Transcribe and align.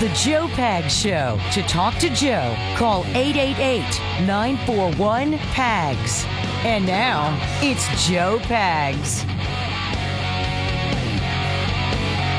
The 0.00 0.08
Joe 0.14 0.48
Pag 0.48 0.90
Show. 0.90 1.38
To 1.52 1.62
talk 1.68 1.94
to 1.98 2.08
Joe, 2.08 2.56
call 2.74 3.04
888 3.08 3.82
941 4.26 5.36
PAGS. 5.36 6.24
And 6.64 6.86
now, 6.86 7.38
it's 7.60 7.86
Joe 8.08 8.38
Pags. 8.44 9.24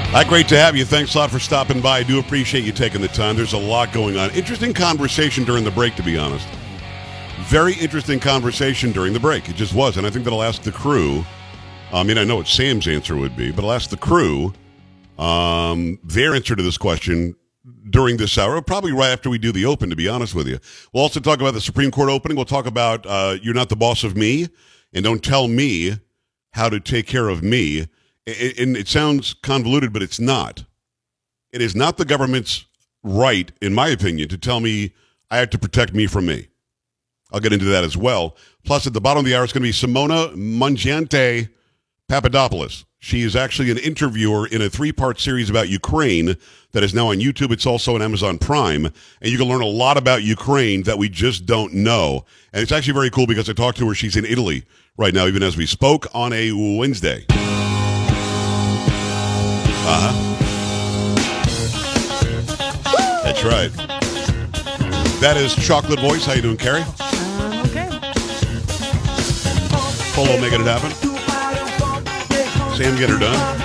Hi, 0.10 0.24
great 0.24 0.48
to 0.50 0.58
have 0.58 0.76
you. 0.76 0.86
Thanks 0.86 1.14
a 1.14 1.20
lot 1.20 1.30
for 1.30 1.38
stopping 1.38 1.82
by. 1.82 2.00
I 2.00 2.04
do 2.04 2.18
appreciate 2.18 2.64
you 2.64 2.72
taking 2.72 3.00
the 3.00 3.08
time. 3.10 3.36
There's 3.36 3.54
a 3.54 3.60
lot 3.60 3.94
going 3.94 4.18
on. 4.18 4.32
Interesting 4.32 4.74
conversation 4.74 5.44
during 5.44 5.64
the 5.64 5.70
break, 5.70 5.96
to 5.98 6.04
be 6.04 6.18
honest. 6.18 6.48
Very 7.42 7.76
interesting 7.76 8.20
conversation 8.20 8.92
during 8.92 9.14
the 9.14 9.20
break. 9.20 9.48
It 9.50 9.56
just 9.56 9.76
was. 9.76 9.98
And 9.98 10.08
I 10.08 10.10
think 10.10 10.26
that 10.26 10.34
I'll 10.34 10.42
ask 10.42 10.64
the 10.64 10.72
crew. 10.72 11.24
I 11.94 12.02
mean, 12.02 12.18
I 12.18 12.24
know 12.24 12.38
what 12.38 12.48
Sam's 12.48 12.88
answer 12.88 13.16
would 13.16 13.38
be, 13.38 13.52
but 13.52 13.64
I'll 13.64 13.74
ask 13.74 13.92
the 13.92 13.98
crew 13.98 14.52
um, 15.20 16.00
their 16.04 16.34
answer 16.34 16.56
to 16.56 16.64
this 16.64 16.80
question 16.80 17.36
during 17.90 18.18
this 18.18 18.38
hour, 18.38 18.62
probably 18.62 18.92
right 18.92 19.12
after 19.12 19.30
we 19.30 19.38
do 19.38 19.52
the 19.52 19.66
open, 19.66 19.90
to 19.90 19.96
be 19.96 20.08
honest 20.08 20.34
with 20.34 20.48
you. 20.48 20.60
We'll 20.94 21.04
also 21.04 21.20
talk 21.20 21.40
about 21.40 21.54
the 21.54 21.62
Supreme 21.62 21.92
Court 21.92 22.10
opening. 22.10 22.36
We'll 22.36 22.46
talk 22.46 22.66
about 22.66 23.06
uh, 23.06 23.38
You're 23.42 23.54
Not 23.54 23.70
the 23.70 23.76
Boss 23.76 24.04
of 24.04 24.16
Me, 24.16 24.48
and 24.94 25.04
don't 25.04 25.24
tell 25.24 25.48
me 25.48 25.98
how 26.52 26.70
to 26.70 26.80
take 26.80 27.08
care 27.08 27.30
of 27.30 27.44
me. 27.44 27.82
And 28.28 28.78
it 28.78 28.88
sounds 28.88 29.34
convoluted, 29.34 29.94
but 29.94 30.02
it's 30.02 30.20
not. 30.20 30.66
It 31.52 31.62
is 31.62 31.76
not 31.76 31.98
the 31.98 32.06
government's 32.06 32.66
right, 33.04 33.52
in 33.62 33.74
my 33.74 33.90
opinion, 33.90 34.30
to 34.30 34.38
tell 34.38 34.60
me 34.60 34.94
I 35.30 35.38
have 35.38 35.50
to 35.52 35.58
protect 35.58 35.94
me 35.94 36.08
from 36.08 36.28
me. 36.28 36.48
I'll 37.32 37.40
get 37.40 37.54
into 37.54 37.66
that 37.66 37.84
as 37.84 37.96
well. 37.96 38.36
Plus, 38.66 38.86
at 38.86 38.94
the 38.94 39.02
bottom 39.02 39.20
of 39.20 39.26
the 39.26 39.36
hour, 39.36 39.44
it's 39.44 39.54
going 39.54 39.64
to 39.64 39.68
be 39.68 39.72
Simona 39.72 40.36
Mangiante 40.36 41.50
Papadopoulos. 42.08 42.86
She 43.00 43.22
is 43.22 43.36
actually 43.36 43.72
an 43.72 43.78
interviewer 43.78 44.48
in 44.48 44.62
a 44.62 44.70
three 44.70 44.92
part 44.92 45.20
series 45.20 45.50
about 45.50 45.70
Ukraine 45.70 46.36
that 46.72 46.84
is 46.84 46.94
now 46.94 47.08
on 47.08 47.18
YouTube. 47.18 47.52
It's 47.52 47.66
also 47.66 47.96
on 47.96 48.02
Amazon 48.02 48.38
Prime. 48.38 48.86
And 48.86 49.32
you 49.32 49.38
can 49.38 49.48
learn 49.48 49.62
a 49.62 49.68
lot 49.68 49.98
about 49.98 50.24
Ukraine 50.24 50.84
that 50.84 50.98
we 50.98 51.10
just 51.10 51.46
don't 51.46 51.74
know. 51.74 52.26
And 52.54 52.62
it's 52.62 52.72
actually 52.72 52.94
very 52.94 53.10
cool 53.10 53.28
because 53.28 53.50
I 53.50 53.54
talked 53.54 53.78
to 53.80 53.88
her. 53.88 53.96
She's 53.96 54.16
in 54.16 54.26
Italy 54.26 54.64
right 54.98 55.14
now, 55.14 55.28
even 55.28 55.44
as 55.44 55.58
we 55.58 55.66
spoke 55.66 56.08
on 56.14 56.34
a 56.34 56.52
Wednesday. 56.52 57.26
Uh 59.84 60.12
huh. 60.14 60.28
That's 63.24 63.44
right. 63.44 63.72
That 65.22 65.38
is 65.38 65.54
Chocolate 65.56 66.00
Voice. 66.00 66.26
How 66.26 66.34
you 66.34 66.42
doing, 66.42 66.58
Carrie? 66.58 66.82
Um, 66.82 67.60
okay. 67.66 67.90
Polo 70.14 70.40
making 70.42 70.62
it 70.62 70.68
happen. 70.68 70.92
Sam 72.76 72.98
get 72.98 73.10
her 73.10 73.20
done. 73.20 73.61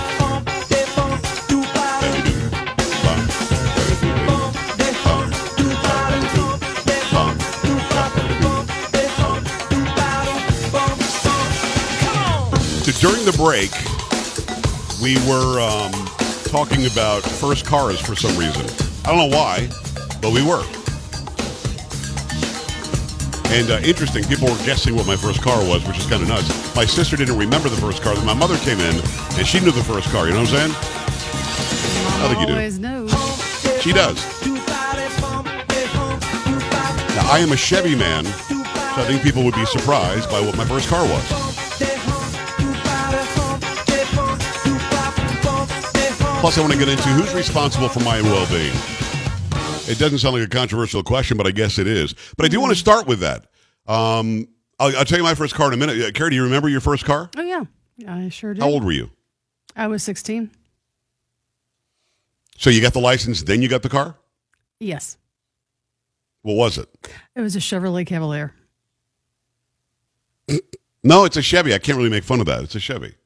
So 12.86 12.92
during 13.10 13.24
the 13.24 13.32
break, 13.32 13.74
we 15.02 15.18
were 15.26 15.58
um, 15.58 15.90
talking 16.44 16.86
about 16.86 17.20
first 17.24 17.66
cars 17.66 18.00
for 18.00 18.14
some 18.14 18.38
reason. 18.38 18.62
I 19.04 19.10
don't 19.10 19.28
know 19.28 19.36
why, 19.36 19.66
but 20.22 20.30
we 20.30 20.46
were. 20.46 20.62
And 23.50 23.72
uh, 23.72 23.82
interesting, 23.82 24.22
people 24.22 24.46
were 24.46 24.62
guessing 24.62 24.94
what 24.94 25.04
my 25.04 25.16
first 25.16 25.42
car 25.42 25.58
was, 25.66 25.84
which 25.84 25.98
is 25.98 26.06
kind 26.06 26.22
of 26.22 26.28
nuts. 26.28 26.46
My 26.76 26.84
sister 26.84 27.16
didn't 27.16 27.36
remember 27.36 27.68
the 27.68 27.74
first 27.74 28.02
car. 28.02 28.14
Then 28.14 28.24
my 28.24 28.34
mother 28.34 28.56
came 28.58 28.78
in, 28.78 28.94
and 29.34 29.44
she 29.44 29.58
knew 29.58 29.72
the 29.72 29.82
first 29.82 30.08
car. 30.10 30.28
You 30.28 30.34
know 30.34 30.42
what 30.42 30.54
I'm 30.54 30.70
saying? 30.70 30.72
I 32.22 32.28
think 32.28 32.38
you 32.38 32.46
do. 32.46 32.52
Always 32.52 32.78
knows. 32.78 33.10
She 33.82 33.92
does. 33.92 34.14
Now, 37.16 37.26
I 37.32 37.40
am 37.42 37.50
a 37.50 37.56
Chevy 37.56 37.96
man, 37.96 38.24
so 38.26 39.02
I 39.02 39.04
think 39.08 39.24
people 39.24 39.42
would 39.42 39.56
be 39.56 39.66
surprised 39.66 40.30
by 40.30 40.40
what 40.40 40.56
my 40.56 40.64
first 40.64 40.88
car 40.88 41.02
was. 41.02 41.45
Plus, 46.46 46.58
I 46.58 46.60
want 46.60 46.74
to 46.74 46.78
get 46.78 46.88
into 46.88 47.08
who's 47.08 47.34
responsible 47.34 47.88
for 47.88 47.98
my 48.04 48.22
well 48.22 48.48
being. 48.48 48.72
It 49.90 49.98
doesn't 49.98 50.20
sound 50.20 50.36
like 50.36 50.44
a 50.44 50.48
controversial 50.48 51.02
question, 51.02 51.36
but 51.36 51.44
I 51.44 51.50
guess 51.50 51.76
it 51.76 51.88
is. 51.88 52.14
But 52.36 52.46
I 52.46 52.48
do 52.48 52.60
want 52.60 52.70
to 52.70 52.78
start 52.78 53.08
with 53.08 53.18
that. 53.18 53.46
Um, 53.88 54.46
I'll, 54.78 54.96
I'll 54.96 55.04
tell 55.04 55.18
you 55.18 55.24
my 55.24 55.34
first 55.34 55.56
car 55.56 55.66
in 55.66 55.74
a 55.74 55.76
minute. 55.76 56.00
Uh, 56.00 56.12
Carrie, 56.12 56.30
do 56.30 56.36
you 56.36 56.44
remember 56.44 56.68
your 56.68 56.80
first 56.80 57.04
car? 57.04 57.30
Oh 57.36 57.42
yeah, 57.42 57.64
I 58.06 58.28
sure 58.28 58.54
do. 58.54 58.60
How 58.60 58.68
old 58.68 58.84
were 58.84 58.92
you? 58.92 59.10
I 59.74 59.88
was 59.88 60.04
16. 60.04 60.48
So 62.58 62.70
you 62.70 62.80
got 62.80 62.92
the 62.92 63.00
license, 63.00 63.42
then 63.42 63.60
you 63.60 63.66
got 63.66 63.82
the 63.82 63.88
car? 63.88 64.14
Yes, 64.78 65.16
What 66.42 66.54
was 66.54 66.78
it? 66.78 66.88
it 67.34 67.40
was 67.40 67.56
a 67.56 67.58
Chevrolet 67.58 68.06
Cavalier. 68.06 68.54
No, 71.02 71.24
it's 71.24 71.36
a 71.36 71.42
Chevy. 71.42 71.74
I 71.74 71.78
can't 71.78 71.98
really 71.98 72.08
make 72.08 72.22
fun 72.22 72.38
of 72.38 72.46
that. 72.46 72.62
It's 72.62 72.76
a 72.76 72.80
Chevy. 72.80 73.16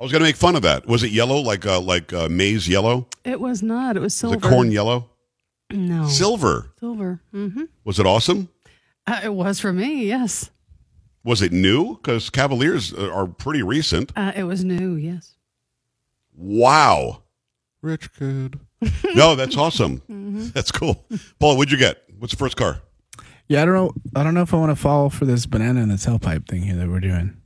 I 0.00 0.02
was 0.02 0.12
going 0.12 0.20
to 0.20 0.26
make 0.28 0.36
fun 0.36 0.56
of 0.56 0.62
that. 0.62 0.86
Was 0.86 1.02
it 1.02 1.10
yellow, 1.10 1.36
like 1.40 1.66
uh, 1.66 1.78
like 1.80 2.10
uh, 2.12 2.28
maize 2.30 2.66
yellow? 2.66 3.06
It 3.22 3.38
was 3.38 3.62
not. 3.62 3.96
It 3.96 4.00
was 4.00 4.06
Was 4.14 4.14
silver. 4.14 4.46
it 4.46 4.50
corn 4.50 4.70
yellow? 4.72 5.10
No, 5.70 6.08
Silver. 6.08 6.72
silver. 6.80 7.20
Mm-hmm. 7.34 7.64
Was 7.84 8.00
it 8.00 8.06
awesome? 8.06 8.48
Uh, 9.06 9.20
it 9.22 9.34
was 9.34 9.60
for 9.60 9.72
me. 9.72 10.04
Yes, 10.06 10.50
Was 11.22 11.42
it 11.42 11.52
new? 11.52 11.94
Because 11.96 12.28
Cavaliers 12.30 12.92
uh, 12.94 13.10
are 13.12 13.26
pretty 13.26 13.62
recent. 13.62 14.10
uh, 14.16 14.32
it 14.34 14.44
was 14.44 14.64
new. 14.64 14.94
Yes. 14.94 15.34
Wow. 16.34 17.22
Rich 17.82 18.12
kid. 18.14 18.58
no, 19.14 19.34
that's 19.34 19.56
awesome. 19.56 20.02
That's 20.54 20.72
cool. 20.72 21.04
Paul, 21.38 21.56
what'd 21.58 21.70
you 21.70 21.76
get? 21.78 22.02
What's 22.18 22.32
the 22.32 22.38
first 22.38 22.56
car? 22.56 22.80
Yeah, 23.46 23.62
I 23.62 23.64
don't 23.66 23.74
know. 23.74 23.90
I 24.16 24.22
don't 24.22 24.32
know 24.34 24.42
if 24.42 24.54
I 24.54 24.56
want 24.56 24.70
to 24.70 24.76
fall 24.76 25.10
for 25.10 25.26
this 25.26 25.44
banana 25.44 25.82
in 25.82 25.88
the 25.90 25.96
tailpipe 25.96 26.48
thing 26.48 26.62
here 26.62 26.76
that 26.76 26.88
we're 26.88 27.00
doing. 27.00 27.36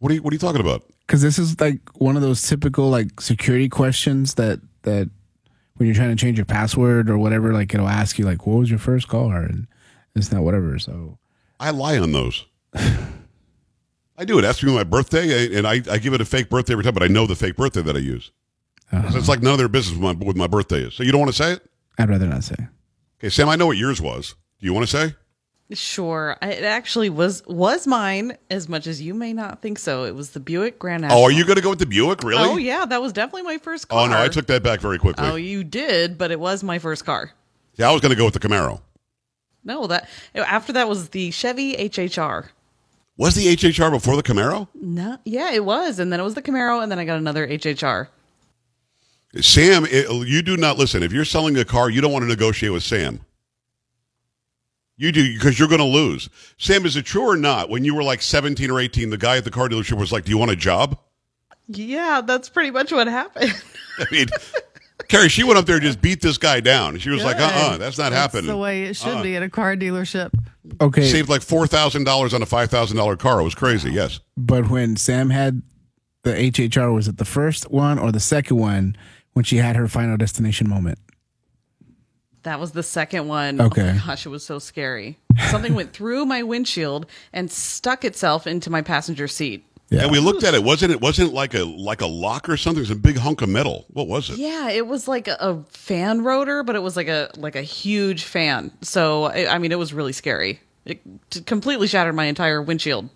What 0.00 0.12
are 0.12 0.14
you 0.16 0.22
What 0.22 0.32
are 0.32 0.34
you 0.34 0.38
talking 0.38 0.60
about? 0.60 0.82
Because 1.12 1.20
this 1.20 1.38
is 1.38 1.60
like 1.60 1.78
one 2.00 2.16
of 2.16 2.22
those 2.22 2.40
typical 2.40 2.88
like 2.88 3.20
security 3.20 3.68
questions 3.68 4.36
that 4.36 4.60
that 4.84 5.10
when 5.74 5.86
you're 5.86 5.94
trying 5.94 6.08
to 6.08 6.16
change 6.16 6.38
your 6.38 6.46
password 6.46 7.10
or 7.10 7.18
whatever, 7.18 7.52
like 7.52 7.74
it'll 7.74 7.86
ask 7.86 8.18
you 8.18 8.24
like, 8.24 8.46
"What 8.46 8.60
was 8.60 8.70
your 8.70 8.78
first 8.78 9.08
car?" 9.08 9.42
and 9.42 9.66
it's 10.14 10.32
not 10.32 10.42
whatever. 10.42 10.78
So 10.78 11.18
I 11.60 11.68
lie 11.68 11.98
on 11.98 12.12
those. 12.12 12.46
I 12.74 14.24
do. 14.24 14.38
It 14.38 14.46
asks 14.46 14.62
me 14.62 14.74
my 14.74 14.84
birthday, 14.84 15.54
and 15.54 15.66
I, 15.66 15.82
I 15.90 15.98
give 15.98 16.14
it 16.14 16.22
a 16.22 16.24
fake 16.24 16.48
birthday 16.48 16.72
every 16.72 16.84
time, 16.84 16.94
but 16.94 17.02
I 17.02 17.08
know 17.08 17.26
the 17.26 17.36
fake 17.36 17.56
birthday 17.56 17.82
that 17.82 17.94
I 17.94 17.98
use. 17.98 18.32
Uh-huh. 18.90 19.10
So 19.10 19.18
it's 19.18 19.28
like 19.28 19.42
none 19.42 19.52
of 19.52 19.58
their 19.58 19.68
business 19.68 19.98
with 19.98 20.18
my, 20.18 20.24
with 20.24 20.36
my 20.38 20.46
birthday 20.46 20.84
is. 20.84 20.94
So 20.94 21.02
you 21.02 21.12
don't 21.12 21.20
want 21.20 21.32
to 21.32 21.36
say 21.36 21.52
it? 21.52 21.70
I'd 21.98 22.08
rather 22.08 22.26
not 22.26 22.42
say. 22.42 22.56
Okay, 23.20 23.28
Sam, 23.28 23.50
I 23.50 23.56
know 23.56 23.66
what 23.66 23.76
yours 23.76 24.00
was. 24.00 24.34
Do 24.60 24.64
you 24.64 24.72
want 24.72 24.88
to 24.88 24.96
say? 24.96 25.14
Sure. 25.74 26.36
It 26.42 26.64
actually 26.64 27.10
was 27.10 27.42
was 27.46 27.86
mine 27.86 28.36
as 28.50 28.68
much 28.68 28.86
as 28.86 29.00
you 29.00 29.14
may 29.14 29.32
not 29.32 29.62
think 29.62 29.78
so. 29.78 30.04
It 30.04 30.14
was 30.14 30.30
the 30.30 30.40
Buick 30.40 30.78
Grand 30.78 31.04
Oh, 31.10 31.22
are 31.22 31.30
you 31.30 31.44
going 31.44 31.56
to 31.56 31.62
go 31.62 31.70
with 31.70 31.78
the 31.78 31.86
Buick? 31.86 32.22
Really? 32.22 32.42
Oh 32.48 32.56
yeah, 32.56 32.84
that 32.86 33.00
was 33.00 33.12
definitely 33.12 33.42
my 33.42 33.58
first 33.58 33.88
car. 33.88 34.00
Oh, 34.00 34.06
no, 34.06 34.20
I 34.22 34.28
took 34.28 34.46
that 34.46 34.62
back 34.62 34.80
very 34.80 34.98
quickly. 34.98 35.26
Oh, 35.26 35.36
you 35.36 35.64
did, 35.64 36.18
but 36.18 36.30
it 36.30 36.38
was 36.40 36.62
my 36.62 36.78
first 36.78 37.04
car. 37.04 37.32
yeah, 37.76 37.88
I 37.88 37.92
was 37.92 38.00
going 38.00 38.10
to 38.10 38.16
go 38.16 38.24
with 38.24 38.34
the 38.34 38.40
Camaro. 38.40 38.80
No, 39.64 39.86
that 39.86 40.08
after 40.34 40.72
that 40.72 40.88
was 40.88 41.10
the 41.10 41.30
Chevy 41.30 41.74
HHR. 41.76 42.48
Was 43.16 43.34
the 43.34 43.46
HHR 43.54 43.90
before 43.90 44.16
the 44.16 44.22
Camaro? 44.22 44.68
No, 44.74 45.18
yeah, 45.24 45.52
it 45.52 45.64
was, 45.64 45.98
and 45.98 46.12
then 46.12 46.18
it 46.18 46.24
was 46.24 46.34
the 46.34 46.42
Camaro, 46.42 46.82
and 46.82 46.90
then 46.90 46.98
I 46.98 47.04
got 47.04 47.18
another 47.18 47.46
HHR. 47.46 48.08
Sam, 49.40 49.86
it, 49.86 50.10
you 50.26 50.42
do 50.42 50.56
not 50.56 50.76
listen. 50.78 51.02
If 51.02 51.12
you're 51.12 51.24
selling 51.24 51.56
a 51.56 51.64
car, 51.64 51.88
you 51.88 52.00
don't 52.00 52.12
want 52.12 52.22
to 52.24 52.28
negotiate 52.28 52.72
with 52.72 52.82
Sam. 52.82 53.20
You 54.96 55.10
do 55.10 55.32
because 55.34 55.58
you're 55.58 55.68
going 55.68 55.80
to 55.80 55.84
lose. 55.84 56.28
Sam, 56.58 56.84
is 56.86 56.96
it 56.96 57.04
true 57.04 57.22
or 57.22 57.36
not? 57.36 57.70
When 57.70 57.84
you 57.84 57.94
were 57.94 58.02
like 58.02 58.22
17 58.22 58.70
or 58.70 58.78
18, 58.78 59.10
the 59.10 59.18
guy 59.18 59.38
at 59.38 59.44
the 59.44 59.50
car 59.50 59.68
dealership 59.68 59.98
was 59.98 60.12
like, 60.12 60.24
"Do 60.24 60.30
you 60.30 60.38
want 60.38 60.50
a 60.50 60.56
job?" 60.56 60.98
Yeah, 61.68 62.20
that's 62.24 62.48
pretty 62.48 62.70
much 62.70 62.92
what 62.92 63.06
happened. 63.06 63.52
I 63.98 64.04
mean, 64.12 64.26
Carrie, 65.08 65.28
she 65.28 65.44
went 65.44 65.58
up 65.58 65.66
there 65.66 65.76
and 65.76 65.84
just 65.84 66.00
beat 66.02 66.20
this 66.20 66.38
guy 66.38 66.60
down. 66.60 66.98
She 66.98 67.10
was 67.10 67.24
like, 67.24 67.36
uh 67.36 67.44
uh 67.44 67.70
Good. 67.72 67.80
that's 67.80 67.98
not 67.98 68.10
That's 68.10 68.34
happening. 68.34 68.46
the 68.46 68.56
way 68.56 68.84
it 68.84 68.96
should 68.96 69.22
be 69.22 69.36
at 69.36 69.42
a 69.42 69.48
car 69.48 69.76
dealership. 69.76 70.30
Okay, 70.80 71.02
Saved 71.08 71.28
like 71.28 71.40
$4,000 71.42 72.34
on 72.34 72.42
a 72.42 72.46
$5,000 72.46 73.18
car. 73.18 73.40
It 73.40 73.44
was 73.44 73.54
crazy, 73.54 73.90
yes. 73.92 74.20
but 74.36 74.68
when 74.70 74.96
Sam 74.96 75.30
had 75.30 75.62
the 76.22 76.32
HHR, 76.32 76.94
was 76.94 77.08
it 77.08 77.16
the 77.18 77.24
first 77.24 77.70
one 77.70 77.98
or 77.98 78.12
the 78.12 78.20
second 78.20 78.56
one 78.58 78.96
when 79.32 79.44
she 79.44 79.56
had 79.56 79.76
her 79.76 79.88
final 79.88 80.16
destination 80.16 80.68
moment? 80.68 80.98
That 82.42 82.58
was 82.58 82.72
the 82.72 82.82
second 82.82 83.28
one. 83.28 83.60
Okay. 83.60 83.82
Oh 83.82 83.92
my 83.94 84.00
gosh, 84.06 84.26
it 84.26 84.30
was 84.30 84.44
so 84.44 84.58
scary. 84.58 85.18
Something 85.50 85.74
went 85.74 85.92
through 85.92 86.26
my 86.26 86.42
windshield 86.42 87.06
and 87.32 87.50
stuck 87.50 88.04
itself 88.04 88.46
into 88.46 88.68
my 88.70 88.82
passenger 88.82 89.28
seat. 89.28 89.64
Yeah. 89.90 90.04
And 90.04 90.10
we 90.10 90.20
looked 90.20 90.42
at 90.42 90.54
it. 90.54 90.64
Wasn't 90.64 90.90
it 90.90 91.00
wasn't 91.02 91.34
like 91.34 91.52
a 91.54 91.64
like 91.64 92.00
a 92.00 92.06
lock 92.06 92.48
or 92.48 92.56
something? 92.56 92.78
It 92.78 92.88
was 92.88 92.90
a 92.90 92.96
big 92.96 93.18
hunk 93.18 93.42
of 93.42 93.50
metal. 93.50 93.84
What 93.92 94.08
was 94.08 94.30
it? 94.30 94.38
Yeah, 94.38 94.70
it 94.70 94.86
was 94.86 95.06
like 95.06 95.28
a, 95.28 95.36
a 95.38 95.62
fan 95.68 96.24
rotor, 96.24 96.62
but 96.62 96.76
it 96.76 96.80
was 96.80 96.96
like 96.96 97.08
a 97.08 97.30
like 97.36 97.56
a 97.56 97.62
huge 97.62 98.24
fan. 98.24 98.72
So 98.80 99.24
I, 99.24 99.54
I 99.54 99.58
mean, 99.58 99.70
it 99.70 99.78
was 99.78 99.92
really 99.92 100.12
scary. 100.12 100.60
It 100.86 101.00
completely 101.46 101.86
shattered 101.86 102.14
my 102.14 102.24
entire 102.24 102.62
windshield. 102.62 103.08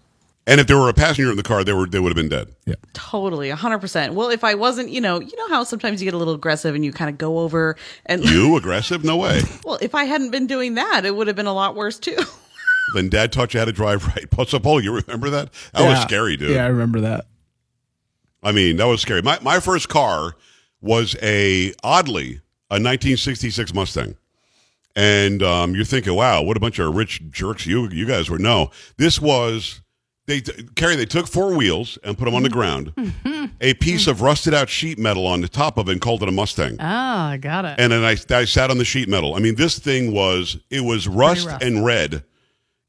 And 0.48 0.60
if 0.60 0.68
there 0.68 0.78
were 0.78 0.88
a 0.88 0.94
passenger 0.94 1.30
in 1.30 1.36
the 1.36 1.42
car, 1.42 1.64
they 1.64 1.72
were 1.72 1.86
they 1.86 1.98
would 1.98 2.10
have 2.10 2.16
been 2.16 2.28
dead. 2.28 2.54
Yeah, 2.66 2.76
totally, 2.92 3.50
hundred 3.50 3.80
percent. 3.80 4.14
Well, 4.14 4.30
if 4.30 4.44
I 4.44 4.54
wasn't, 4.54 4.90
you 4.90 5.00
know, 5.00 5.20
you 5.20 5.36
know 5.36 5.48
how 5.48 5.64
sometimes 5.64 6.00
you 6.00 6.06
get 6.06 6.14
a 6.14 6.18
little 6.18 6.34
aggressive 6.34 6.74
and 6.74 6.84
you 6.84 6.92
kind 6.92 7.10
of 7.10 7.18
go 7.18 7.40
over 7.40 7.76
and 8.06 8.24
You 8.24 8.56
aggressive? 8.56 9.02
No 9.04 9.16
way. 9.16 9.42
well, 9.64 9.78
if 9.82 9.94
I 9.94 10.04
hadn't 10.04 10.30
been 10.30 10.46
doing 10.46 10.74
that, 10.74 11.04
it 11.04 11.16
would 11.16 11.26
have 11.26 11.34
been 11.34 11.46
a 11.46 11.52
lot 11.52 11.74
worse 11.74 11.98
too. 11.98 12.16
then 12.94 13.08
Dad 13.08 13.32
taught 13.32 13.54
you 13.54 13.60
how 13.60 13.66
to 13.66 13.72
drive 13.72 14.06
right. 14.06 14.30
Potsapolo, 14.30 14.80
you 14.82 14.94
remember 14.94 15.30
that? 15.30 15.52
That 15.72 15.88
was 15.88 16.00
scary, 16.02 16.36
dude. 16.36 16.50
Yeah, 16.50 16.64
I 16.64 16.68
remember 16.68 17.00
that. 17.00 17.26
I 18.42 18.52
mean, 18.52 18.76
that 18.76 18.86
was 18.86 19.00
scary. 19.00 19.22
My 19.22 19.40
my 19.42 19.58
first 19.58 19.88
car 19.88 20.36
was 20.80 21.16
a 21.20 21.74
oddly 21.82 22.40
a 22.70 22.78
1966 22.78 23.74
Mustang, 23.74 24.16
and 24.94 25.42
um, 25.42 25.74
you're 25.74 25.84
thinking, 25.84 26.14
wow, 26.14 26.42
what 26.42 26.56
a 26.56 26.60
bunch 26.60 26.78
of 26.78 26.94
rich 26.94 27.20
jerks 27.30 27.66
you 27.66 27.88
you 27.88 28.06
guys 28.06 28.30
were. 28.30 28.38
No, 28.38 28.70
this 28.96 29.20
was 29.20 29.80
they 30.26 30.40
Carrie. 30.74 30.96
They 30.96 31.06
took 31.06 31.26
four 31.26 31.54
wheels 31.56 31.98
and 32.04 32.16
put 32.18 32.24
them 32.24 32.34
on 32.34 32.42
the 32.42 32.48
ground, 32.50 32.92
a 33.60 33.74
piece 33.74 34.06
of 34.06 34.22
rusted 34.22 34.54
out 34.54 34.68
sheet 34.68 34.98
metal 34.98 35.26
on 35.26 35.40
the 35.40 35.48
top 35.48 35.78
of 35.78 35.88
it, 35.88 35.92
and 35.92 36.00
called 36.00 36.22
it 36.22 36.28
a 36.28 36.32
Mustang. 36.32 36.76
Ah, 36.80 37.30
I 37.30 37.36
got 37.36 37.64
it. 37.64 37.76
And 37.78 37.92
then 37.92 38.04
I, 38.04 38.16
I 38.36 38.44
sat 38.44 38.70
on 38.70 38.78
the 38.78 38.84
sheet 38.84 39.08
metal. 39.08 39.34
I 39.34 39.38
mean, 39.38 39.54
this 39.54 39.78
thing 39.78 40.12
was 40.12 40.58
it 40.70 40.80
was 40.82 41.06
rust 41.08 41.48
and 41.60 41.84
red. 41.84 42.24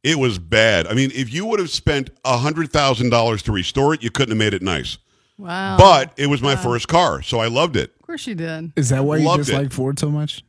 It 0.03 0.17
was 0.19 0.39
bad. 0.39 0.87
I 0.87 0.93
mean, 0.93 1.11
if 1.13 1.33
you 1.33 1.45
would 1.45 1.59
have 1.59 1.69
spent 1.69 2.09
a 2.23 2.37
hundred 2.37 2.71
thousand 2.71 3.09
dollars 3.09 3.41
to 3.43 3.51
restore 3.51 3.93
it, 3.93 4.01
you 4.03 4.09
couldn't 4.11 4.31
have 4.31 4.37
made 4.39 4.53
it 4.53 4.61
nice. 4.61 4.97
wow. 5.37 5.77
But 5.77 6.13
it 6.17 6.27
was 6.27 6.41
my 6.41 6.55
first 6.55 6.87
car, 6.87 7.21
so 7.21 7.39
I 7.39 7.47
loved 7.47 7.75
it. 7.75 7.93
of 7.99 8.05
course 8.07 8.25
you 8.25 8.33
did. 8.35 8.71
Is 8.75 8.89
that 8.89 9.03
why 9.05 9.17
you 9.17 9.25
Loved 9.27 9.41
just 9.45 9.51
it. 9.51 9.57
like 9.61 9.71
Ford 9.71 9.99
so 9.99 10.09
much? 10.09 10.43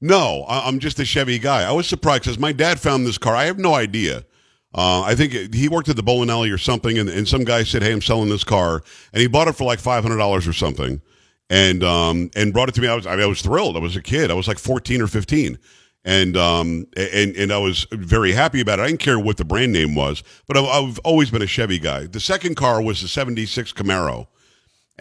No, 0.00 0.44
I, 0.48 0.66
I'm 0.66 0.78
just 0.78 0.98
a 0.98 1.04
Chevy 1.04 1.38
guy. 1.38 1.62
I 1.68 1.72
was 1.72 1.86
surprised 1.86 2.22
because 2.24 2.38
my 2.38 2.52
dad 2.52 2.80
found 2.80 3.04
this 3.06 3.18
car. 3.18 3.34
I 3.36 3.44
have 3.44 3.58
no 3.58 3.74
idea. 3.74 4.24
Uh, 4.72 5.02
I 5.02 5.14
think 5.14 5.54
he 5.54 5.68
worked 5.68 5.88
at 5.88 5.96
the 5.96 6.02
bowling 6.02 6.30
alley 6.30 6.50
or 6.50 6.58
something, 6.58 6.96
and, 6.96 7.08
and 7.08 7.26
some 7.26 7.42
guy 7.44 7.64
said, 7.64 7.82
"Hey, 7.82 7.92
I'm 7.92 8.00
selling 8.02 8.28
this 8.28 8.44
car," 8.44 8.82
and 9.12 9.20
he 9.20 9.26
bought 9.26 9.48
it 9.48 9.54
for 9.54 9.64
like 9.64 9.80
five 9.80 10.04
hundred 10.04 10.18
dollars 10.18 10.46
or 10.46 10.52
something, 10.52 11.00
and 11.48 11.82
um, 11.82 12.30
and 12.36 12.52
brought 12.52 12.68
it 12.68 12.74
to 12.76 12.80
me. 12.80 12.86
I 12.86 12.94
was 12.94 13.06
I, 13.06 13.16
mean, 13.16 13.24
I 13.24 13.26
was 13.26 13.42
thrilled. 13.42 13.76
I 13.76 13.80
was 13.80 13.96
a 13.96 14.02
kid. 14.02 14.30
I 14.30 14.34
was 14.34 14.46
like 14.46 14.60
fourteen 14.60 15.02
or 15.02 15.08
fifteen, 15.08 15.58
and 16.04 16.36
um, 16.36 16.86
and 16.96 17.34
and 17.34 17.52
I 17.52 17.58
was 17.58 17.84
very 17.90 18.30
happy 18.30 18.60
about 18.60 18.78
it. 18.78 18.82
I 18.82 18.86
didn't 18.86 19.00
care 19.00 19.18
what 19.18 19.38
the 19.38 19.44
brand 19.44 19.72
name 19.72 19.96
was, 19.96 20.22
but 20.46 20.56
I've, 20.56 20.66
I've 20.66 20.98
always 21.00 21.30
been 21.30 21.42
a 21.42 21.48
Chevy 21.48 21.80
guy. 21.80 22.06
The 22.06 22.20
second 22.20 22.54
car 22.54 22.80
was 22.80 23.02
the 23.02 23.08
'76 23.08 23.72
Camaro. 23.72 24.28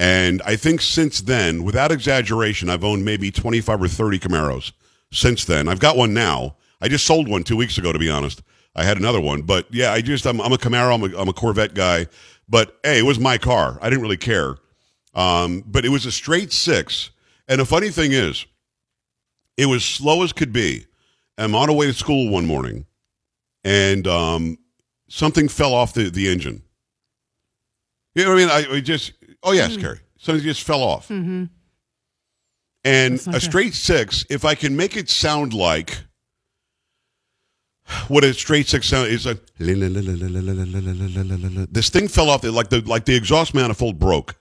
And 0.01 0.41
I 0.43 0.55
think 0.55 0.79
since 0.79 1.19
then, 1.19 1.65
without 1.65 1.91
exaggeration, 1.91 2.69
I've 2.69 2.85
owned 2.85 3.03
maybe 3.03 3.31
25 3.31 3.81
or 3.81 3.87
30 3.89 4.19
Camaros 4.19 4.71
since 5.11 5.43
then. 5.43 5.67
I've 5.67 5.81
got 5.81 5.97
one 5.97 6.13
now. 6.13 6.55
I 6.79 6.87
just 6.87 7.05
sold 7.05 7.27
one 7.27 7.43
two 7.43 7.57
weeks 7.57 7.77
ago, 7.77 7.91
to 7.91 7.99
be 7.99 8.09
honest. 8.09 8.41
I 8.75 8.83
had 8.83 8.97
another 8.97 9.21
one. 9.21 9.41
But 9.41 9.67
yeah, 9.71 9.91
I 9.91 10.01
just, 10.01 10.25
I'm, 10.25 10.39
I'm 10.41 10.53
a 10.53 10.57
Camaro, 10.57 10.93
I'm 10.93 11.13
a, 11.13 11.17
I'm 11.17 11.29
a 11.29 11.33
Corvette 11.33 11.73
guy. 11.73 12.07
But 12.47 12.79
hey, 12.83 12.99
it 12.99 13.03
was 13.05 13.19
my 13.19 13.37
car. 13.37 13.77
I 13.81 13.89
didn't 13.89 14.01
really 14.01 14.17
care. 14.17 14.55
Um, 15.13 15.63
but 15.65 15.85
it 15.85 15.89
was 15.89 16.05
a 16.05 16.11
straight 16.11 16.53
six. 16.53 17.09
And 17.47 17.59
the 17.59 17.65
funny 17.65 17.89
thing 17.89 18.11
is, 18.11 18.45
it 19.57 19.65
was 19.65 19.83
slow 19.83 20.23
as 20.23 20.31
could 20.31 20.53
be. 20.53 20.85
I'm 21.37 21.55
on 21.55 21.67
the 21.67 21.73
way 21.73 21.87
to 21.87 21.93
school 21.93 22.29
one 22.29 22.45
morning, 22.45 22.85
and 23.63 24.05
um, 24.07 24.57
something 25.09 25.47
fell 25.47 25.73
off 25.73 25.93
the, 25.93 26.09
the 26.09 26.29
engine. 26.29 26.61
You 28.13 28.23
know 28.23 28.31
what 28.31 28.37
I 28.37 28.65
mean? 28.65 28.73
I, 28.73 28.77
I 28.77 28.79
just, 28.81 29.13
oh 29.43 29.53
yes, 29.53 29.77
Carrie, 29.77 29.99
something 30.17 30.43
just 30.43 30.63
fell 30.63 30.83
off. 30.83 31.07
Mm-hmm. 31.07 31.45
And 32.83 33.27
a 33.27 33.39
straight 33.39 33.73
six, 33.73 34.25
if 34.29 34.45
I 34.45 34.55
can 34.55 34.75
make 34.75 34.95
it 34.95 35.09
sound 35.09 35.53
like 35.53 36.03
what 38.07 38.23
a 38.23 38.33
straight 38.33 38.67
six 38.67 38.87
sound 38.87 39.07
is, 39.09 39.25
like 39.25 39.39
this 41.71 41.89
thing 41.89 42.07
fell 42.07 42.29
off. 42.29 42.43
Like 42.43 42.69
the 42.69 42.81
like 42.81 43.05
the 43.05 43.15
exhaust 43.15 43.53
manifold 43.53 43.99
broke, 43.99 44.35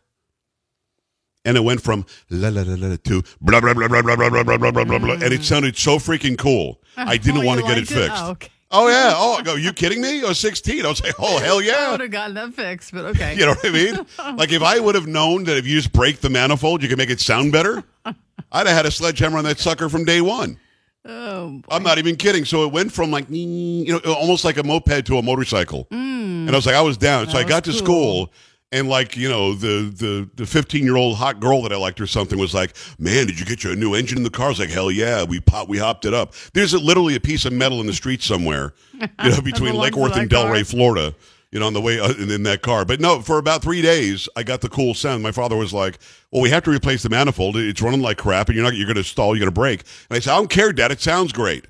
and 1.45 1.57
it 1.57 1.61
went 1.61 1.83
from 1.83 2.07
la 2.31 2.49
la 2.49 2.63
la 2.63 2.75
la 2.89 2.97
to 3.05 3.23
blah 3.41 3.61
blah 3.61 3.75
blah 3.75 3.89
blah 3.89 4.03
blah 4.03 4.17
blah 4.17 4.31
blah 4.31 4.43
blah 4.43 4.71
blah 4.71 4.85
blah 4.85 4.99
blah, 4.99 5.15
and 5.15 5.33
it 5.33 5.45
sounded 5.45 5.77
so 5.77 5.99
freaking 5.99 6.37
cool. 6.39 6.81
I 6.97 7.17
didn't 7.17 7.43
Oh, 7.43 7.47
want 7.47 7.61
to 7.61 7.67
get 7.67 7.79
it 7.79 7.89
fixed. 7.89 8.23
Oh, 8.23 8.31
okay. 8.31 8.51
Oh 8.71 8.89
yeah. 8.89 9.13
Oh, 9.17 9.37
I 9.37 9.43
go, 9.43 9.55
you 9.55 9.73
kidding 9.73 10.03
me? 10.03 10.23
I 10.23 10.29
was 10.29 10.39
16. 10.41 10.85
I 10.85 10.89
was 10.91 11.03
like, 11.03 11.15
oh 11.19 11.39
hell 11.39 11.63
yeah. 11.63 11.87
I 11.89 11.91
would 11.93 12.01
have 12.01 12.11
gotten 12.11 12.35
that 12.35 12.53
fixed, 12.53 12.93
but 12.93 13.07
okay. 13.07 13.35
You 13.35 13.47
know 13.47 13.55
what 13.55 13.65
I 13.65 13.71
mean? 13.71 14.37
like 14.37 14.53
if 14.53 14.63
I 14.63 14.79
would 14.79 14.95
have 14.95 15.07
known 15.07 15.45
that 15.45 15.57
if 15.57 15.67
you 15.67 15.75
just 15.77 15.91
break 15.93 16.21
the 16.21 16.29
manifold, 16.29 16.83
you 16.83 16.89
can 16.91 16.99
make 16.99 17.09
it 17.09 17.19
sound 17.19 17.51
better, 17.51 17.83
I'd 18.05 18.67
have 18.67 18.77
had 18.77 18.85
a 18.85 18.91
sledgehammer 18.91 19.39
on 19.39 19.45
that 19.45 19.59
sucker 19.59 19.89
from 19.89 20.05
day 20.05 20.21
one. 20.21 20.59
Oh, 21.05 21.61
I'm 21.71 21.83
not 21.83 21.99
even 21.99 22.17
kidding. 22.17 22.45
So 22.45 22.65
it 22.65 22.73
went 22.73 22.93
from 22.93 23.11
like 23.11 23.27
you 23.29 23.93
know 23.93 24.15
almost 24.15 24.45
like 24.45 24.57
a 24.59 24.63
moped 24.63 25.07
to 25.07 25.19
a 25.19 25.23
motorcycle, 25.23 25.87
and 25.91 26.51
I 26.51 26.55
was 26.55 26.67
like 26.67 26.75
I 26.75 26.83
was 26.83 26.97
down. 26.97 27.29
so 27.29 27.39
I 27.39 27.45
got 27.45 27.65
to 27.65 27.71
was 27.71 27.79
school. 27.79 28.33
And 28.71 28.87
like 28.87 29.17
you 29.17 29.31
know, 29.31 29.55
the 29.55 29.91
the 29.97 30.29
the 30.35 30.45
fifteen 30.45 30.85
year 30.85 30.97
old 30.97 31.17
hot 31.17 31.41
girl 31.41 31.63
that 31.63 31.73
I 31.73 31.77
liked 31.77 32.03
or 32.03 32.07
something 32.07 32.39
was 32.39 32.53
like, 32.53 32.77
"Man, 32.99 33.27
did 33.27 33.41
you 33.41 33.47
get 33.47 33.65
your 33.65 33.75
new 33.75 33.95
engine 33.95 34.19
in 34.19 34.25
the 34.25 34.31
car?" 34.31 34.45
I 34.45 34.49
was 34.51 34.59
like, 34.59 34.69
"Hell 34.69 34.91
yeah, 34.91 35.25
we 35.25 35.41
pop, 35.41 35.71
we 35.71 35.79
hopped 35.79 36.05
it 36.05 36.13
up." 36.13 36.35
There's 36.53 36.75
a, 36.75 36.79
literally 36.79 37.17
a 37.17 37.21
piece 37.21 37.47
of 37.47 37.55
metal 37.55 37.81
in 37.81 37.87
the 37.87 37.95
street 37.95 38.21
somewhere, 38.21 38.75
you 38.93 39.31
know, 39.31 39.41
between 39.43 39.75
Lake 39.75 39.97
Worth 39.97 40.17
and 40.17 40.29
Delray. 40.29 40.67
Florida. 40.71 41.15
You 41.51 41.61
know, 41.61 41.67
on 41.67 41.73
the 41.73 41.81
way 41.81 41.99
uh, 41.99 42.13
in, 42.13 42.31
in 42.31 42.43
that 42.43 42.61
car. 42.61 42.85
But 42.85 43.01
no, 43.01 43.21
for 43.21 43.39
about 43.39 43.63
three 43.63 43.81
days, 43.81 44.29
I 44.37 44.43
got 44.43 44.61
the 44.61 44.69
cool 44.69 44.93
sound. 44.93 45.23
My 45.23 45.33
father 45.33 45.57
was 45.57 45.73
like, 45.73 45.99
"Well, 46.31 46.43
we 46.43 46.51
have 46.51 46.63
to 46.65 46.71
replace 46.71 47.03
the 47.03 47.09
manifold. 47.09 47.57
It's 47.57 47.81
running 47.81 48.03
like 48.03 48.19
crap, 48.19 48.49
and 48.49 48.57
you're 48.57 48.65
not. 48.65 48.75
You're 48.75 48.87
going 48.87 48.97
to 48.97 49.05
stall. 49.05 49.35
You're 49.35 49.47
going 49.47 49.55
to 49.55 49.61
break." 49.61 49.81
And 50.11 50.17
I 50.17 50.21
said, 50.21 50.33
"I 50.33 50.37
don't 50.37 50.51
care, 50.51 50.73
Dad. 50.73 50.91
It 50.93 51.01
sounds 51.01 51.33
great." 51.33 51.67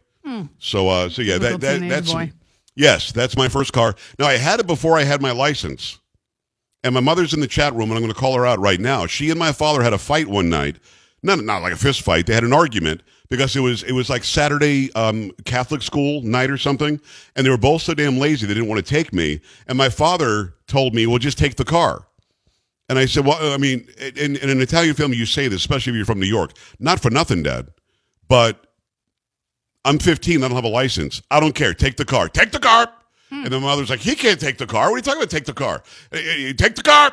So, 0.58 0.88
uh, 0.88 1.08
so 1.08 1.22
yeah, 1.22 1.38
that, 1.38 1.60
that 1.60 1.88
that's 1.88 2.12
boy. 2.12 2.32
yes, 2.74 3.12
that's 3.12 3.36
my 3.36 3.48
first 3.48 3.72
car. 3.72 3.94
Now 4.18 4.26
I 4.26 4.36
had 4.36 4.60
it 4.60 4.66
before 4.66 4.98
I 4.98 5.04
had 5.04 5.22
my 5.22 5.30
license, 5.30 6.00
and 6.82 6.92
my 6.92 7.00
mother's 7.00 7.32
in 7.32 7.40
the 7.40 7.46
chat 7.46 7.72
room, 7.72 7.90
and 7.90 7.92
I'm 7.94 8.02
going 8.02 8.12
to 8.12 8.18
call 8.18 8.34
her 8.34 8.44
out 8.44 8.58
right 8.58 8.80
now. 8.80 9.06
She 9.06 9.30
and 9.30 9.38
my 9.38 9.52
father 9.52 9.82
had 9.82 9.92
a 9.92 9.98
fight 9.98 10.26
one 10.26 10.50
night, 10.50 10.76
not 11.22 11.42
not 11.44 11.62
like 11.62 11.72
a 11.72 11.76
fist 11.76 12.02
fight. 12.02 12.26
They 12.26 12.34
had 12.34 12.44
an 12.44 12.52
argument 12.52 13.02
because 13.28 13.56
it 13.56 13.60
was 13.60 13.82
it 13.82 13.92
was 13.92 14.08
like 14.08 14.24
Saturday 14.24 14.92
um, 14.94 15.30
Catholic 15.44 15.82
school 15.82 16.22
night 16.22 16.50
or 16.50 16.58
something, 16.58 17.00
and 17.36 17.46
they 17.46 17.50
were 17.50 17.58
both 17.58 17.82
so 17.82 17.94
damn 17.94 18.18
lazy 18.18 18.46
they 18.46 18.54
didn't 18.54 18.68
want 18.68 18.84
to 18.84 18.88
take 18.88 19.12
me. 19.12 19.40
And 19.66 19.76
my 19.76 19.88
father 19.88 20.54
told 20.66 20.94
me, 20.94 21.06
"Well, 21.06 21.18
just 21.18 21.38
take 21.38 21.56
the 21.56 21.64
car." 21.64 22.06
And 22.88 22.98
I 22.98 23.06
said, 23.06 23.26
"Well, 23.26 23.52
I 23.52 23.58
mean, 23.58 23.86
in, 24.16 24.36
in 24.36 24.48
an 24.48 24.60
Italian 24.60 24.94
film, 24.94 25.12
you 25.12 25.26
say 25.26 25.48
this, 25.48 25.60
especially 25.60 25.92
if 25.92 25.96
you're 25.96 26.06
from 26.06 26.20
New 26.20 26.26
York. 26.26 26.52
Not 26.78 27.00
for 27.00 27.10
nothing, 27.10 27.42
Dad, 27.42 27.68
but." 28.28 28.64
I'm 29.84 29.98
15. 29.98 30.42
I 30.42 30.48
don't 30.48 30.54
have 30.56 30.64
a 30.64 30.68
license. 30.68 31.22
I 31.30 31.40
don't 31.40 31.54
care. 31.54 31.72
Take 31.72 31.96
the 31.96 32.04
car. 32.04 32.28
Take 32.28 32.50
the 32.50 32.58
car. 32.58 32.92
And 33.30 33.46
then 33.46 33.62
my 33.62 33.68
mother's 33.68 33.88
like, 33.88 34.00
he 34.00 34.14
can't 34.14 34.40
take 34.40 34.58
the 34.58 34.66
car. 34.66 34.90
What 34.90 34.94
are 34.94 34.96
you 34.96 35.02
talking 35.02 35.22
about? 35.22 35.30
Take 35.30 35.44
the 35.44 35.54
car. 35.54 35.82
Eh, 36.12 36.18
eh, 36.18 36.48
eh, 36.48 36.52
Take 36.52 36.74
the 36.74 36.82
car. 36.82 37.06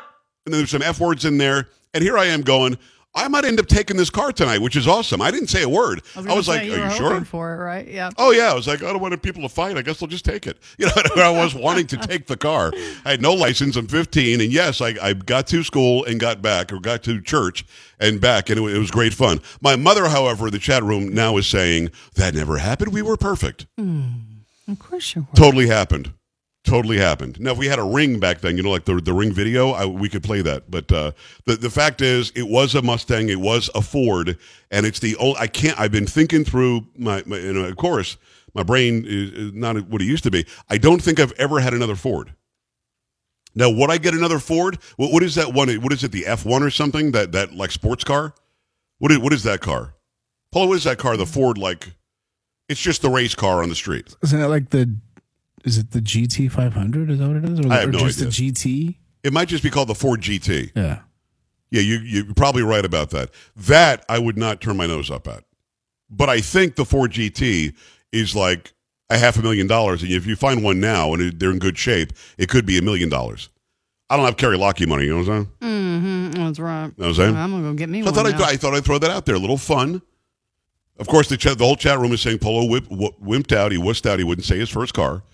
And 0.44 0.52
then 0.52 0.60
there's 0.60 0.70
some 0.70 0.82
F 0.82 1.00
words 1.00 1.24
in 1.24 1.38
there. 1.38 1.68
And 1.94 2.02
here 2.02 2.18
I 2.18 2.26
am 2.26 2.42
going, 2.42 2.76
I 3.16 3.28
might 3.28 3.46
end 3.46 3.58
up 3.58 3.66
taking 3.66 3.96
this 3.96 4.10
car 4.10 4.30
tonight, 4.30 4.58
which 4.58 4.76
is 4.76 4.86
awesome. 4.86 5.22
I 5.22 5.30
didn't 5.30 5.48
say 5.48 5.62
a 5.62 5.68
word. 5.68 6.02
I 6.14 6.18
was, 6.18 6.26
gonna 6.26 6.34
like, 6.36 6.44
say, 6.44 6.80
are 6.80 6.90
you 6.90 6.94
sure? 6.94 7.24
for 7.24 7.54
it, 7.54 7.56
right? 7.56 7.88
Yeah. 7.88 8.10
Oh 8.18 8.30
yeah, 8.30 8.50
I 8.50 8.54
was 8.54 8.68
like, 8.68 8.82
I 8.82 8.92
don't 8.92 9.00
want 9.00 9.20
people 9.22 9.42
to 9.42 9.48
fight. 9.48 9.78
I 9.78 9.82
guess 9.82 9.98
they'll 9.98 10.08
just 10.08 10.24
take 10.24 10.46
it. 10.46 10.58
You 10.78 10.86
know, 10.86 11.22
I 11.22 11.30
was 11.30 11.54
wanting 11.54 11.86
to 11.88 11.96
take 11.96 12.26
the 12.26 12.36
car. 12.36 12.70
I 13.04 13.12
had 13.12 13.22
no 13.22 13.32
license. 13.32 13.76
I'm 13.76 13.86
15, 13.86 14.42
and 14.42 14.52
yes, 14.52 14.82
I, 14.82 14.94
I 15.00 15.14
got 15.14 15.46
to 15.48 15.62
school 15.64 16.04
and 16.04 16.20
got 16.20 16.42
back, 16.42 16.70
or 16.70 16.78
got 16.78 17.02
to 17.04 17.20
church 17.22 17.64
and 17.98 18.20
back, 18.20 18.50
and 18.50 18.60
it, 18.60 18.62
it 18.62 18.78
was 18.78 18.90
great 18.90 19.14
fun. 19.14 19.40
My 19.62 19.74
mother, 19.74 20.08
however, 20.08 20.48
in 20.48 20.52
the 20.52 20.58
chat 20.58 20.82
room 20.82 21.14
now 21.14 21.38
is 21.38 21.46
saying 21.46 21.90
that 22.14 22.34
never 22.34 22.58
happened. 22.58 22.92
We 22.92 23.00
were 23.00 23.16
perfect. 23.16 23.66
Hmm. 23.78 24.08
Of 24.68 24.78
course 24.78 25.14
you 25.14 25.22
were. 25.22 25.36
Totally 25.36 25.68
happened. 25.68 26.12
Totally 26.66 26.98
happened. 26.98 27.38
Now, 27.38 27.52
if 27.52 27.58
we 27.58 27.66
had 27.66 27.78
a 27.78 27.84
ring 27.84 28.18
back 28.18 28.40
then, 28.40 28.56
you 28.56 28.62
know, 28.64 28.70
like 28.70 28.86
the 28.86 29.00
the 29.00 29.12
ring 29.12 29.32
video, 29.32 29.70
I, 29.70 29.86
we 29.86 30.08
could 30.08 30.24
play 30.24 30.42
that. 30.42 30.68
But 30.68 30.90
uh, 30.90 31.12
the 31.44 31.54
the 31.54 31.70
fact 31.70 32.00
is, 32.00 32.32
it 32.34 32.48
was 32.48 32.74
a 32.74 32.82
Mustang, 32.82 33.28
it 33.28 33.38
was 33.38 33.70
a 33.76 33.80
Ford, 33.80 34.36
and 34.72 34.84
it's 34.84 34.98
the 34.98 35.14
old. 35.14 35.36
I 35.38 35.46
can't. 35.46 35.78
I've 35.78 35.92
been 35.92 36.08
thinking 36.08 36.44
through 36.44 36.88
my, 36.96 37.22
my 37.24 37.38
you 37.38 37.52
know, 37.52 37.66
of 37.66 37.76
course, 37.76 38.16
my 38.52 38.64
brain 38.64 39.04
is, 39.06 39.52
not 39.52 39.76
what 39.88 40.02
it 40.02 40.06
used 40.06 40.24
to 40.24 40.30
be. 40.32 40.44
I 40.68 40.76
don't 40.76 41.00
think 41.00 41.20
I've 41.20 41.30
ever 41.38 41.60
had 41.60 41.72
another 41.72 41.94
Ford. 41.94 42.34
Now, 43.54 43.70
would 43.70 43.90
I 43.92 43.98
get 43.98 44.14
another 44.14 44.40
Ford? 44.40 44.78
What, 44.96 45.12
what 45.12 45.22
is 45.22 45.36
that 45.36 45.54
one? 45.54 45.72
What 45.76 45.92
is 45.92 46.02
it? 46.02 46.10
The 46.10 46.26
F 46.26 46.44
one 46.44 46.64
or 46.64 46.70
something? 46.70 47.12
That 47.12 47.30
that 47.30 47.54
like 47.54 47.70
sports 47.70 48.02
car? 48.02 48.34
What 48.98 49.12
is, 49.12 49.18
what 49.18 49.32
is 49.32 49.44
that 49.44 49.60
car? 49.60 49.94
Polo, 50.50 50.66
what 50.66 50.76
is 50.78 50.84
that 50.84 50.98
car? 50.98 51.16
The 51.16 51.26
Ford, 51.26 51.58
like, 51.58 51.92
it's 52.68 52.80
just 52.80 53.02
the 53.02 53.10
race 53.10 53.36
car 53.36 53.62
on 53.62 53.68
the 53.68 53.76
street. 53.76 54.16
Isn't 54.24 54.40
it 54.40 54.48
like 54.48 54.70
the? 54.70 54.96
Is 55.66 55.78
it 55.78 55.90
the 55.90 56.00
GT 56.00 56.50
500? 56.50 57.10
Is 57.10 57.18
that 57.18 57.26
what 57.28 57.36
it 57.36 57.44
is? 57.44 57.60
Or, 57.60 57.72
I 57.72 57.80
have 57.80 57.88
or 57.88 57.92
no 57.92 57.98
just 57.98 58.18
idea. 58.20 58.30
the 58.30 58.52
GT? 58.52 58.96
It 59.24 59.32
might 59.32 59.48
just 59.48 59.62
be 59.62 59.70
called 59.70 59.88
the 59.88 59.94
Ford 59.94 60.20
GT. 60.20 60.70
Yeah. 60.74 61.00
Yeah, 61.70 61.80
you, 61.82 61.98
you're 61.98 62.34
probably 62.34 62.62
right 62.62 62.84
about 62.84 63.10
that. 63.10 63.30
That 63.56 64.04
I 64.08 64.18
would 64.20 64.38
not 64.38 64.60
turn 64.60 64.76
my 64.76 64.86
nose 64.86 65.10
up 65.10 65.26
at. 65.26 65.42
But 66.08 66.30
I 66.30 66.40
think 66.40 66.76
the 66.76 66.84
Ford 66.84 67.10
GT 67.10 67.74
is 68.12 68.36
like 68.36 68.72
a 69.10 69.18
half 69.18 69.36
a 69.36 69.42
million 69.42 69.66
dollars. 69.66 70.02
And 70.04 70.12
if 70.12 70.24
you 70.26 70.36
find 70.36 70.62
one 70.62 70.78
now 70.78 71.12
and 71.12 71.32
they're 71.40 71.50
in 71.50 71.58
good 71.58 71.76
shape, 71.76 72.12
it 72.38 72.48
could 72.48 72.64
be 72.64 72.78
a 72.78 72.82
million 72.82 73.08
dollars. 73.08 73.48
I 74.08 74.16
don't 74.16 74.24
have 74.24 74.36
Kerry 74.36 74.56
Lockheed 74.56 74.88
money, 74.88 75.04
you 75.06 75.10
know 75.10 75.16
what 75.18 75.28
I'm 75.28 75.48
saying? 75.60 75.72
Mm-hmm. 76.30 76.44
That's 76.44 76.58
right. 76.60 76.84
You 76.84 76.88
know 76.88 76.92
what 76.96 77.06
I'm 77.08 77.14
saying? 77.14 77.36
I'm 77.36 77.50
gonna 77.50 77.62
go 77.64 77.74
get 77.74 77.88
me 77.88 78.02
So 78.02 78.06
I 78.06 78.10
one. 78.10 78.14
thought 78.14 78.26
I'd, 78.26 78.38
now. 78.38 78.44
I 78.44 78.56
thought 78.56 78.74
I'd 78.74 78.84
throw 78.84 78.98
that 78.98 79.10
out 79.10 79.26
there. 79.26 79.34
A 79.34 79.38
little 79.40 79.58
fun. 79.58 80.00
Of 81.00 81.08
course, 81.08 81.28
the, 81.28 81.36
chat, 81.36 81.58
the 81.58 81.64
whole 81.64 81.74
chat 81.76 81.98
room 81.98 82.12
is 82.12 82.20
saying 82.20 82.38
Polo 82.38 82.64
whip, 82.70 82.84
wh- 82.84 83.20
wimped 83.20 83.52
out. 83.52 83.72
He 83.72 83.78
wussed 83.78 84.08
out. 84.08 84.18
He 84.20 84.24
wouldn't 84.24 84.44
say 84.46 84.56
his 84.58 84.70
first 84.70 84.94
car. 84.94 85.24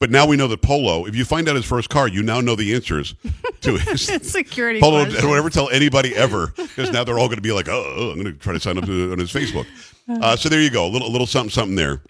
But 0.00 0.10
now 0.10 0.26
we 0.26 0.38
know 0.38 0.48
that 0.48 0.62
Polo, 0.62 1.04
if 1.04 1.14
you 1.14 1.26
find 1.26 1.46
out 1.46 1.56
his 1.56 1.66
first 1.66 1.90
car, 1.90 2.08
you 2.08 2.22
now 2.22 2.40
know 2.40 2.56
the 2.56 2.74
answers 2.74 3.14
to 3.60 3.76
his. 3.76 4.06
Security. 4.22 4.80
Polo 4.80 5.04
question. 5.04 5.20
don't 5.20 5.36
ever 5.36 5.50
tell 5.50 5.68
anybody 5.68 6.16
ever 6.16 6.54
because 6.56 6.90
now 6.90 7.04
they're 7.04 7.18
all 7.18 7.28
going 7.28 7.36
to 7.36 7.42
be 7.42 7.52
like, 7.52 7.68
oh, 7.68 7.84
oh, 7.98 8.10
I'm 8.10 8.14
going 8.14 8.32
to 8.32 8.40
try 8.40 8.54
to 8.54 8.60
sign 8.60 8.78
up 8.78 8.86
to, 8.86 9.12
on 9.12 9.18
his 9.18 9.30
Facebook. 9.30 9.66
Uh, 10.08 10.36
so 10.36 10.48
there 10.48 10.62
you 10.62 10.70
go, 10.70 10.86
a 10.86 10.88
little, 10.88 11.06
a 11.06 11.10
little 11.12 11.26
something, 11.26 11.50
something 11.50 11.76
there. 11.76 12.02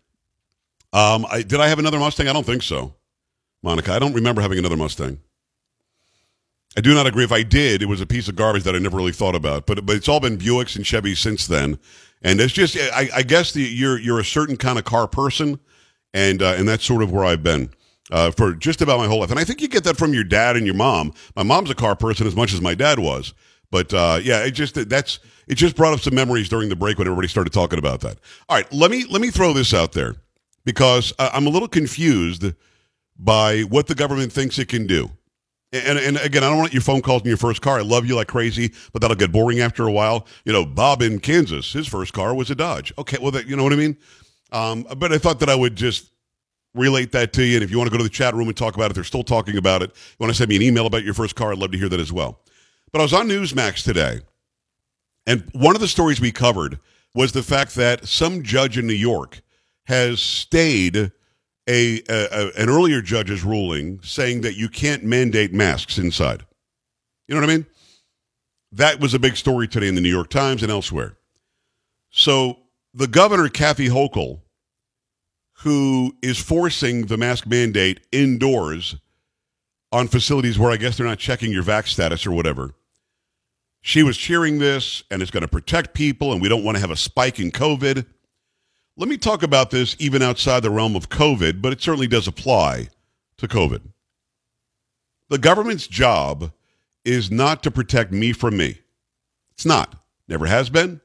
Um, 0.92 1.26
I, 1.28 1.42
did 1.42 1.60
I 1.60 1.66
have 1.66 1.80
another 1.80 1.98
Mustang? 1.98 2.28
I 2.28 2.32
don't 2.32 2.46
think 2.46 2.62
so, 2.62 2.94
Monica. 3.62 3.92
I 3.92 3.98
don't 3.98 4.14
remember 4.14 4.40
having 4.40 4.58
another 4.58 4.76
Mustang. 4.76 5.18
I 6.76 6.80
do 6.80 6.94
not 6.94 7.08
agree. 7.08 7.24
If 7.24 7.32
I 7.32 7.42
did, 7.42 7.82
it 7.82 7.86
was 7.86 8.00
a 8.00 8.06
piece 8.06 8.28
of 8.28 8.36
garbage 8.36 8.62
that 8.62 8.76
I 8.76 8.78
never 8.78 8.96
really 8.96 9.12
thought 9.12 9.34
about. 9.34 9.66
But 9.66 9.84
but 9.84 9.96
it's 9.96 10.08
all 10.08 10.20
been 10.20 10.38
Buicks 10.38 10.76
and 10.76 10.84
Chevys 10.84 11.18
since 11.18 11.48
then, 11.48 11.78
and 12.22 12.40
it's 12.40 12.52
just 12.52 12.76
I, 12.76 13.08
I 13.16 13.22
guess 13.22 13.52
the, 13.52 13.62
you're 13.62 13.98
you're 13.98 14.20
a 14.20 14.24
certain 14.24 14.56
kind 14.56 14.78
of 14.78 14.84
car 14.84 15.08
person, 15.08 15.58
and 16.14 16.40
uh, 16.40 16.54
and 16.56 16.68
that's 16.68 16.84
sort 16.84 17.02
of 17.02 17.10
where 17.10 17.24
I've 17.24 17.42
been 17.42 17.70
uh, 18.10 18.30
for 18.30 18.54
just 18.54 18.80
about 18.82 18.98
my 18.98 19.06
whole 19.06 19.20
life. 19.20 19.30
And 19.30 19.38
I 19.38 19.44
think 19.44 19.60
you 19.60 19.68
get 19.68 19.84
that 19.84 19.96
from 19.96 20.12
your 20.12 20.24
dad 20.24 20.56
and 20.56 20.66
your 20.66 20.74
mom. 20.74 21.12
My 21.36 21.42
mom's 21.42 21.70
a 21.70 21.74
car 21.74 21.96
person 21.96 22.26
as 22.26 22.36
much 22.36 22.52
as 22.52 22.60
my 22.60 22.74
dad 22.74 22.98
was. 22.98 23.34
But 23.70 23.94
uh, 23.94 24.20
yeah, 24.22 24.44
it 24.44 24.52
just 24.52 24.88
that's 24.88 25.20
it 25.46 25.54
just 25.54 25.76
brought 25.76 25.92
up 25.92 26.00
some 26.00 26.14
memories 26.14 26.48
during 26.48 26.68
the 26.68 26.76
break 26.76 26.98
when 26.98 27.06
everybody 27.06 27.28
started 27.28 27.52
talking 27.52 27.78
about 27.78 28.00
that. 28.00 28.18
All 28.48 28.56
right, 28.56 28.70
let 28.72 28.90
me 28.90 29.04
let 29.08 29.20
me 29.20 29.30
throw 29.30 29.52
this 29.52 29.72
out 29.72 29.92
there 29.92 30.16
because 30.64 31.12
uh, 31.18 31.30
I'm 31.32 31.46
a 31.46 31.50
little 31.50 31.68
confused 31.68 32.44
by 33.16 33.60
what 33.62 33.86
the 33.86 33.94
government 33.94 34.32
thinks 34.32 34.58
it 34.58 34.68
can 34.68 34.86
do. 34.86 35.10
And, 35.72 35.98
and 35.98 36.16
again, 36.16 36.42
I 36.42 36.48
don't 36.48 36.58
want 36.58 36.72
your 36.72 36.82
phone 36.82 37.00
calls 37.00 37.22
in 37.22 37.28
your 37.28 37.36
first 37.36 37.62
car. 37.62 37.78
I 37.78 37.82
love 37.82 38.04
you 38.04 38.16
like 38.16 38.26
crazy, 38.26 38.72
but 38.92 39.02
that'll 39.02 39.16
get 39.16 39.30
boring 39.30 39.60
after 39.60 39.86
a 39.86 39.92
while. 39.92 40.26
You 40.44 40.52
know, 40.52 40.64
Bob 40.64 41.00
in 41.00 41.20
Kansas, 41.20 41.72
his 41.72 41.86
first 41.86 42.12
car 42.12 42.34
was 42.34 42.50
a 42.50 42.56
Dodge. 42.56 42.92
Okay, 42.98 43.18
well, 43.20 43.30
that, 43.30 43.46
you 43.46 43.54
know 43.56 43.62
what 43.62 43.72
I 43.72 43.76
mean? 43.76 43.96
Um, 44.50 44.84
but 44.96 45.12
I 45.12 45.18
thought 45.18 45.38
that 45.40 45.48
I 45.48 45.54
would 45.54 45.76
just 45.76 46.10
relate 46.74 47.12
that 47.12 47.32
to 47.34 47.44
you. 47.44 47.56
And 47.56 47.64
if 47.64 47.70
you 47.70 47.78
want 47.78 47.88
to 47.88 47.92
go 47.92 47.98
to 47.98 48.04
the 48.04 48.10
chat 48.10 48.34
room 48.34 48.48
and 48.48 48.56
talk 48.56 48.74
about 48.76 48.90
it, 48.90 48.94
they're 48.94 49.04
still 49.04 49.24
talking 49.24 49.56
about 49.56 49.82
it. 49.82 49.90
You 49.90 50.16
want 50.20 50.30
to 50.32 50.36
send 50.36 50.48
me 50.48 50.56
an 50.56 50.62
email 50.62 50.86
about 50.86 51.04
your 51.04 51.14
first 51.14 51.34
car, 51.34 51.52
I'd 51.52 51.58
love 51.58 51.72
to 51.72 51.78
hear 51.78 51.88
that 51.88 52.00
as 52.00 52.12
well. 52.12 52.40
But 52.92 53.00
I 53.00 53.02
was 53.02 53.12
on 53.12 53.28
Newsmax 53.28 53.84
today, 53.84 54.20
and 55.26 55.48
one 55.52 55.74
of 55.74 55.80
the 55.80 55.88
stories 55.88 56.20
we 56.20 56.32
covered 56.32 56.78
was 57.14 57.32
the 57.32 57.42
fact 57.42 57.74
that 57.76 58.06
some 58.06 58.42
judge 58.42 58.78
in 58.78 58.86
New 58.86 58.92
York 58.94 59.40
has 59.86 60.20
stayed 60.20 60.96
a, 60.96 61.10
a, 61.68 62.02
a- 62.08 62.50
an 62.62 62.68
earlier 62.68 63.00
judge's 63.02 63.44
ruling 63.44 64.00
saying 64.02 64.40
that 64.42 64.56
you 64.56 64.68
can't 64.68 65.04
mandate 65.04 65.52
masks 65.52 65.98
inside. 65.98 66.44
You 67.28 67.34
know 67.34 67.40
what 67.40 67.50
I 67.50 67.54
mean? 67.54 67.66
That 68.72 69.00
was 69.00 69.14
a 69.14 69.18
big 69.18 69.36
story 69.36 69.66
today 69.68 69.88
in 69.88 69.94
the 69.96 70.00
New 70.00 70.08
York 70.10 70.30
Times 70.30 70.62
and 70.62 70.70
elsewhere. 70.70 71.16
So 72.10 72.58
the 72.94 73.06
governor, 73.08 73.48
Kathy 73.48 73.88
Hochul, 73.88 74.40
who 75.62 76.16
is 76.22 76.38
forcing 76.38 77.06
the 77.06 77.18
mask 77.18 77.46
mandate 77.46 78.00
indoors 78.12 78.96
on 79.92 80.08
facilities 80.08 80.58
where 80.58 80.70
I 80.70 80.76
guess 80.76 80.96
they're 80.96 81.06
not 81.06 81.18
checking 81.18 81.52
your 81.52 81.62
vax 81.62 81.88
status 81.88 82.26
or 82.26 82.32
whatever. 82.32 82.74
She 83.82 84.02
was 84.02 84.16
cheering 84.16 84.58
this, 84.58 85.02
and 85.10 85.20
it's 85.20 85.30
going 85.30 85.42
to 85.42 85.48
protect 85.48 85.94
people, 85.94 86.32
and 86.32 86.40
we 86.40 86.48
don't 86.48 86.64
want 86.64 86.76
to 86.76 86.80
have 86.80 86.90
a 86.90 86.96
spike 86.96 87.38
in 87.40 87.50
COVID. 87.50 88.06
Let 88.96 89.08
me 89.08 89.16
talk 89.16 89.42
about 89.42 89.70
this 89.70 89.96
even 89.98 90.22
outside 90.22 90.62
the 90.62 90.70
realm 90.70 90.96
of 90.96 91.08
COVID, 91.08 91.60
but 91.60 91.72
it 91.72 91.80
certainly 91.80 92.06
does 92.06 92.26
apply 92.26 92.88
to 93.38 93.48
COVID. 93.48 93.80
The 95.28 95.38
government's 95.38 95.86
job 95.86 96.52
is 97.04 97.30
not 97.30 97.62
to 97.62 97.70
protect 97.70 98.12
me 98.12 98.32
from 98.32 98.56
me. 98.56 98.78
It's 99.52 99.66
not. 99.66 99.94
Never 100.28 100.46
has 100.46 100.70
been. 100.70 101.00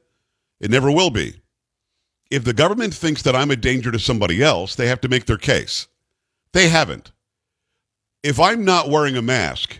It 0.60 0.70
never 0.70 0.90
will 0.90 1.10
be. 1.10 1.40
If 2.30 2.44
the 2.44 2.52
government 2.52 2.92
thinks 2.94 3.22
that 3.22 3.36
I'm 3.36 3.50
a 3.50 3.56
danger 3.56 3.92
to 3.92 3.98
somebody 3.98 4.42
else, 4.42 4.74
they 4.74 4.88
have 4.88 5.00
to 5.02 5.08
make 5.08 5.26
their 5.26 5.36
case. 5.36 5.86
They 6.52 6.68
haven't. 6.68 7.12
If 8.22 8.40
I'm 8.40 8.64
not 8.64 8.88
wearing 8.88 9.16
a 9.16 9.22
mask 9.22 9.78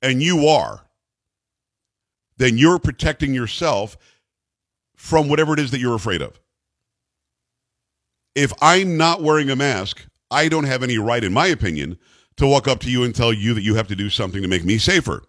and 0.00 0.22
you 0.22 0.46
are, 0.46 0.86
then 2.36 2.58
you're 2.58 2.78
protecting 2.78 3.34
yourself 3.34 3.96
from 4.96 5.28
whatever 5.28 5.54
it 5.54 5.58
is 5.58 5.72
that 5.72 5.80
you're 5.80 5.96
afraid 5.96 6.22
of. 6.22 6.38
If 8.34 8.52
I'm 8.62 8.96
not 8.96 9.22
wearing 9.22 9.50
a 9.50 9.56
mask, 9.56 10.06
I 10.30 10.48
don't 10.48 10.64
have 10.64 10.82
any 10.82 10.98
right, 10.98 11.22
in 11.22 11.32
my 11.32 11.48
opinion, 11.48 11.98
to 12.36 12.46
walk 12.46 12.68
up 12.68 12.80
to 12.80 12.90
you 12.90 13.04
and 13.04 13.14
tell 13.14 13.32
you 13.32 13.52
that 13.54 13.62
you 13.62 13.74
have 13.74 13.88
to 13.88 13.96
do 13.96 14.08
something 14.08 14.42
to 14.42 14.48
make 14.48 14.64
me 14.64 14.78
safer. 14.78 15.22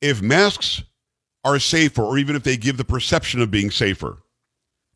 If 0.00 0.20
masks 0.20 0.82
are 1.44 1.58
safer, 1.58 2.02
or 2.02 2.18
even 2.18 2.36
if 2.36 2.42
they 2.42 2.56
give 2.56 2.76
the 2.76 2.84
perception 2.84 3.40
of 3.40 3.50
being 3.50 3.70
safer, 3.70 4.18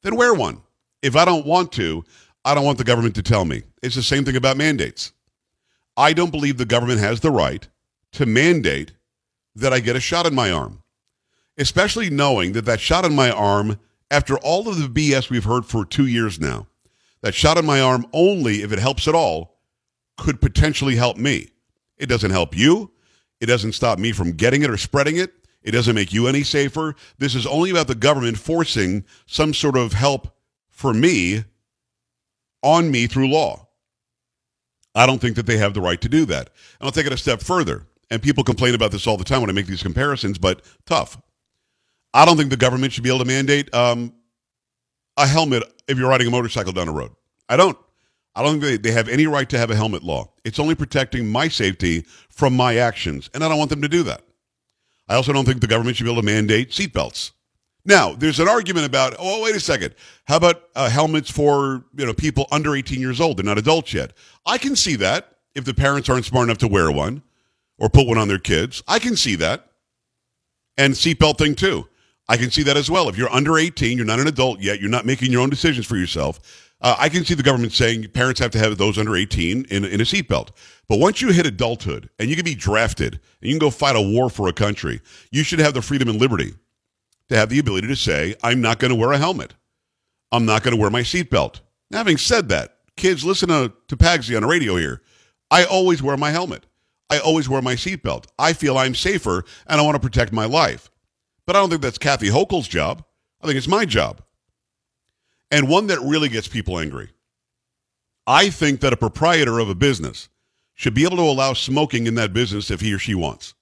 then 0.03 0.17
wear 0.17 0.35
one. 0.35 0.63
If 1.03 1.17
I 1.17 1.25
don't 1.25 1.47
want 1.47 1.73
to, 1.73 2.05
I 2.45 2.55
don't 2.55 2.65
want 2.65 2.79
the 2.79 2.85
government 2.85 3.15
to 3.17 3.23
tell 3.23 3.45
me. 3.45 3.63
It's 3.83 3.95
the 3.95 4.03
same 4.03 4.25
thing 4.25 4.37
about 4.37 4.57
mandates. 4.57 5.13
I 5.97 6.13
don't 6.13 6.31
believe 6.31 6.57
the 6.57 6.65
government 6.65 7.01
has 7.01 7.21
the 7.21 7.31
right 7.31 7.69
to 8.13 8.27
mandate 8.27 8.93
that 9.55 9.73
I 9.73 9.81
get 9.81 9.97
a 9.97 10.01
shot 10.01 10.27
in 10.27 10.35
my 10.35 10.51
arm, 10.51 10.83
especially 11.57 12.11
knowing 12.11 12.53
that 12.53 12.65
that 12.67 12.81
shot 12.81 13.05
in 13.05 13.15
my 13.15 13.31
arm, 13.31 13.79
after 14.11 14.39
all 14.39 14.69
of 14.69 14.79
the 14.79 14.89
BS 14.89 15.31
we've 15.31 15.45
heard 15.45 15.67
for 15.67 15.85
two 15.85 16.07
years 16.07 16.41
now, 16.41 16.67
that 17.23 17.35
shot 17.35 17.59
in 17.59 17.67
my 17.67 17.81
arm 17.81 18.07
only 18.13 18.63
if 18.63 18.73
it 18.73 18.79
helps 18.79 19.09
at 19.09 19.15
all 19.15 19.59
could 20.17 20.41
potentially 20.41 20.97
help 20.97 21.17
me. 21.17 21.49
It 21.97 22.07
doesn't 22.07 22.31
help 22.31 22.57
you. 22.57 22.93
It 23.41 23.47
doesn't 23.47 23.73
stop 23.73 23.99
me 23.99 24.13
from 24.13 24.33
getting 24.33 24.63
it 24.63 24.71
or 24.71 24.77
spreading 24.77 25.17
it. 25.17 25.33
It 25.63 25.73
doesn't 25.73 25.95
make 25.95 26.13
you 26.13 26.29
any 26.29 26.45
safer. 26.45 26.95
This 27.19 27.35
is 27.35 27.47
only 27.47 27.71
about 27.71 27.89
the 27.89 27.95
government 27.95 28.39
forcing 28.39 29.05
some 29.27 29.53
sort 29.53 29.77
of 29.77 29.93
help 29.93 30.38
for 30.79 30.95
me 30.95 31.45
on 32.63 32.89
me 32.89 33.09
through 33.09 33.29
law. 33.29 33.67
I 34.95 35.07
don't 35.07 35.21
think 35.21 35.35
that 35.35 35.45
they 35.45 35.57
have 35.57 35.75
the 35.75 35.81
right 35.81 36.01
to 36.01 36.09
do 36.09 36.25
that. 36.27 36.51
And 36.79 36.87
I'll 36.87 36.93
take 36.93 37.07
it 37.07 37.13
a 37.13 37.17
step 37.17 37.41
further. 37.43 37.85
And 38.11 38.23
people 38.23 38.45
complain 38.45 38.77
about 38.77 38.93
this 38.93 39.05
all 39.05 39.17
the 39.17 39.25
time 39.25 39.41
when 39.41 39.51
I 39.51 39.55
make 39.55 39.67
these 39.67 39.83
comparisons, 39.83 40.39
but 40.39 40.63
tough. 40.87 41.21
I 42.15 42.25
don't 42.25 42.37
think 42.37 42.51
the 42.51 42.57
government 42.57 42.93
should 42.93 43.03
be 43.03 43.11
able 43.11 43.19
to 43.19 43.25
mandate 43.25 43.75
um, 43.75 44.15
a 45.17 45.27
helmet 45.27 45.65
if 45.89 45.99
you're 45.99 46.09
riding 46.09 46.29
a 46.29 46.31
motorcycle 46.31 46.73
down 46.73 46.87
the 46.87 46.93
road. 46.93 47.11
I 47.49 47.57
don't. 47.57 47.77
I 48.37 48.43
don't 48.45 48.61
think 48.61 48.63
they, 48.63 48.77
they 48.77 48.93
have 48.93 49.09
any 49.09 49.27
right 49.27 49.49
to 49.49 49.59
have 49.59 49.73
a 49.73 49.77
helmet 49.77 50.05
law. 50.05 50.33
It's 50.45 50.61
only 50.61 50.77
protecting 50.77 51.29
my 51.29 51.49
safety 51.49 52.07
from 52.31 52.55
my 52.55 52.77
actions, 52.77 53.29
and 53.35 53.43
I 53.43 53.49
don't 53.49 53.59
want 53.59 53.71
them 53.71 53.83
to 53.83 53.89
do 53.89 54.05
that. 54.05 54.23
I 55.09 55.17
also 55.17 55.33
don't 55.33 55.45
think 55.45 55.61
the 55.61 55.67
government 55.67 55.97
should 55.97 56.05
be 56.05 56.13
able 56.13 56.23
to 56.23 56.27
mandate 56.27 56.71
seatbelts. 56.71 57.33
Now, 57.89 58.13
there's 58.13 58.39
an 58.39 58.49
argument 58.49 58.85
about, 58.85 59.17
oh, 59.19 59.43
wait 59.43 59.57
a 59.57 59.61
second. 59.61 59.95
How 60.27 60.37
about 60.37 60.63
uh, 60.77 60.91
helmets 60.91 61.31
for 61.31 61.87
you 61.97 62.05
know 62.05 62.13
people 62.13 62.47
under 62.53 62.77
18 62.77 63.01
years 63.01 63.19
old? 63.19 63.39
They're 63.39 63.47
not 63.47 63.57
adults 63.57 63.95
yet. 63.95 64.13
I 64.45 64.59
can 64.59 64.77
see 64.77 64.95
that 64.97 65.39
if 65.55 65.65
the 65.65 65.73
parents 65.73 66.11
aren't 66.11 66.27
smart 66.27 66.45
enough 66.45 66.59
to 66.59 66.69
wear 66.69 66.93
one 66.93 67.23
or 67.79 67.89
put 67.89 68.07
one 68.07 68.19
on 68.19 68.29
their 68.29 68.39
kids. 68.39 68.83
I 68.87 68.99
can 68.99 69.17
see 69.17 69.37
that. 69.37 69.71
And 70.77 70.93
seatbelt 70.93 71.39
thing 71.39 71.55
too. 71.55 71.89
I 72.29 72.37
can 72.37 72.51
see 72.51 72.63
that 72.65 72.77
as 72.77 72.91
well. 72.91 73.09
If 73.09 73.17
you're 73.17 73.33
under 73.33 73.57
18, 73.57 73.97
you're 73.97 74.07
not 74.07 74.21
an 74.21 74.29
adult 74.29 74.61
yet, 74.61 74.81
you're 74.81 74.91
not 74.91 75.07
making 75.07 75.33
your 75.33 75.41
own 75.41 75.49
decisions 75.49 75.87
for 75.87 75.97
yourself. 75.97 76.67
Uh, 76.83 76.95
I 76.99 77.09
can 77.09 77.25
see 77.25 77.35
the 77.35 77.43
government 77.43 77.73
saying 77.73 78.11
parents 78.11 78.39
have 78.39 78.51
to 78.51 78.59
have 78.59 78.77
those 78.77 78.99
under 78.99 79.17
18 79.17 79.65
in, 79.71 79.85
in 79.87 80.01
a 80.01 80.05
seatbelt. 80.05 80.51
But 80.91 80.99
once 80.99 81.23
you 81.23 81.33
hit 81.33 81.47
adulthood 81.47 82.11
and 82.19 82.29
you 82.29 82.37
can 82.37 82.45
be 82.45 82.55
drafted 82.55 83.15
and 83.15 83.51
you 83.51 83.53
can 83.53 83.59
go 83.59 83.71
fight 83.71 83.97
a 83.97 84.01
war 84.01 84.29
for 84.29 84.47
a 84.47 84.53
country, 84.53 85.01
you 85.33 85.43
should 85.43 85.59
have 85.59 85.73
the 85.73 85.81
freedom 85.81 86.11
and 86.11 86.21
liberty 86.21 86.53
to 87.29 87.37
have 87.37 87.49
the 87.49 87.59
ability 87.59 87.89
to 87.89 87.97
say, 87.97 88.35
I'm 88.43 88.61
not 88.61 88.79
going 88.79 88.91
to 88.91 88.95
wear 88.95 89.13
a 89.13 89.19
helmet. 89.19 89.55
I'm 90.33 90.45
not 90.45 90.63
going 90.63 90.75
to 90.75 90.81
wear 90.81 90.91
my 90.91 91.03
seatbelt. 91.03 91.61
Having 91.93 92.19
said 92.19 92.49
that, 92.51 92.77
kids, 92.97 93.25
listen 93.25 93.49
to, 93.49 93.73
to 93.89 93.97
Pagsy 93.97 94.37
on 94.37 94.43
the 94.43 94.49
radio 94.49 94.77
here. 94.77 95.03
I 95.51 95.65
always 95.65 96.03
wear 96.03 96.17
my 96.17 96.31
helmet. 96.31 96.67
I 97.11 97.19
always 97.19 97.49
wear 97.49 97.63
my 97.63 97.75
seatbelt. 97.75 98.27
I 98.39 98.53
feel 98.53 98.77
I'm 98.77 98.95
safer 98.95 99.45
and 99.67 99.81
I 99.81 99.85
want 99.85 99.95
to 99.95 100.01
protect 100.01 100.33
my 100.33 100.45
life. 100.45 100.91
But 101.47 101.57
I 101.57 101.61
don't 101.61 101.71
think 101.71 101.81
that's 101.81 101.99
Kathy 101.99 102.29
Hochul's 102.29 102.69
job. 102.69 103.05
I 103.41 103.47
think 103.47 103.57
it's 103.57 103.69
my 103.69 103.87
job. 103.87 104.21
And 105.51 105.69
one 105.69 105.87
that 105.87 106.01
really 106.01 106.29
gets 106.29 106.49
people 106.49 106.79
angry. 106.79 107.11
I 108.27 108.51
think 108.51 108.81
that 108.81 108.93
a 108.93 108.97
proprietor 108.99 109.59
of 109.59 109.71
a 109.71 109.75
business 109.75 110.29
should 110.75 110.93
be 110.93 111.05
able 111.05 111.17
to 111.17 111.23
allow 111.23 111.55
smoking 111.55 112.07
in 112.07 112.15
that 112.17 112.35
business 112.35 112.71
if 112.71 112.83
he 112.83 112.93
or 112.93 112.99
she 112.99 113.15
wants. 113.15 113.55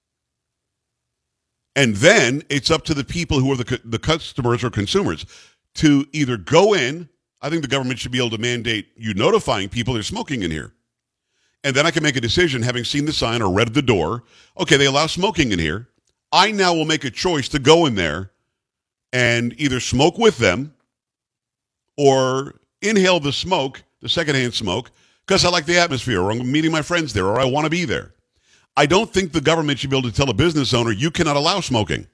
And 1.77 1.95
then 1.97 2.41
it's 2.49 2.71
up 2.71 2.83
to 2.85 2.95
the 2.95 3.03
people 3.03 3.39
who 3.39 3.51
are 3.51 3.55
the, 3.55 3.79
the 3.85 3.99
customers 3.99 4.63
or 4.63 4.71
consumers 4.71 5.27
to 5.75 6.07
either 6.11 6.35
go 6.35 6.73
in. 6.73 7.07
I 7.39 7.51
think 7.51 7.61
the 7.61 7.67
government 7.67 7.99
should 7.99 8.11
be 8.11 8.17
able 8.17 8.31
to 8.31 8.39
mandate 8.39 8.87
you 8.97 9.13
notifying 9.13 9.69
people 9.69 9.93
they're 9.93 10.01
smoking 10.01 10.41
in 10.41 10.49
here. 10.49 10.73
And 11.63 11.75
then 11.75 11.85
I 11.85 11.91
can 11.91 12.01
make 12.01 12.15
a 12.15 12.21
decision, 12.21 12.63
having 12.63 12.83
seen 12.83 13.05
the 13.05 13.13
sign 13.13 13.43
or 13.43 13.53
read 13.53 13.75
the 13.75 13.83
door. 13.83 14.23
Okay, 14.59 14.75
they 14.75 14.87
allow 14.87 15.05
smoking 15.05 15.51
in 15.51 15.59
here. 15.59 15.87
I 16.31 16.51
now 16.51 16.73
will 16.73 16.85
make 16.85 17.03
a 17.03 17.11
choice 17.11 17.47
to 17.49 17.59
go 17.59 17.85
in 17.85 17.93
there 17.93 18.31
and 19.13 19.53
either 19.59 19.79
smoke 19.79 20.17
with 20.17 20.39
them 20.39 20.73
or 21.95 22.55
inhale 22.81 23.19
the 23.19 23.31
smoke, 23.31 23.83
the 24.01 24.09
secondhand 24.09 24.55
smoke, 24.55 24.89
because 25.27 25.45
I 25.45 25.49
like 25.49 25.67
the 25.67 25.77
atmosphere 25.77 26.21
or 26.23 26.31
I'm 26.31 26.51
meeting 26.51 26.71
my 26.71 26.81
friends 26.81 27.13
there 27.13 27.27
or 27.27 27.39
I 27.39 27.45
want 27.45 27.65
to 27.65 27.69
be 27.69 27.85
there. 27.85 28.15
I 28.77 28.85
don't 28.85 29.11
think 29.11 29.31
the 29.31 29.41
government 29.41 29.79
should 29.79 29.89
be 29.89 29.97
able 29.97 30.07
to 30.07 30.15
tell 30.15 30.29
a 30.29 30.35
business 30.35 30.71
owner 30.71 30.91
you 30.91 31.09
cannot 31.09 31.35
allow 31.35 31.61
smoking. 31.61 32.05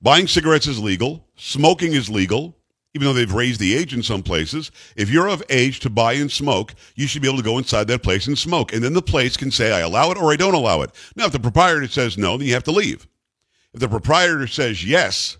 Buying 0.00 0.26
cigarettes 0.26 0.66
is 0.66 0.80
legal, 0.82 1.26
smoking 1.36 1.92
is 1.92 2.08
legal, 2.08 2.56
even 2.94 3.06
though 3.06 3.12
they've 3.12 3.30
raised 3.30 3.60
the 3.60 3.76
age 3.76 3.92
in 3.92 4.02
some 4.02 4.22
places. 4.22 4.70
If 4.96 5.10
you're 5.10 5.28
of 5.28 5.42
age 5.50 5.80
to 5.80 5.90
buy 5.90 6.14
and 6.14 6.32
smoke, 6.32 6.74
you 6.94 7.06
should 7.06 7.20
be 7.20 7.28
able 7.28 7.36
to 7.36 7.44
go 7.44 7.58
inside 7.58 7.86
that 7.88 8.02
place 8.02 8.26
and 8.26 8.38
smoke. 8.38 8.72
And 8.72 8.82
then 8.82 8.94
the 8.94 9.02
place 9.02 9.36
can 9.36 9.50
say, 9.50 9.72
I 9.72 9.80
allow 9.80 10.10
it 10.10 10.16
or 10.16 10.32
I 10.32 10.36
don't 10.36 10.54
allow 10.54 10.80
it. 10.80 10.92
Now, 11.16 11.26
if 11.26 11.32
the 11.32 11.38
proprietor 11.38 11.86
says 11.86 12.16
no, 12.16 12.38
then 12.38 12.46
you 12.46 12.54
have 12.54 12.64
to 12.64 12.72
leave. 12.72 13.06
If 13.74 13.80
the 13.80 13.88
proprietor 13.88 14.46
says 14.46 14.82
yes, 14.82 15.36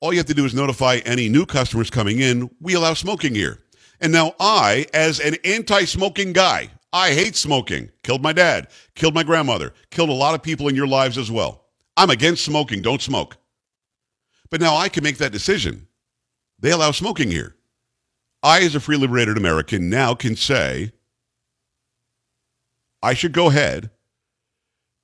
all 0.00 0.14
you 0.14 0.18
have 0.18 0.26
to 0.28 0.34
do 0.34 0.46
is 0.46 0.54
notify 0.54 1.00
any 1.04 1.28
new 1.28 1.44
customers 1.44 1.90
coming 1.90 2.20
in, 2.20 2.48
we 2.62 2.72
allow 2.72 2.94
smoking 2.94 3.34
here. 3.34 3.58
And 4.00 4.10
now 4.10 4.34
I, 4.40 4.86
as 4.94 5.20
an 5.20 5.36
anti-smoking 5.44 6.32
guy, 6.32 6.70
I 6.92 7.12
hate 7.12 7.36
smoking. 7.36 7.90
Killed 8.02 8.22
my 8.22 8.32
dad, 8.32 8.68
killed 8.94 9.14
my 9.14 9.22
grandmother, 9.22 9.72
killed 9.90 10.10
a 10.10 10.14
lot 10.14 10.34
of 10.34 10.42
people 10.42 10.68
in 10.68 10.74
your 10.74 10.86
lives 10.86 11.18
as 11.18 11.30
well. 11.30 11.64
I'm 11.96 12.10
against 12.10 12.44
smoking. 12.44 12.82
Don't 12.82 13.02
smoke. 13.02 13.36
But 14.50 14.60
now 14.60 14.76
I 14.76 14.88
can 14.88 15.04
make 15.04 15.18
that 15.18 15.32
decision. 15.32 15.86
They 16.58 16.72
allow 16.72 16.90
smoking 16.90 17.30
here. 17.30 17.56
I, 18.42 18.62
as 18.62 18.74
a 18.74 18.80
free 18.80 18.96
liberated 18.96 19.36
American, 19.36 19.90
now 19.90 20.14
can 20.14 20.34
say 20.34 20.92
I 23.02 23.14
should 23.14 23.32
go 23.32 23.48
ahead 23.48 23.90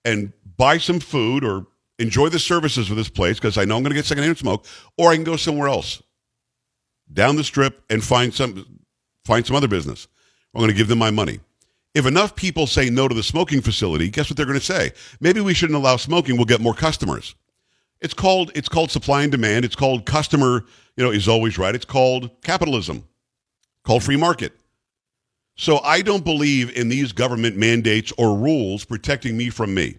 and 0.05 0.33
buy 0.57 0.79
some 0.79 1.01
food 1.01 1.45
or 1.45 1.67
enjoy 1.99 2.29
the 2.29 2.39
services 2.39 2.91
of 2.91 2.97
this 2.97 3.09
place 3.09 3.39
because 3.39 3.59
I 3.59 3.65
know 3.65 3.77
I'm 3.77 3.83
going 3.83 3.91
to 3.91 3.97
get 3.97 4.05
secondhand 4.05 4.39
smoke, 4.39 4.67
or 4.97 5.11
I 5.11 5.15
can 5.15 5.25
go 5.25 5.37
somewhere 5.37 5.69
else 5.69 6.03
down 7.13 7.37
the 7.37 7.45
strip 7.45 7.85
and 7.91 8.03
find 8.03 8.33
some 8.35 8.81
find 9.25 9.47
some 9.47 9.57
other 9.57 9.69
business. 9.69 10.09
I'm 10.55 10.61
going 10.61 10.71
to 10.71 10.77
give 10.77 10.89
them 10.89 10.99
my 10.99 11.11
money. 11.11 11.41
If 11.97 12.05
enough 12.05 12.37
people 12.37 12.67
say 12.67 12.91
no 12.91 13.09
to 13.09 13.15
the 13.15 13.23
smoking 13.23 13.63
facility, 13.63 14.11
guess 14.11 14.29
what 14.29 14.37
they're 14.37 14.45
going 14.45 14.59
to 14.59 14.65
say? 14.65 14.93
Maybe 15.19 15.41
we 15.41 15.55
shouldn't 15.55 15.79
allow 15.79 15.97
smoking. 15.97 16.37
We'll 16.37 16.45
get 16.45 16.61
more 16.61 16.75
customers. 16.75 17.35
It's 18.03 18.13
called 18.13 18.53
it's 18.55 18.69
called 18.69 18.91
supply 18.91 19.23
and 19.23 19.33
demand. 19.33 19.65
It's 19.65 19.75
called 19.75 20.05
customer, 20.05 20.67
you 20.99 21.05
know, 21.05 21.11
is 21.11 21.27
always 21.27 21.57
right. 21.57 21.75
It's 21.75 21.87
called 21.87 22.31
capitalism. 22.43 23.09
Called 23.83 24.03
free 24.03 24.19
market. 24.19 24.53
So 25.57 25.79
I 25.79 26.03
don't 26.03 26.23
believe 26.23 26.77
in 26.77 26.91
these 26.91 27.13
government 27.13 27.57
mandates 27.57 28.13
or 28.19 28.37
rules 28.37 28.85
protecting 28.85 29.35
me 29.35 29.49
from 29.49 29.73
me. 29.73 29.97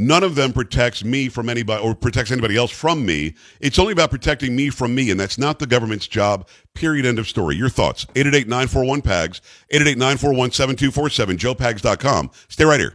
None 0.00 0.22
of 0.22 0.36
them 0.36 0.52
protects 0.52 1.02
me 1.02 1.28
from 1.28 1.48
anybody 1.48 1.82
or 1.82 1.92
protects 1.92 2.30
anybody 2.30 2.56
else 2.56 2.70
from 2.70 3.04
me. 3.04 3.34
It's 3.60 3.80
only 3.80 3.92
about 3.92 4.10
protecting 4.10 4.54
me 4.54 4.70
from 4.70 4.94
me, 4.94 5.10
and 5.10 5.18
that's 5.18 5.38
not 5.38 5.58
the 5.58 5.66
government's 5.66 6.06
job. 6.06 6.48
Period. 6.72 7.04
End 7.04 7.18
of 7.18 7.28
story. 7.28 7.56
Your 7.56 7.68
thoughts. 7.68 8.04
888-941-PAGS, 8.14 9.40
888-941-7247, 9.72 11.36
joepags.com. 11.36 12.30
Stay 12.48 12.64
right 12.64 12.78
here. 12.78 12.94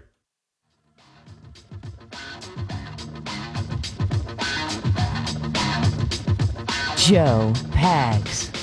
Joe 6.95 7.51
Pags. 7.74 8.62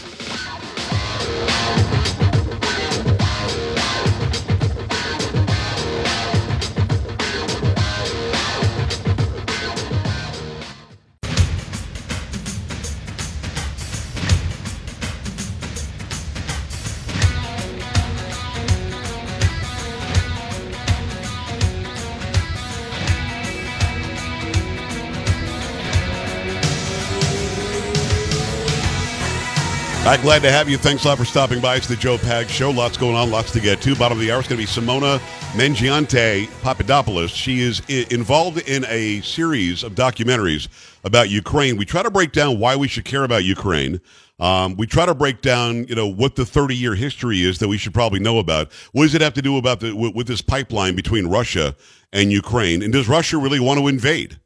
I'm 30.11 30.21
glad 30.23 30.43
to 30.43 30.51
have 30.51 30.69
you. 30.69 30.77
Thanks 30.77 31.05
a 31.05 31.07
lot 31.07 31.19
for 31.19 31.25
stopping 31.25 31.61
by. 31.61 31.77
It's 31.77 31.87
the 31.87 31.95
Joe 31.95 32.19
Pag 32.19 32.49
Show. 32.49 32.73
Lots 32.73 32.97
going 32.97 33.15
on, 33.15 33.31
lots 33.31 33.53
to 33.53 33.61
get 33.61 33.81
to. 33.83 33.95
Bottom 33.95 34.19
of 34.19 34.21
the 34.21 34.33
hour 34.33 34.41
is 34.41 34.49
going 34.49 34.61
to 34.61 34.67
be 34.67 34.69
Simona 34.69 35.21
Mangiante 35.53 36.51
Papadopoulos. 36.63 37.31
She 37.31 37.61
is 37.61 37.81
I- 37.89 38.09
involved 38.11 38.59
in 38.69 38.85
a 38.89 39.21
series 39.21 39.85
of 39.85 39.95
documentaries 39.95 40.67
about 41.05 41.31
Ukraine. 41.31 41.77
We 41.77 41.85
try 41.85 42.03
to 42.03 42.11
break 42.11 42.33
down 42.33 42.59
why 42.59 42.75
we 42.75 42.89
should 42.89 43.05
care 43.05 43.23
about 43.23 43.45
Ukraine. 43.45 44.01
Um, 44.41 44.77
we 44.77 44.89
try 44.89 45.07
to 45.07 45.15
break 45.15 45.43
down, 45.43 45.85
you 45.85 45.95
know, 45.95 46.09
what 46.09 46.35
the 46.35 46.43
30-year 46.43 46.97
history 46.97 47.43
is 47.43 47.61
that 47.61 47.69
we 47.69 47.79
should 47.79 47.95
probably 47.95 48.19
know 48.19 48.41
about. 48.41 48.73
What 48.91 49.05
does 49.05 49.15
it 49.15 49.21
have 49.21 49.35
to 49.35 49.43
do 49.43 49.59
about 49.59 49.79
the 49.79 49.95
with 49.95 50.27
this 50.27 50.43
pipeline 50.43 50.97
between 50.97 51.29
Russia 51.29 51.77
and 52.13 52.33
Ukraine? 52.33 52.83
And 52.83 52.93
does 52.93 53.09
Russia 53.09 53.39
really 53.39 53.61
want 53.61 53.79
to 53.79 53.87
invade? 53.87 54.41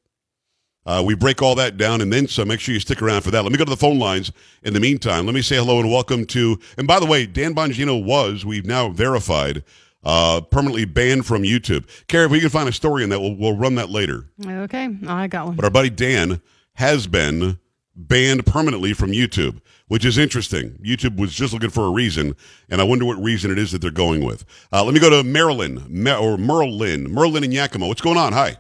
Uh, 0.87 1.03
we 1.05 1.15
break 1.15 1.41
all 1.41 1.55
that 1.55 1.77
down 1.77 2.01
and 2.01 2.13
then 2.13 2.29
so 2.29 2.45
Make 2.45 2.61
sure 2.61 2.75
you 2.75 2.81
stick 2.81 3.01
around 3.01 3.23
for 3.23 3.31
that. 3.31 3.43
Let 3.43 3.53
me 3.53 3.59
go 3.59 3.65
to 3.65 3.71
the 3.71 3.77
phone 3.77 3.99
lines 3.99 4.31
in 4.63 4.75
the 4.75 4.81
meantime. 4.81 5.27
Let 5.27 5.35
me 5.35 5.43
say 5.43 5.57
hello 5.57 5.81
and 5.81 5.91
welcome 5.91 6.27
to. 6.27 6.59
And 6.77 6.87
by 6.87 7.01
the 7.01 7.07
way, 7.07 7.27
Dan 7.27 7.55
Bongino 7.55 8.03
was, 8.05 8.45
we've 8.45 8.67
now 8.67 8.91
verified, 8.91 9.65
uh, 10.05 10.43
permanently 10.43 10.85
banned 10.85 11.25
from 11.25 11.43
YouTube. 11.43 11.89
Carrie, 12.07 12.27
if 12.27 12.31
we 12.31 12.41
can 12.41 12.51
find 12.51 12.69
a 12.69 12.73
story 12.73 13.03
in 13.03 13.11
that, 13.11 13.21
we'll, 13.21 13.35
we'll 13.35 13.57
run 13.57 13.77
that 13.77 13.89
later. 13.89 14.27
Okay, 14.47 14.95
I 15.07 15.27
got 15.27 15.47
one. 15.47 15.57
But 15.57 15.65
our 15.65 15.71
buddy 15.71 15.91
Dan 15.91 16.43
has 16.75 17.07
been 17.07 17.59
banned 17.97 18.45
permanently 18.45 18.93
from 18.93 19.13
YouTube, 19.13 19.61
which 19.89 20.05
is 20.05 20.19
interesting. 20.19 20.73
YouTube 20.85 21.17
was 21.17 21.33
just 21.33 21.53
looking 21.53 21.71
for 21.71 21.87
a 21.87 21.91
reason, 21.91 22.37
and 22.69 22.81
I 22.81 22.85
wonder 22.85 23.05
what 23.05 23.23
reason 23.23 23.51
it 23.51 23.59
is 23.59 23.73
that 23.73 23.81
they're 23.81 23.91
going 23.91 24.25
with. 24.25 24.45
Uh, 24.73 24.85
let 24.85 24.93
me 24.93 25.01
go 25.01 25.11
to 25.11 25.23
Marilyn, 25.23 26.07
or 26.09 26.37
Merlin, 26.37 27.11
Merlin 27.11 27.45
in 27.45 27.53
Yakima. 27.53 27.87
What's 27.87 28.01
going 28.01 28.19
on? 28.19 28.33
Hi. 28.33 28.57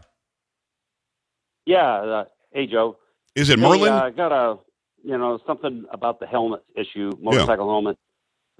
Yeah. 1.66 1.92
Uh, 1.92 2.24
hey, 2.52 2.66
Joe. 2.66 2.98
Is 3.34 3.50
it 3.50 3.58
Hey, 3.58 3.62
Merlin? 3.68 3.92
uh, 3.92 4.10
got 4.10 4.32
a, 4.32 4.58
you 5.02 5.18
know, 5.18 5.38
something 5.46 5.84
about 5.92 6.20
the 6.20 6.26
helmet 6.26 6.62
issue, 6.76 7.10
motorcycle 7.20 7.68
helmet. 7.68 7.98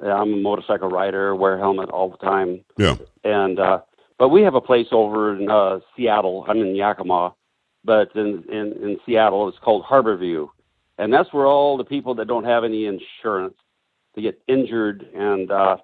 Yeah, 0.03 0.15
I'm 0.15 0.33
a 0.33 0.37
motorcycle 0.37 0.89
rider, 0.89 1.37
wear 1.37 1.55
a 1.55 1.59
helmet 1.59 1.89
all 1.91 2.11
the 2.11 2.17
time, 2.17 2.65
yeah. 2.77 2.97
and 3.23 3.61
uh, 3.61 3.81
but 4.19 4.31
we 4.31 4.43
have 4.43 4.55
a 4.57 4.61
place 4.61 4.89
over 4.91 5.37
in 5.37 5.49
uh, 5.49 5.79
Seattle. 5.97 6.45
I'm 6.49 6.59
in 6.59 6.75
Yakima, 6.75 7.33
but 7.85 8.11
in, 8.17 8.43
in 8.51 8.73
in 8.83 8.99
Seattle, 9.07 9.49
it's 9.49 9.59
called 9.61 9.85
Harborview, 9.85 10.49
and 10.99 11.13
that's 11.13 11.33
where 11.33 11.47
all 11.47 11.77
the 11.77 11.85
people 11.85 12.13
that 12.17 12.27
don't 12.27 12.43
have 12.45 12.65
any 12.65 12.87
insurance 12.87 13.55
they 14.17 14.23
get 14.23 14.43
injured, 14.49 15.07
and 15.15 15.53
uh, 15.53 15.77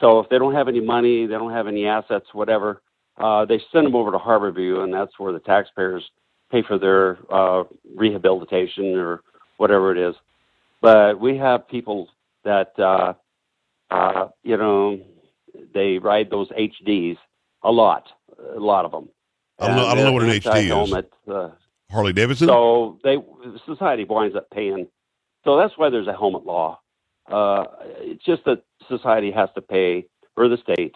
so 0.00 0.18
if 0.18 0.28
they 0.30 0.38
don't 0.38 0.54
have 0.54 0.66
any 0.66 0.80
money, 0.80 1.26
they 1.26 1.34
don't 1.34 1.52
have 1.52 1.68
any 1.68 1.86
assets, 1.86 2.26
whatever, 2.32 2.82
uh, 3.18 3.44
they 3.44 3.60
send 3.72 3.86
them 3.86 3.94
over 3.94 4.10
to 4.10 4.18
Harborview, 4.18 4.82
and 4.82 4.92
that's 4.92 5.16
where 5.18 5.32
the 5.32 5.40
taxpayers 5.40 6.10
pay 6.50 6.62
for 6.62 6.78
their 6.78 7.18
uh, 7.32 7.64
rehabilitation 7.94 8.94
or 8.96 9.22
whatever 9.56 9.92
it 9.92 9.98
is. 9.98 10.14
But 10.80 11.20
we 11.20 11.36
have 11.38 11.68
people 11.68 12.08
that 12.44 12.78
uh, 12.78 13.14
uh, 13.90 14.28
you 14.42 14.56
know 14.56 15.00
they 15.74 15.98
ride 15.98 16.30
those 16.30 16.48
HDs 16.50 17.16
a 17.62 17.70
lot, 17.70 18.04
a 18.56 18.60
lot 18.60 18.84
of 18.84 18.92
them. 18.92 19.08
I 19.58 19.66
don't 19.66 19.76
know- 19.76 19.86
I 19.86 19.94
don't 19.94 20.04
know 20.04 20.12
what 20.12 20.22
an 20.22 20.30
HD 20.30 20.84
is. 20.84 21.04
Uh, 21.28 21.50
Harley 21.90 22.12
Davidson? 22.12 22.48
so 22.48 22.98
they 23.02 23.16
society 23.66 24.04
winds 24.04 24.36
up 24.36 24.48
paying. 24.50 24.86
So 25.44 25.56
that's 25.56 25.76
why 25.76 25.88
there's 25.90 26.06
a 26.06 26.12
helmet 26.12 26.44
law. 26.44 26.80
Uh, 27.30 27.64
it's 28.00 28.24
just 28.24 28.44
that 28.44 28.62
society 28.88 29.30
has 29.30 29.48
to 29.54 29.62
pay 29.62 30.06
for 30.34 30.48
the 30.48 30.58
state, 30.58 30.94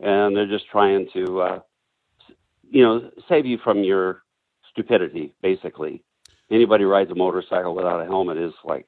and 0.00 0.36
they're 0.36 0.46
just 0.46 0.68
trying 0.68 1.08
to, 1.14 1.40
uh, 1.40 1.60
you 2.70 2.82
know, 2.82 3.10
save 3.28 3.46
you 3.46 3.58
from 3.58 3.82
your 3.82 4.22
stupidity. 4.76 5.32
Basically, 5.42 6.02
anybody 6.50 6.84
rides 6.84 7.10
a 7.10 7.14
motorcycle 7.14 7.74
without 7.74 8.02
a 8.02 8.04
helmet 8.04 8.36
is 8.36 8.52
like 8.64 8.86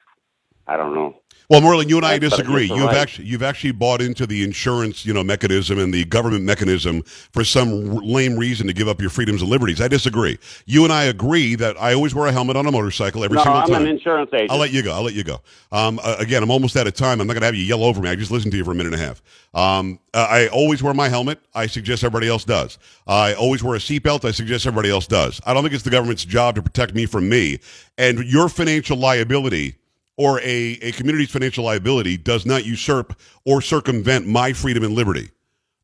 I 0.68 0.76
don't 0.76 0.94
know. 0.94 1.16
Well, 1.50 1.62
Merlin, 1.62 1.88
you 1.88 1.96
and 1.96 2.04
I 2.04 2.16
but 2.18 2.28
disagree. 2.28 2.66
You've 2.66 2.88
right. 2.88 2.96
actually 2.96 3.24
you've 3.24 3.42
actually 3.42 3.72
bought 3.72 4.02
into 4.02 4.26
the 4.26 4.44
insurance, 4.44 5.06
you 5.06 5.14
know, 5.14 5.24
mechanism 5.24 5.78
and 5.78 5.94
the 5.94 6.04
government 6.04 6.44
mechanism 6.44 7.02
for 7.04 7.42
some 7.42 7.96
lame 8.04 8.36
reason 8.36 8.66
to 8.66 8.74
give 8.74 8.86
up 8.86 9.00
your 9.00 9.08
freedoms 9.08 9.40
and 9.40 9.50
liberties. 9.50 9.80
I 9.80 9.88
disagree. 9.88 10.38
You 10.66 10.84
and 10.84 10.92
I 10.92 11.04
agree 11.04 11.54
that 11.54 11.80
I 11.80 11.94
always 11.94 12.14
wear 12.14 12.26
a 12.26 12.32
helmet 12.32 12.56
on 12.56 12.66
a 12.66 12.70
motorcycle 12.70 13.24
every 13.24 13.36
no, 13.36 13.44
single 13.44 13.62
I'm 13.62 13.68
time. 13.68 13.82
an 13.82 13.88
insurance 13.88 14.30
agent. 14.34 14.50
I'll 14.50 14.58
let 14.58 14.74
you 14.74 14.82
go. 14.82 14.92
I'll 14.92 15.02
let 15.02 15.14
you 15.14 15.24
go. 15.24 15.40
Um, 15.72 15.98
uh, 16.02 16.16
again, 16.18 16.42
I'm 16.42 16.50
almost 16.50 16.76
out 16.76 16.86
of 16.86 16.92
time. 16.92 17.18
I'm 17.18 17.26
not 17.26 17.32
going 17.32 17.40
to 17.40 17.46
have 17.46 17.54
you 17.54 17.64
yell 17.64 17.82
over 17.82 18.02
me. 18.02 18.10
I 18.10 18.14
just 18.14 18.30
listened 18.30 18.52
to 18.52 18.58
you 18.58 18.64
for 18.64 18.72
a 18.72 18.74
minute 18.74 18.92
and 18.92 19.02
a 19.02 19.06
half. 19.06 19.22
Um, 19.54 20.00
uh, 20.12 20.26
I 20.28 20.48
always 20.48 20.82
wear 20.82 20.92
my 20.92 21.08
helmet. 21.08 21.40
I 21.54 21.66
suggest 21.66 22.04
everybody 22.04 22.28
else 22.28 22.44
does. 22.44 22.78
I 23.06 23.32
always 23.32 23.64
wear 23.64 23.74
a 23.74 23.78
seatbelt. 23.78 24.26
I 24.26 24.32
suggest 24.32 24.66
everybody 24.66 24.90
else 24.90 25.06
does. 25.06 25.40
I 25.46 25.54
don't 25.54 25.62
think 25.62 25.72
it's 25.72 25.82
the 25.82 25.88
government's 25.88 26.26
job 26.26 26.56
to 26.56 26.62
protect 26.62 26.94
me 26.94 27.06
from 27.06 27.26
me. 27.26 27.60
And 27.96 28.18
your 28.18 28.50
financial 28.50 28.98
liability 28.98 29.77
or 30.18 30.40
a, 30.40 30.78
a 30.82 30.92
community's 30.92 31.30
financial 31.30 31.64
liability 31.64 32.18
does 32.18 32.44
not 32.44 32.66
usurp 32.66 33.18
or 33.46 33.62
circumvent 33.62 34.26
my 34.26 34.52
freedom 34.52 34.82
and 34.82 34.92
liberty. 34.92 35.30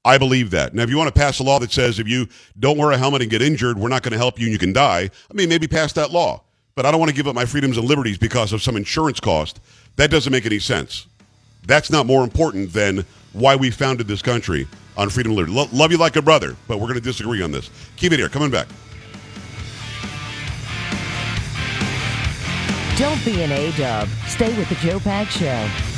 I 0.05 0.19
believe 0.19 0.51
that. 0.51 0.75
Now, 0.75 0.83
if 0.83 0.91
you 0.91 0.99
want 0.99 1.15
to 1.15 1.19
pass 1.19 1.39
a 1.39 1.43
law 1.45 1.59
that 1.61 1.73
says 1.73 1.99
if 1.99 2.09
you 2.09 2.29
don't 2.59 2.77
wear 2.77 2.91
a 2.91 2.99
helmet 2.99 3.23
and 3.23 3.31
get 3.31 3.41
injured, 3.41 3.79
we're 3.79 3.89
not 3.89 4.03
going 4.03 4.13
to 4.13 4.19
help 4.19 4.39
you 4.39 4.47
and 4.47 4.53
you 4.53 4.59
can 4.59 4.75
die, 4.75 5.09
I 5.31 5.35
mean, 5.35 5.49
maybe 5.49 5.67
pass 5.67 5.95
that 5.95 6.11
law. 6.11 6.43
But 6.75 6.85
I 6.85 6.91
don't 6.91 6.99
want 6.99 7.11
to 7.11 7.17
give 7.17 7.29
up 7.29 7.37
my 7.37 7.47
freedoms 7.47 7.79
and 7.79 7.87
liberties 7.87 8.19
because 8.19 8.53
of 8.53 8.61
some 8.61 8.77
insurance 8.77 9.21
cost. 9.21 9.61
That 9.97 10.11
doesn't 10.11 10.33
make 10.33 10.45
any 10.45 10.59
sense. 10.59 11.07
That's 11.67 11.91
not 11.91 12.05
more 12.05 12.25
important 12.25 12.73
than 12.73 13.07
why 13.33 13.55
we 13.55 13.71
founded 13.71 14.09
this 14.09 14.21
country 14.21 14.67
on 14.97 15.09
freedom 15.11 15.31
and 15.31 15.39
liberty. 15.39 15.55
Lo- 15.55 15.69
love 15.73 15.93
you 15.93 15.97
like 15.97 16.17
a 16.17 16.23
brother, 16.23 16.57
but 16.67 16.79
we're 16.79 16.89
going 16.89 16.95
to 16.95 17.01
disagree 17.01 17.41
on 17.41 17.53
this. 17.53 17.71
Keep 17.97 18.13
it 18.13 18.19
here. 18.19 18.29
Coming 18.29 18.51
back. 18.51 18.67
Don't 22.97 23.25
be 23.25 23.43
an 23.43 23.51
A-dub. 23.51 24.09
Stay 24.29 24.57
with 24.57 24.69
the 24.69 24.77
Joe 24.77 25.01
Pag 25.01 25.27
Show. 25.27 25.94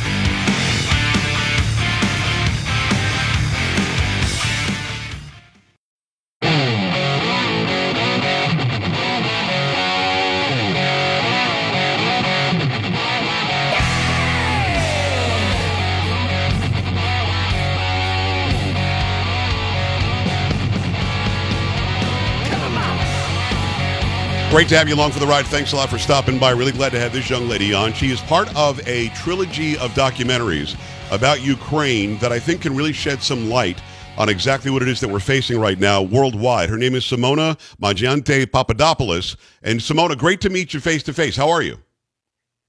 Great 24.57 24.69
to 24.71 24.79
have 24.79 24.89
you 24.89 24.95
along 24.95 25.11
for 25.11 25.19
the 25.19 25.27
ride. 25.27 25.47
Thanks 25.49 25.75
a 25.75 25.77
lot 25.77 25.91
for 25.91 25.99
stopping 25.99 26.39
by. 26.39 26.51
Really 26.51 26.73
glad 26.73 26.89
to 26.93 26.99
have 26.99 27.13
this 27.13 27.29
young 27.29 27.47
lady 27.47 27.75
on. 27.75 27.93
She 27.93 28.11
is 28.11 28.23
part 28.23 28.49
of 28.57 28.81
a 28.89 29.11
trilogy 29.11 29.77
of 29.77 29.91
documentaries 29.91 30.79
about 31.11 31.43
Ukraine 31.43 32.17
that 32.21 32.33
I 32.33 32.39
think 32.39 32.63
can 32.63 32.75
really 32.75 32.95
shed 32.95 33.23
some 33.23 33.51
light 33.51 33.83
on 34.17 34.31
exactly 34.31 34.71
what 34.71 34.81
it 34.81 34.89
is 34.89 34.99
that 35.01 35.09
we're 35.09 35.21
facing 35.21 35.61
right 35.61 35.79
now 35.79 36.01
worldwide. 36.01 36.71
Her 36.71 36.79
name 36.79 36.95
is 36.95 37.05
Simona 37.05 37.59
Mangiante 37.83 38.47
Papadopoulos. 38.47 39.37
And 39.63 39.79
Simona, 39.79 40.17
great 40.17 40.41
to 40.41 40.49
meet 40.49 40.73
you 40.73 40.81
face 40.81 41.03
to 41.03 41.13
face. 41.13 41.37
How 41.37 41.51
are 41.51 41.61
you? 41.61 41.77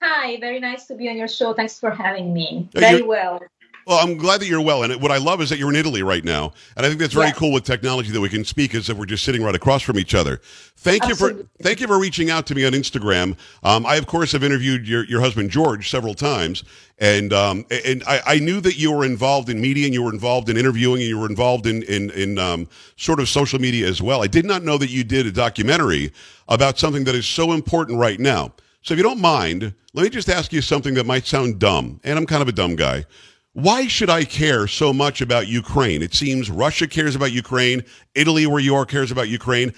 Hi, 0.03 0.37
very 0.41 0.59
nice 0.59 0.87
to 0.87 0.93
be 0.93 1.07
on 1.07 1.15
your 1.15 1.29
show. 1.29 1.53
Thanks 1.53 1.79
for 1.79 1.89
having 1.89 2.33
me. 2.33 2.67
Very 2.73 3.01
well. 3.01 3.39
Well, 3.87 3.99
I'm 3.99 4.17
glad 4.17 4.41
that 4.41 4.47
you're 4.47 4.59
well. 4.59 4.83
And 4.83 5.01
what 5.01 5.11
I 5.11 5.17
love 5.17 5.39
is 5.39 5.49
that 5.49 5.59
you're 5.59 5.69
in 5.69 5.77
Italy 5.77 6.03
right 6.03 6.25
now. 6.25 6.51
And 6.75 6.85
I 6.85 6.89
think 6.89 6.99
that's 6.99 7.13
very 7.13 7.27
Yeah. 7.27 7.31
cool 7.33 7.53
with 7.53 7.63
technology 7.63 8.11
that 8.11 8.19
we 8.19 8.27
can 8.27 8.43
speak 8.43 8.75
as 8.75 8.89
if 8.89 8.97
we're 8.97 9.05
just 9.05 9.23
sitting 9.23 9.41
right 9.41 9.55
across 9.55 9.81
from 9.81 9.97
each 9.97 10.13
other. 10.13 10.41
Thank 10.75 11.07
you 11.07 11.15
for 11.15 11.33
thank 11.63 11.79
you 11.79 11.87
for 11.87 11.97
reaching 11.97 12.29
out 12.29 12.45
to 12.47 12.55
me 12.55 12.65
on 12.65 12.73
Instagram. 12.73 13.37
Um, 13.63 13.85
I 13.85 13.95
of 13.95 14.05
course 14.05 14.33
have 14.33 14.43
interviewed 14.43 14.85
your, 14.85 15.05
your 15.05 15.21
husband 15.21 15.51
George 15.51 15.89
several 15.89 16.15
times, 16.15 16.65
and 16.99 17.31
um, 17.31 17.65
and 17.71 18.03
I, 18.05 18.21
I 18.25 18.39
knew 18.39 18.59
that 18.59 18.77
you 18.77 18.91
were 18.91 19.05
involved 19.05 19.47
in 19.47 19.61
media 19.61 19.85
and 19.85 19.93
you 19.93 20.03
were 20.03 20.11
involved 20.13 20.49
in 20.49 20.57
interviewing 20.57 20.99
and 21.01 21.07
you 21.09 21.17
were 21.17 21.29
involved 21.29 21.65
in 21.65 21.81
in, 21.83 22.09
in 22.11 22.37
um, 22.37 22.67
sort 22.97 23.21
of 23.21 23.29
social 23.29 23.59
media 23.59 23.87
as 23.87 24.01
well. 24.01 24.21
I 24.21 24.27
did 24.27 24.45
not 24.45 24.63
know 24.63 24.77
that 24.77 24.89
you 24.89 25.05
did 25.05 25.25
a 25.27 25.31
documentary 25.31 26.11
about 26.49 26.77
something 26.77 27.05
that 27.05 27.15
is 27.15 27.25
so 27.25 27.53
important 27.53 27.99
right 27.99 28.19
now. 28.19 28.53
So 28.81 28.93
if 28.93 28.97
you 28.97 29.03
don't 29.03 29.21
mind, 29.21 29.73
let 29.93 30.03
me 30.03 30.09
just 30.09 30.27
ask 30.29 30.51
you 30.51 30.61
something 30.61 30.93
that 30.95 31.05
might 31.05 31.25
sound 31.25 31.57
dumb, 31.59 32.01
and 32.03 32.19
I'm 32.19 32.25
kind 32.25 32.41
of 32.41 32.49
a 32.49 32.53
dumb 32.53 32.75
guy. 32.75 33.05
Why 33.57 33.87
should 33.87 34.11
I 34.11 34.23
care 34.23 34.67
so 34.67 34.93
much 34.93 35.19
about 35.19 35.47
Ukraine? 35.47 36.03
It 36.03 36.13
seems 36.13 36.51
Russia 36.51 36.85
cares 36.85 37.15
about 37.15 37.31
Ukraine, 37.31 37.83
Italy, 38.13 38.45
where 38.45 38.59
you 38.59 38.75
are, 38.75 38.85
cares 38.85 39.09
about 39.09 39.29
Ukraine. 39.29 39.73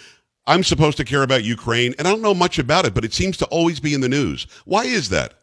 I'm 0.45 0.65
supposed 0.65 0.97
to 0.97 1.05
care 1.05 1.23
about 1.23 1.45
Ukraine, 1.45 1.95
and 1.97 2.05
I 2.05 2.11
don't 2.11 2.21
know 2.21 2.33
much 2.33 2.59
about 2.59 2.83
it, 2.83 2.93
but 2.93 3.05
it 3.05 3.13
seems 3.13 3.37
to 3.37 3.45
always 3.45 3.79
be 3.79 3.93
in 3.93 4.01
the 4.01 4.09
news. 4.09 4.47
Why 4.65 4.83
is 4.83 5.07
that? 5.11 5.35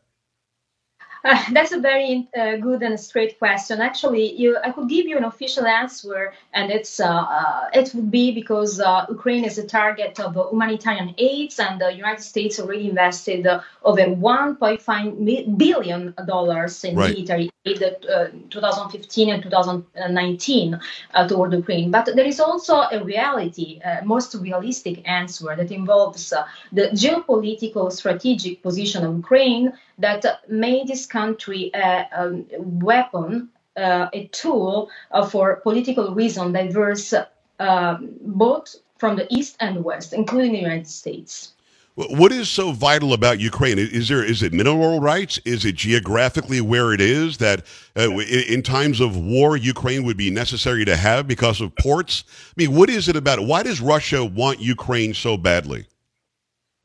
Uh, 1.26 1.42
that's 1.52 1.72
a 1.72 1.80
very 1.80 2.28
uh, 2.38 2.56
good 2.56 2.82
and 2.82 2.98
straight 2.98 3.38
question. 3.38 3.80
Actually, 3.80 4.32
you, 4.36 4.56
I 4.62 4.70
could 4.70 4.88
give 4.88 5.06
you 5.06 5.16
an 5.16 5.24
official 5.24 5.66
answer, 5.66 6.32
and 6.52 6.70
it's 6.70 7.00
uh, 7.00 7.06
uh, 7.06 7.68
it 7.74 7.92
would 7.94 8.10
be 8.10 8.32
because 8.32 8.80
uh, 8.80 9.06
Ukraine 9.08 9.44
is 9.44 9.58
a 9.58 9.66
target 9.66 10.20
of 10.20 10.36
uh, 10.36 10.48
humanitarian 10.50 11.14
aid, 11.18 11.52
and 11.58 11.80
the 11.80 11.92
United 11.92 12.22
States 12.22 12.60
already 12.60 12.88
invested 12.88 13.46
uh, 13.46 13.60
over 13.82 14.02
1.5 14.02 15.58
billion 15.58 16.14
dollars 16.26 16.84
in 16.84 16.96
Right. 16.96 17.10
military 17.10 17.50
aid 17.66 17.82
uh, 17.82 18.28
2015 18.50 19.30
and 19.30 19.42
2019 19.42 20.80
uh, 21.14 21.28
toward 21.28 21.52
Ukraine. 21.52 21.90
But 21.90 22.06
there 22.14 22.24
is 22.24 22.40
also 22.40 22.76
a 22.92 23.02
reality, 23.02 23.80
uh, 23.84 24.04
most 24.04 24.34
realistic 24.34 25.06
answer 25.08 25.54
that 25.56 25.70
involves 25.70 26.32
uh, 26.32 26.44
the 26.72 26.88
geopolitical 27.02 27.92
strategic 27.92 28.62
position 28.62 29.04
of 29.04 29.14
Ukraine 29.16 29.72
that 29.98 30.24
uh, 30.24 30.36
made 30.48 30.88
this 30.88 31.06
country 31.18 31.70
a 31.74 32.06
um, 32.12 32.46
weapon, 32.90 33.48
uh, 33.76 34.06
a 34.12 34.26
tool 34.40 34.90
uh, 35.10 35.26
for 35.32 35.44
political 35.68 36.14
reason 36.14 36.52
diverse 36.52 37.14
uh, 37.58 37.96
both 38.42 38.76
from 38.98 39.16
the 39.16 39.26
east 39.30 39.56
and 39.60 39.84
west, 39.84 40.12
including 40.12 40.52
the 40.52 40.58
United 40.58 40.88
States. 40.88 41.52
What 41.94 42.30
is 42.30 42.50
so 42.50 42.72
vital 42.72 43.14
about 43.14 43.40
Ukraine? 43.40 43.78
Is 43.78 44.08
there 44.10 44.22
is 44.22 44.42
it 44.42 44.52
mineral 44.52 45.00
rights? 45.00 45.40
Is 45.46 45.64
it 45.64 45.76
geographically 45.76 46.60
where 46.60 46.92
it 46.92 47.00
is 47.00 47.38
that 47.38 47.64
uh, 47.96 48.10
in 48.18 48.62
times 48.62 49.00
of 49.00 49.16
war 49.16 49.56
Ukraine 49.56 50.04
would 50.04 50.18
be 50.18 50.30
necessary 50.30 50.84
to 50.84 50.94
have 50.94 51.26
because 51.26 51.62
of 51.62 51.74
ports? 51.76 52.24
I 52.28 52.54
mean, 52.60 52.72
what 52.76 52.90
is 52.90 53.08
it 53.08 53.16
about? 53.16 53.38
Why 53.46 53.62
does 53.62 53.80
Russia 53.80 54.22
want 54.22 54.60
Ukraine 54.60 55.14
so 55.14 55.38
badly? 55.38 55.86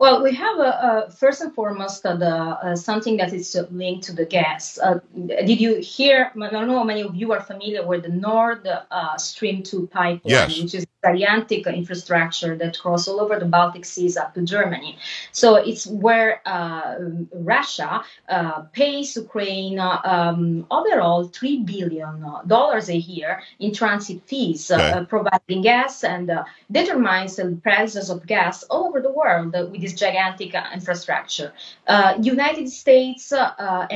Well, 0.01 0.23
we 0.23 0.33
have 0.33 0.57
uh, 0.57 0.63
uh, 0.63 1.09
first 1.11 1.41
and 1.41 1.53
foremost 1.53 2.03
uh, 2.03 2.15
the 2.15 2.27
uh, 2.27 2.75
something 2.75 3.17
that 3.17 3.31
is 3.33 3.55
linked 3.69 4.03
to 4.05 4.13
the 4.13 4.25
gas. 4.25 4.79
Uh, 4.79 4.99
did 5.45 5.61
you 5.61 5.75
hear? 5.75 6.31
I 6.41 6.49
don't 6.49 6.67
know 6.67 6.79
how 6.79 6.83
many 6.83 7.01
of 7.01 7.13
you 7.13 7.31
are 7.33 7.39
familiar 7.39 7.85
with 7.85 8.01
the 8.01 8.09
Nord 8.09 8.67
uh, 8.67 9.17
Stream 9.17 9.61
2 9.61 9.85
pipeline, 9.93 10.21
Yes. 10.25 10.59
which 10.59 10.73
is 10.73 10.87
gigantic 11.03 11.65
infrastructure 11.67 12.55
that 12.57 12.79
crosses 12.79 13.07
all 13.07 13.21
over 13.21 13.39
the 13.39 13.45
Baltic 13.45 13.85
seas 13.85 14.17
up 14.17 14.33
to 14.35 14.41
Germany. 14.41 14.97
So 15.31 15.55
it's 15.55 15.87
where 15.87 16.41
uh, 16.45 16.95
Russia 17.33 18.03
uh, 18.29 18.61
pays 18.73 19.15
Ukraine 19.15 19.79
uh, 19.79 19.99
um, 20.03 20.65
overall 20.69 21.25
three 21.27 21.59
billion 21.63 22.25
dollars 22.47 22.89
a 22.89 22.97
year 22.97 23.41
in 23.59 23.73
transit 23.73 24.21
fees, 24.27 24.71
Okay. 24.71 24.91
uh, 24.91 25.05
providing 25.05 25.61
gas 25.61 26.03
and 26.03 26.29
uh, 26.29 26.43
determines 26.71 27.35
the 27.35 27.59
prices 27.63 28.09
of 28.09 28.25
gas 28.25 28.63
all 28.63 28.87
over 28.87 29.01
the 29.01 29.11
world 29.11 29.53
with 29.71 29.81
this 29.81 29.93
gigantic 29.93 30.53
uh, 30.55 30.63
infrastructure. 30.73 31.53
Uh, 31.87 32.13
United 32.21 32.69
States 32.69 33.33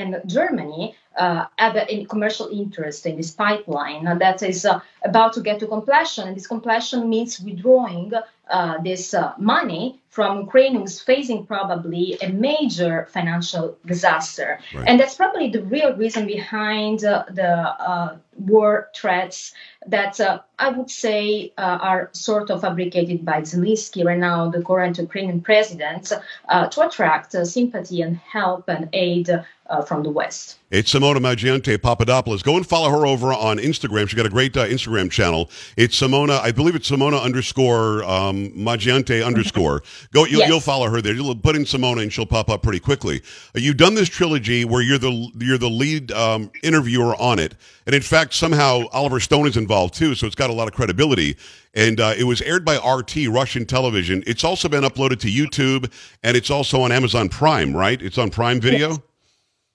and 0.01 0.21
Germany 0.25 0.95
uh, 1.17 1.45
have 1.58 1.75
a, 1.75 2.06
commercial 2.06 2.47
interest 2.49 3.06
in 3.06 3.17
this 3.17 3.32
pipeline 3.32 4.06
that 4.19 4.43
is 4.43 4.65
uh, 4.65 4.80
about 5.04 5.34
to 5.34 5.41
get 5.41 5.60
to 5.60 5.67
completion, 5.67 6.28
and 6.28 6.36
this 6.36 6.47
completion 6.47 7.10
means 7.10 7.39
withdrawing 7.39 8.12
uh, 8.49 8.77
this 8.84 9.13
uh, 9.13 9.34
money 9.38 9.99
from 10.10 10.31
Ukraine, 10.47 10.75
who's 10.75 11.01
facing 11.01 11.45
probably 11.45 12.17
a 12.21 12.29
major 12.29 12.93
financial 13.12 13.65
disaster, 13.86 14.60
Right. 14.73 14.86
and 14.88 14.97
that's 14.99 15.15
probably 15.15 15.49
the 15.49 15.62
real 15.63 15.91
reason 16.03 16.25
behind 16.25 17.03
uh, 17.03 17.25
the 17.29 17.51
uh, 17.91 18.15
war 18.38 18.89
threats 18.95 19.53
that 19.88 20.13
uh, 20.21 20.39
I 20.58 20.69
would 20.75 20.89
say 21.05 21.51
uh, 21.58 21.79
are 21.89 22.03
sort 22.29 22.47
of 22.51 22.58
fabricated 22.62 23.19
by 23.31 23.38
Zelensky 23.51 24.01
right 24.10 24.17
now, 24.29 24.38
the 24.55 24.62
current 24.69 24.95
Ukrainian 25.08 25.39
president, 25.49 26.03
uh, 26.47 26.67
to 26.73 26.77
attract 26.88 27.29
uh, 27.36 27.43
sympathy 27.58 27.97
and 28.05 28.13
help 28.38 28.63
and 28.75 28.84
aid 28.93 29.27
uh, 29.29 29.81
from 29.88 29.99
the 30.08 30.12
West. 30.19 30.45
It's 30.77 30.89
Simona 30.93 31.19
Mangiante 31.27 31.73
Papadopoulos. 31.88 32.41
Go 32.49 32.55
and 32.60 32.65
follow 32.73 32.89
her 32.97 33.03
over 33.13 33.27
on 33.34 33.58
Instagram. 33.69 34.03
She's 34.08 34.17
got 34.21 34.25
a 34.34 34.36
great 34.38 34.55
uh, 34.55 34.65
Instagram 34.75 35.08
channel. 35.19 35.41
It's 35.84 35.95
Simona, 36.01 36.39
I 36.39 36.51
believe 36.60 36.75
it's 36.79 36.89
Simona 36.89 37.19
underscore 37.27 38.03
um, 38.17 38.34
Mangiante 38.35 39.25
underscore. 39.25 39.81
Go, 40.13 40.25
you'll, 40.25 40.39
Yes. 40.41 40.49
you'll 40.49 40.59
follow 40.59 40.89
her 40.89 41.01
there. 41.01 41.13
You'll 41.13 41.35
put 41.35 41.55
in 41.55 41.63
Simona 41.63 42.01
and 42.03 42.11
she'll 42.13 42.25
pop 42.25 42.49
up 42.49 42.61
pretty 42.63 42.79
quickly. 42.79 43.21
Uh, 43.55 43.59
you've 43.59 43.77
done 43.77 43.95
this 43.95 44.09
trilogy 44.09 44.65
where 44.65 44.81
you're 44.81 44.97
the 44.97 45.29
you're 45.39 45.57
the 45.57 45.69
lead 45.69 46.11
um, 46.11 46.51
interviewer 46.63 47.15
on 47.15 47.39
it, 47.39 47.55
and 47.85 47.95
in 47.95 48.01
fact 48.01 48.33
somehow 48.33 48.83
Oliver 48.91 49.19
Stone 49.19 49.47
is 49.47 49.57
involved 49.57 49.93
too, 49.93 50.15
so 50.15 50.27
it's 50.27 50.35
got 50.35 50.49
a 50.49 50.53
lot 50.53 50.67
of 50.67 50.73
credibility. 50.73 51.37
And 51.73 51.99
uh, 51.99 52.13
it 52.17 52.23
was 52.23 52.41
aired 52.41 52.63
by 52.63 52.77
RT 52.77 53.27
Russian 53.29 53.65
television. 53.65 54.23
It's 54.25 54.43
also 54.45 54.69
been 54.69 54.83
uploaded 54.83 55.19
to 55.21 55.27
YouTube, 55.27 55.91
and 56.23 56.37
it's 56.37 56.49
also 56.49 56.81
on 56.81 56.91
Amazon 56.91 57.27
Prime. 57.29 57.75
Right? 57.75 58.01
It's 58.01 58.17
on 58.17 58.29
Prime 58.29 58.59
Video. 58.61 59.03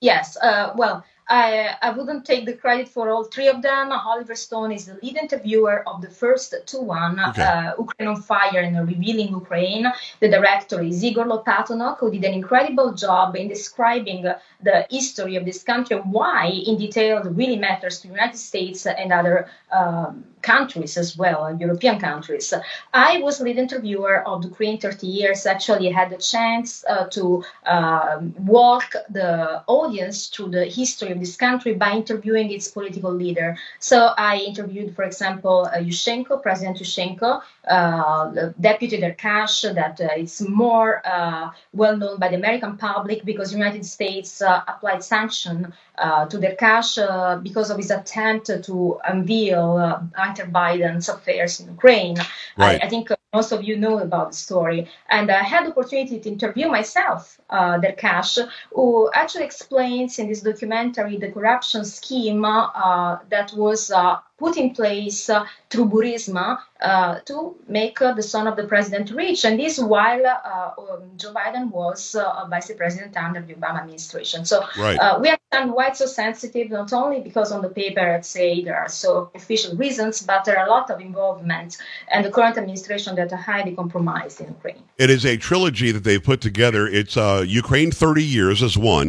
Yes. 0.00 0.36
Uh, 0.42 0.72
well, 0.76 1.04
I, 1.30 1.76
I 1.80 1.90
wouldn't 1.90 2.24
take 2.26 2.44
the 2.44 2.54
credit 2.54 2.88
for 2.88 3.08
all 3.08 3.22
three 3.24 3.46
of 3.46 3.62
them. 3.62 3.92
Oliver 3.92 4.34
Stone 4.34 4.72
is 4.72 4.86
the 4.86 4.98
lead 5.00 5.16
interviewer 5.16 5.88
of 5.88 6.02
the 6.02 6.10
first 6.10 6.52
two 6.66 6.80
one, 6.82 7.20
Okay. 7.20 7.42
uh, 7.42 7.72
Ukraine 7.78 8.08
on 8.08 8.20
Fire 8.20 8.60
and 8.60 8.76
Revealing 8.88 9.28
Ukraine. 9.28 9.86
The 10.18 10.28
director 10.28 10.82
is 10.82 11.04
Igor 11.04 11.26
Lopatonok, 11.26 11.98
who 12.00 12.10
did 12.10 12.24
an 12.24 12.34
incredible 12.34 12.92
job 12.92 13.36
in 13.36 13.46
describing 13.46 14.22
the 14.62 14.86
history 14.90 15.36
of 15.36 15.44
this 15.44 15.62
country, 15.62 15.96
why 15.98 16.46
in 16.66 16.76
detail 16.76 17.18
it 17.18 17.30
really 17.30 17.56
matters 17.56 18.00
to 18.00 18.08
the 18.08 18.14
United 18.14 18.36
States 18.36 18.84
and 18.86 19.12
other 19.12 19.48
um, 19.70 20.24
countries 20.42 20.96
as 20.96 21.16
well, 21.16 21.44
uh, 21.44 21.53
European 21.53 21.98
countries. 21.98 22.53
I 22.92 23.18
was 23.18 23.40
lead 23.40 23.59
interviewer 23.59 24.26
of 24.26 24.44
Ukraine 24.44 24.79
30 24.79 25.07
years. 25.07 25.46
Actually, 25.46 25.90
had 25.90 26.11
the 26.11 26.16
chance 26.16 26.85
uh, 26.88 27.07
to 27.09 27.44
um, 27.66 28.35
walk 28.38 28.94
the 29.11 29.62
audience 29.66 30.29
through 30.29 30.50
the 30.50 30.64
history 30.66 31.11
of 31.12 31.20
this 31.20 31.37
country 31.37 31.74
by 31.74 31.92
interviewing 31.92 32.50
its 32.50 32.68
political 32.68 33.12
leader. 33.12 33.57
So 33.79 34.12
I 34.16 34.38
interviewed, 34.38 34.94
for 34.94 35.05
example, 35.05 35.68
uh, 35.72 35.79
Yushchenko, 35.79 36.42
President 36.42 36.79
Yushchenko, 36.79 37.42
uh, 37.68 38.50
Deputy 38.60 39.00
Derkash, 39.00 39.74
that 39.74 40.00
uh, 40.00 40.08
it's 40.16 40.40
more 40.40 41.02
uh, 41.06 41.50
well 41.72 41.96
known 41.96 42.18
by 42.18 42.28
the 42.28 42.36
American 42.36 42.76
public 42.76 43.24
because 43.24 43.50
the 43.50 43.56
United 43.56 43.84
States 43.84 44.42
uh, 44.42 44.62
applied 44.66 45.02
sanction 45.04 45.72
uh, 45.98 46.26
to 46.26 46.38
Derkash 46.38 46.98
uh, 46.98 47.36
because 47.36 47.70
of 47.70 47.76
his 47.76 47.90
attempt 47.90 48.50
to 48.64 48.98
unveil 49.04 49.76
uh, 49.76 50.00
Hunter 50.14 50.46
Biden's 50.46 51.08
affairs 51.08 51.60
in 51.60 51.68
Ukraine. 51.68 52.16
Right. 52.56 52.82
I, 52.82 52.86
I 52.86 52.88
think 52.88 53.10
most 53.32 53.52
of 53.52 53.62
you 53.62 53.76
know 53.76 53.98
about 53.98 54.30
the 54.30 54.36
story. 54.36 54.88
And 55.08 55.30
I 55.30 55.42
had 55.42 55.66
the 55.66 55.70
opportunity 55.70 56.18
to 56.18 56.28
interview 56.28 56.68
myself, 56.68 57.40
uh, 57.48 57.78
Derkash, 57.78 58.38
who 58.74 59.10
actually 59.14 59.44
explains 59.44 60.18
in 60.18 60.28
this 60.28 60.40
documentary 60.40 61.16
the 61.16 61.30
corruption 61.30 61.84
scheme 61.84 62.44
uh, 62.44 63.18
that 63.28 63.52
was 63.52 63.90
uh, 63.90 64.18
put 64.40 64.57
in 64.57 64.68
place 64.81 65.20
uh, 65.31 65.44
through 65.70 65.88
Burisma 65.94 66.59
uh, 66.81 67.20
to 67.29 67.55
make 67.68 68.00
uh, 68.00 68.12
the 68.14 68.22
son 68.22 68.46
of 68.50 68.57
the 68.57 68.66
president 68.72 69.11
rich. 69.11 69.44
And 69.44 69.61
this 69.61 69.79
while 69.79 70.24
uh, 70.26 70.70
um, 70.79 71.03
Joe 71.20 71.33
Biden 71.38 71.70
was 71.70 72.14
uh, 72.14 72.46
vice 72.48 72.72
president 72.83 73.16
under 73.16 73.42
the 73.42 73.55
Obama 73.55 73.81
administration. 73.83 74.40
So 74.53 74.57
Right. 74.79 74.98
uh, 74.98 75.18
we 75.22 75.29
understand 75.29 75.66
why 75.76 75.88
it's 75.88 75.98
so 75.98 76.07
sensitive, 76.07 76.70
not 76.70 76.90
only 77.03 77.20
because 77.29 77.53
on 77.53 77.61
the 77.66 77.68
paper 77.83 78.00
I'd 78.14 78.24
say 78.24 78.48
there 78.64 78.79
are 78.83 78.88
so 78.88 79.31
official 79.35 79.76
reasons, 79.85 80.22
but 80.31 80.40
there 80.46 80.57
are 80.59 80.66
a 80.66 80.70
lot 80.70 80.90
of 80.90 81.00
involvement 81.11 81.76
and 82.12 82.24
the 82.24 82.31
current 82.31 82.57
administration 82.57 83.14
that 83.16 83.31
are 83.37 83.42
highly 83.53 83.72
compromised 83.83 84.40
in 84.40 84.46
Ukraine. 84.59 84.83
It 85.05 85.11
is 85.16 85.22
a 85.26 85.37
trilogy 85.48 85.90
that 85.92 86.05
they've 86.05 86.26
put 86.33 86.40
together. 86.40 86.83
It's 87.00 87.16
uh, 87.16 87.44
Ukraine 87.62 87.90
30 87.90 88.24
Years 88.38 88.62
as 88.68 88.74
one, 88.96 89.09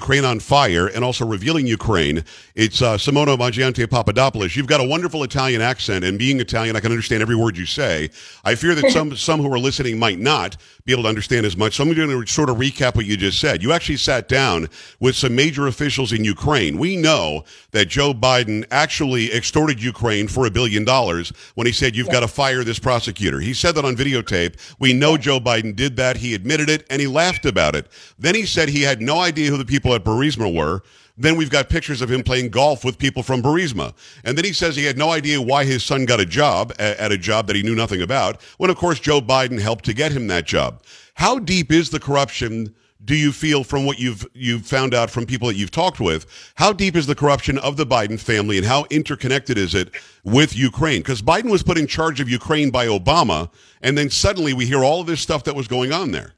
Ukraine 0.00 0.24
on 0.32 0.38
Fire, 0.40 0.86
and 0.94 1.04
also 1.04 1.26
Revealing 1.26 1.66
Ukraine. 1.66 2.24
It's 2.54 2.80
uh, 2.80 2.96
Simona 3.04 3.36
Mangiante 3.42 3.84
Papadopoulos. 3.94 4.56
You've 4.56 4.69
got 4.70 4.80
a 4.80 4.88
wonderful 4.88 5.22
Italian 5.22 5.60
accent, 5.60 6.04
and 6.04 6.18
being 6.18 6.40
Italian, 6.40 6.76
I 6.76 6.80
can 6.80 6.92
understand 6.92 7.22
every 7.22 7.36
word 7.36 7.58
you 7.58 7.66
say. 7.66 8.10
I 8.44 8.54
fear 8.54 8.74
that 8.74 8.90
some, 8.90 9.14
some 9.16 9.40
who 9.40 9.52
are 9.52 9.58
listening 9.58 9.98
might 9.98 10.18
not 10.18 10.56
be 10.84 10.92
able 10.92 11.02
to 11.02 11.08
understand 11.08 11.44
as 11.44 11.56
much. 11.56 11.76
So 11.76 11.84
I'm 11.84 11.92
going 11.92 12.08
to 12.08 12.26
sort 12.32 12.48
of 12.48 12.56
recap 12.56 12.94
what 12.94 13.06
you 13.06 13.16
just 13.16 13.38
said. 13.38 13.62
You 13.62 13.72
actually 13.72 13.98
sat 13.98 14.28
down 14.28 14.68
with 14.98 15.14
some 15.16 15.34
major 15.34 15.66
officials 15.66 16.12
in 16.12 16.24
Ukraine. 16.24 16.78
We 16.78 16.96
know 16.96 17.44
that 17.72 17.86
Joe 17.86 18.14
Biden 18.14 18.64
actually 18.70 19.32
extorted 19.32 19.82
Ukraine 19.82 20.28
for 20.28 20.46
a 20.46 20.50
billion 20.50 20.84
dollars 20.84 21.32
when 21.54 21.66
he 21.66 21.72
said, 21.72 21.94
You've 21.94 22.10
got 22.10 22.20
to 22.20 22.28
fire 22.28 22.64
this 22.64 22.78
prosecutor. 22.78 23.40
He 23.40 23.52
said 23.52 23.74
that 23.74 23.84
on 23.84 23.96
videotape. 23.96 24.56
We 24.78 24.92
know 24.92 25.16
Joe 25.16 25.40
Biden 25.40 25.76
did 25.76 25.96
that. 25.96 26.16
He 26.16 26.34
admitted 26.34 26.70
it 26.70 26.86
and 26.90 27.00
he 27.00 27.06
laughed 27.06 27.44
about 27.44 27.74
it. 27.74 27.86
Then 28.18 28.34
he 28.34 28.46
said 28.46 28.68
he 28.68 28.82
had 28.82 29.02
no 29.02 29.18
idea 29.18 29.50
who 29.50 29.58
the 29.58 29.64
people 29.64 29.94
at 29.94 30.04
Burisma 30.04 30.54
were. 30.54 30.82
Then 31.20 31.36
we've 31.36 31.50
got 31.50 31.68
pictures 31.68 32.00
of 32.00 32.10
him 32.10 32.22
playing 32.22 32.48
golf 32.48 32.82
with 32.82 32.96
people 32.96 33.22
from 33.22 33.42
Burisma. 33.42 33.92
And 34.24 34.38
then 34.38 34.44
he 34.46 34.54
says 34.54 34.74
he 34.74 34.86
had 34.86 34.96
no 34.96 35.10
idea 35.10 35.40
why 35.40 35.66
his 35.66 35.84
son 35.84 36.06
got 36.06 36.18
a 36.18 36.24
job 36.24 36.72
at 36.78 37.12
a 37.12 37.18
job 37.18 37.46
that 37.46 37.56
he 37.56 37.62
knew 37.62 37.74
nothing 37.74 38.00
about, 38.00 38.40
when 38.56 38.70
of 38.70 38.76
course 38.76 38.98
Joe 38.98 39.20
Biden 39.20 39.60
helped 39.60 39.84
to 39.84 39.92
get 39.92 40.12
him 40.12 40.28
that 40.28 40.46
job. 40.46 40.82
How 41.14 41.38
deep 41.38 41.70
is 41.70 41.90
the 41.90 42.00
corruption 42.00 42.74
do 43.04 43.14
you 43.14 43.32
feel 43.32 43.64
from 43.64 43.84
what 43.84 43.98
you've 43.98 44.26
you've 44.32 44.64
found 44.64 44.94
out 44.94 45.10
from 45.10 45.26
people 45.26 45.48
that 45.48 45.56
you've 45.56 45.70
talked 45.70 46.00
with? 46.00 46.24
How 46.54 46.72
deep 46.72 46.96
is 46.96 47.06
the 47.06 47.14
corruption 47.14 47.58
of 47.58 47.76
the 47.76 47.86
Biden 47.86 48.18
family 48.18 48.56
and 48.56 48.66
how 48.66 48.86
interconnected 48.88 49.58
is 49.58 49.74
it 49.74 49.90
with 50.24 50.56
Ukraine? 50.56 51.00
Because 51.00 51.20
Biden 51.20 51.50
was 51.50 51.62
put 51.62 51.76
in 51.76 51.86
charge 51.86 52.20
of 52.20 52.30
Ukraine 52.30 52.70
by 52.70 52.86
Obama, 52.86 53.50
and 53.82 53.96
then 53.98 54.08
suddenly 54.08 54.54
we 54.54 54.64
hear 54.64 54.82
all 54.82 55.02
of 55.02 55.06
this 55.06 55.20
stuff 55.20 55.44
that 55.44 55.54
was 55.54 55.68
going 55.68 55.92
on 55.92 56.12
there. 56.12 56.32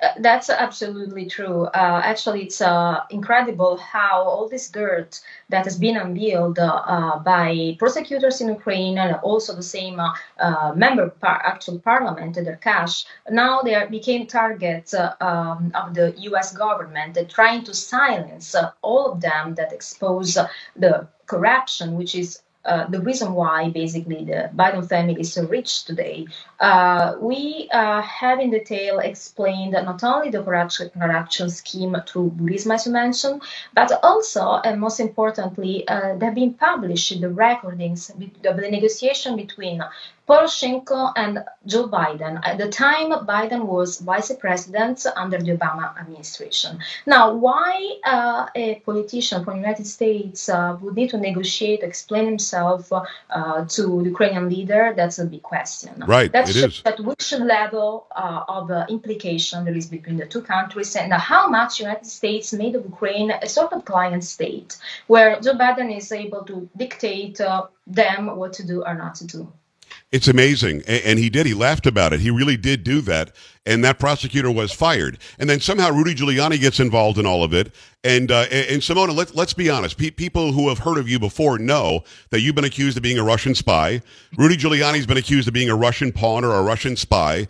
Uh, 0.00 0.10
That's 0.18 0.48
absolutely 0.48 1.26
true. 1.26 1.64
Uh, 1.64 2.00
actually, 2.04 2.42
it's 2.44 2.60
uh, 2.60 3.00
incredible 3.10 3.76
how 3.78 4.22
all 4.22 4.48
this 4.48 4.68
dirt 4.68 5.20
that 5.48 5.64
has 5.64 5.76
been 5.76 5.96
unveiled 5.96 6.60
uh, 6.60 6.82
uh, 6.86 7.18
by 7.18 7.74
prosecutors 7.80 8.40
in 8.40 8.48
Ukraine 8.48 8.96
and 8.96 9.16
also 9.16 9.56
the 9.56 9.62
same 9.62 9.98
uh, 9.98 10.72
member 10.76 11.08
par- 11.10 11.42
actual 11.44 11.80
parliament, 11.80 12.36
Derkash, 12.36 13.06
now 13.28 13.62
they 13.62 13.74
are, 13.74 13.88
became 13.88 14.26
targets 14.28 14.94
um, 14.94 15.72
of 15.74 15.94
the 15.94 16.14
U.S. 16.30 16.52
government, 16.52 17.18
trying 17.28 17.64
to 17.64 17.74
silence 17.74 18.54
all 18.82 19.12
of 19.12 19.20
them 19.20 19.56
that 19.56 19.72
expose 19.72 20.38
the 20.76 21.08
corruption, 21.26 21.96
which 21.96 22.14
is 22.14 22.40
uh, 22.68 22.86
the 22.88 23.00
reason 23.00 23.32
why 23.32 23.70
basically 23.70 24.24
the 24.24 24.50
Biden 24.54 24.86
family 24.86 25.16
is 25.20 25.32
so 25.32 25.46
rich 25.46 25.84
today. 25.84 26.26
Uh, 26.60 27.14
we 27.20 27.68
uh, 27.72 28.02
have 28.02 28.40
in 28.40 28.50
detail 28.50 28.98
explained 28.98 29.72
not 29.72 30.04
only 30.04 30.30
the 30.30 30.42
corruption, 30.42 30.90
scheme 31.50 31.96
through 32.06 32.30
Burisma, 32.36 32.74
as 32.74 32.86
you 32.86 32.92
mentioned, 32.92 33.42
but 33.74 33.90
also, 34.02 34.60
and 34.64 34.80
most 34.80 35.00
importantly, 35.00 35.88
uh, 35.88 36.14
there 36.16 36.28
have 36.28 36.34
been 36.34 36.54
published 36.54 37.20
the 37.20 37.30
recordings 37.30 38.10
of 38.10 38.56
the 38.56 38.68
negotiation 38.70 39.36
between 39.36 39.82
Poroshenko 40.28 41.12
and 41.16 41.42
Joe 41.66 41.88
Biden. 41.88 42.38
At 42.44 42.58
the 42.58 42.68
time, 42.68 43.10
Biden 43.26 43.64
was 43.64 43.98
vice 44.00 44.30
president 44.34 45.06
under 45.16 45.38
the 45.38 45.56
Obama 45.56 45.98
administration. 45.98 46.80
Now, 47.06 47.32
why 47.32 47.98
uh, 48.04 48.46
a 48.54 48.76
politician 48.80 49.44
from 49.44 49.54
the 49.54 49.60
United 49.60 49.86
States 49.86 50.48
uh, 50.48 50.76
would 50.82 50.96
need 50.96 51.10
to 51.10 51.18
negotiate, 51.18 51.82
explain 51.82 52.26
himself 52.26 52.92
uh, 52.92 53.64
to 53.64 53.82
the 54.02 54.10
Ukrainian 54.10 54.48
leader? 54.50 54.92
That's 54.94 55.18
a 55.18 55.24
big 55.24 55.42
question. 55.42 56.04
Right, 56.06 56.30
That 56.30 56.50
it 56.50 56.56
is. 56.56 56.82
at 56.84 57.00
which 57.00 57.32
level 57.32 58.06
uh, 58.14 58.44
of 58.48 58.70
uh, 58.70 58.84
implication 58.90 59.64
there 59.64 59.76
is 59.76 59.86
between 59.86 60.18
the 60.18 60.26
two 60.26 60.42
countries 60.42 60.94
and 60.94 61.12
how 61.12 61.48
much 61.48 61.80
United 61.80 62.06
States 62.06 62.52
made 62.52 62.74
of 62.74 62.84
Ukraine 62.84 63.30
a 63.30 63.48
sort 63.48 63.72
of 63.72 63.84
client 63.84 64.24
state, 64.24 64.76
where 65.06 65.40
Joe 65.40 65.54
Biden 65.54 65.96
is 65.96 66.12
able 66.12 66.42
to 66.44 66.68
dictate 66.76 67.40
uh, 67.40 67.66
them 67.86 68.36
what 68.36 68.52
to 68.54 68.66
do 68.66 68.84
or 68.84 68.94
not 68.94 69.14
to 69.16 69.26
do. 69.26 69.52
It's 70.10 70.26
amazing. 70.28 70.82
A- 70.88 71.06
And 71.06 71.18
he 71.18 71.28
did. 71.28 71.44
He 71.46 71.52
laughed 71.54 71.86
about 71.86 72.12
it. 72.12 72.20
He 72.20 72.30
really 72.30 72.56
did 72.56 72.82
do 72.82 73.00
that. 73.02 73.34
And 73.66 73.84
that 73.84 73.98
prosecutor 73.98 74.50
was 74.50 74.72
fired. 74.72 75.18
And 75.38 75.50
then 75.50 75.60
somehow 75.60 75.90
Rudy 75.90 76.14
Giuliani 76.14 76.58
gets 76.58 76.80
involved 76.80 77.18
in 77.18 77.26
all 77.26 77.44
of 77.44 77.52
it. 77.52 77.74
And, 78.02 78.30
uh, 78.30 78.46
and 78.50 78.66
and 78.70 78.82
Simona, 78.82 79.14
let, 79.14 79.34
let's 79.34 79.52
be 79.52 79.68
honest. 79.68 79.98
Pe- 79.98 80.10
people 80.10 80.52
who 80.52 80.70
have 80.70 80.78
heard 80.78 80.96
of 80.96 81.08
you 81.08 81.18
before 81.18 81.58
know 81.58 82.04
that 82.30 82.40
you've 82.40 82.54
been 82.54 82.64
accused 82.64 82.96
of 82.96 83.02
being 83.02 83.18
a 83.18 83.24
Russian 83.24 83.54
spy. 83.54 84.00
Rudy 84.38 84.56
Giuliani's 84.56 85.04
been 85.06 85.18
accused 85.18 85.46
of 85.48 85.52
being 85.52 85.68
a 85.68 85.76
Russian 85.76 86.12
pawn 86.12 86.44
or 86.44 86.54
a 86.54 86.62
Russian 86.62 86.96
spy. 86.96 87.46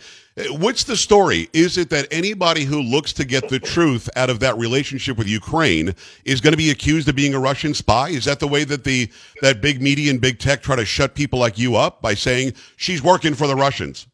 What's 0.51 0.85
the 0.85 0.97
story? 0.97 1.49
Is 1.53 1.79
it 1.79 1.91
that 1.91 2.07
anybody 2.11 2.65
who 2.65 2.81
looks 2.81 3.13
to 3.15 3.25
get 3.25 3.49
the 3.49 3.59
truth 3.59 4.09
out 4.17 4.31
of 4.31 4.41
that 4.41 4.57
relationship 4.57 5.17
with 5.17 5.27
Ukraine 5.27 5.95
is 6.25 6.41
going 6.41 6.53
to 6.53 6.57
be 6.59 6.71
accused 6.71 7.09
of 7.09 7.17
being 7.17 7.35
a 7.35 7.41
Russian 7.41 7.75
spy? 7.75 8.11
Is 8.11 8.25
that 8.27 8.41
the 8.41 8.49
way 8.49 8.65
that 8.65 8.85
the 8.85 9.11
that 9.43 9.61
big 9.61 9.81
media 9.81 10.11
and 10.11 10.21
big 10.21 10.39
tech 10.39 10.63
try 10.63 10.77
to 10.77 10.85
shut 10.85 11.15
people 11.15 11.39
like 11.39 11.59
you 11.59 11.77
up 11.77 12.03
by 12.03 12.15
saying 12.15 12.55
she's 12.77 13.03
working 13.03 13.35
for 13.35 13.47
the 13.47 13.57
Russians? 13.57 14.08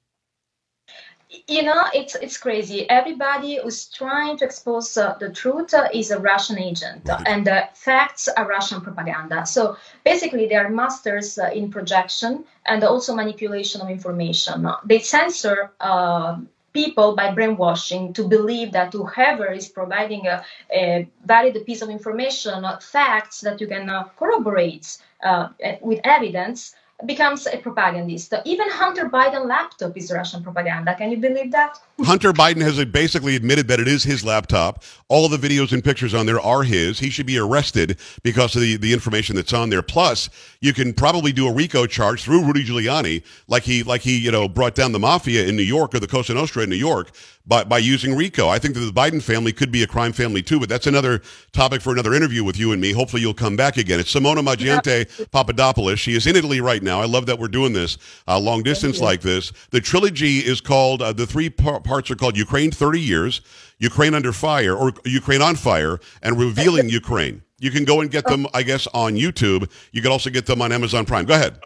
You 1.48 1.62
know 1.62 1.84
it's 1.92 2.14
it's 2.14 2.36
crazy. 2.36 2.88
Everybody 2.88 3.58
who's 3.62 3.88
trying 3.88 4.36
to 4.38 4.44
expose 4.44 4.96
uh, 4.96 5.14
the 5.18 5.30
truth 5.30 5.74
uh, 5.74 5.88
is 5.92 6.10
a 6.10 6.18
russian 6.18 6.58
agent 6.58 7.08
and 7.26 7.46
the 7.46 7.68
facts 7.74 8.28
are 8.28 8.46
russian 8.46 8.80
propaganda. 8.80 9.46
So 9.46 9.76
basically 10.04 10.46
they 10.48 10.56
are 10.56 10.68
masters 10.68 11.38
uh, 11.38 11.50
in 11.54 11.70
projection 11.70 12.44
and 12.66 12.82
also 12.84 13.14
manipulation 13.14 13.80
of 13.80 13.88
information. 13.90 14.66
They 14.84 15.00
censor 15.00 15.70
uh, 15.80 16.38
people 16.72 17.14
by 17.14 17.32
brainwashing 17.32 18.12
to 18.12 18.26
believe 18.28 18.72
that 18.72 18.92
whoever 18.92 19.52
is 19.52 19.68
providing 19.68 20.26
a, 20.26 20.44
a 20.72 21.08
valid 21.24 21.64
piece 21.64 21.82
of 21.82 21.88
information 21.88 22.64
uh, 22.64 22.78
facts 22.80 23.40
that 23.40 23.60
you 23.60 23.68
can 23.68 23.88
uh, 23.88 24.04
corroborate 24.18 24.98
uh, 25.22 25.48
with 25.80 26.00
evidence 26.04 26.74
becomes 27.06 27.46
a 27.46 27.58
propagandist. 27.58 28.32
Even 28.44 28.68
Hunter 28.70 29.08
Biden 29.08 29.46
laptop 29.46 29.96
is 29.96 30.10
Russian 30.12 30.42
propaganda. 30.42 30.94
Can 30.94 31.10
you 31.10 31.18
believe 31.18 31.50
that? 31.52 31.78
Hunter 32.00 32.32
Biden 32.32 32.62
has 32.62 32.82
basically 32.86 33.36
admitted 33.36 33.68
that 33.68 33.80
it 33.80 33.88
is 33.88 34.02
his 34.02 34.24
laptop. 34.24 34.82
All 35.08 35.28
the 35.28 35.36
videos 35.36 35.72
and 35.72 35.82
pictures 35.82 36.14
on 36.14 36.26
there 36.26 36.40
are 36.40 36.62
his. 36.62 36.98
He 36.98 37.10
should 37.10 37.26
be 37.26 37.38
arrested 37.38 37.98
because 38.22 38.56
of 38.56 38.62
the, 38.62 38.76
the 38.76 38.92
information 38.92 39.36
that's 39.36 39.52
on 39.52 39.70
there. 39.70 39.82
Plus, 39.82 40.28
you 40.60 40.72
can 40.72 40.92
probably 40.92 41.32
do 41.32 41.46
a 41.46 41.52
RICO 41.52 41.86
charge 41.86 42.22
through 42.22 42.44
Rudy 42.44 42.64
Giuliani, 42.64 43.22
like 43.48 43.62
he 43.62 43.82
like 43.82 44.00
he 44.00 44.18
you 44.18 44.30
know 44.30 44.48
brought 44.48 44.74
down 44.74 44.92
the 44.92 44.98
mafia 44.98 45.46
in 45.46 45.56
New 45.56 45.62
York 45.62 45.94
or 45.94 46.00
the 46.00 46.06
Cosa 46.06 46.34
Nostra 46.34 46.62
in 46.62 46.70
New 46.70 46.76
York 46.76 47.12
by, 47.46 47.64
by 47.64 47.78
using 47.78 48.16
RICO. 48.16 48.48
I 48.48 48.58
think 48.58 48.74
that 48.74 48.80
the 48.80 48.92
Biden 48.92 49.22
family 49.22 49.52
could 49.52 49.70
be 49.70 49.82
a 49.82 49.86
crime 49.86 50.12
family 50.12 50.42
too, 50.42 50.58
but 50.58 50.68
that's 50.68 50.86
another 50.86 51.20
topic 51.52 51.82
for 51.82 51.92
another 51.92 52.14
interview 52.14 52.42
with 52.42 52.58
you 52.58 52.72
and 52.72 52.80
me. 52.80 52.92
Hopefully 52.92 53.22
you'll 53.22 53.34
come 53.34 53.56
back 53.56 53.76
again. 53.76 54.00
It's 54.00 54.12
Simona 54.12 54.42
Mangiante 54.42 55.30
Papadopoulos. 55.30 55.98
She 55.98 56.14
is 56.14 56.26
in 56.26 56.36
Italy 56.36 56.60
right 56.60 56.82
now. 56.82 56.93
I 57.00 57.06
love 57.06 57.26
that 57.26 57.38
we're 57.38 57.48
doing 57.48 57.72
this 57.72 57.98
uh, 58.26 58.38
long 58.38 58.62
distance 58.62 59.00
like 59.00 59.20
this. 59.20 59.52
The 59.70 59.80
trilogy 59.80 60.38
is 60.38 60.60
called, 60.60 61.02
uh, 61.02 61.12
the 61.12 61.26
three 61.26 61.50
par- 61.50 61.80
parts 61.80 62.10
are 62.10 62.16
called 62.16 62.36
Ukraine 62.36 62.70
30 62.70 63.00
Years, 63.00 63.40
Ukraine 63.78 64.14
Under 64.14 64.32
Fire, 64.32 64.74
or 64.76 64.92
Ukraine 65.04 65.42
on 65.42 65.56
Fire, 65.56 65.98
and 66.22 66.38
Revealing 66.38 66.88
Ukraine. 66.88 67.42
You 67.58 67.70
can 67.70 67.84
go 67.84 68.00
and 68.00 68.10
get 68.10 68.26
them, 68.26 68.46
I 68.52 68.62
guess, 68.62 68.86
on 68.88 69.14
YouTube. 69.14 69.70
You 69.92 70.02
can 70.02 70.10
also 70.10 70.30
get 70.30 70.46
them 70.46 70.60
on 70.60 70.72
Amazon 70.72 71.04
Prime. 71.06 71.24
Go 71.24 71.34
ahead. 71.34 71.58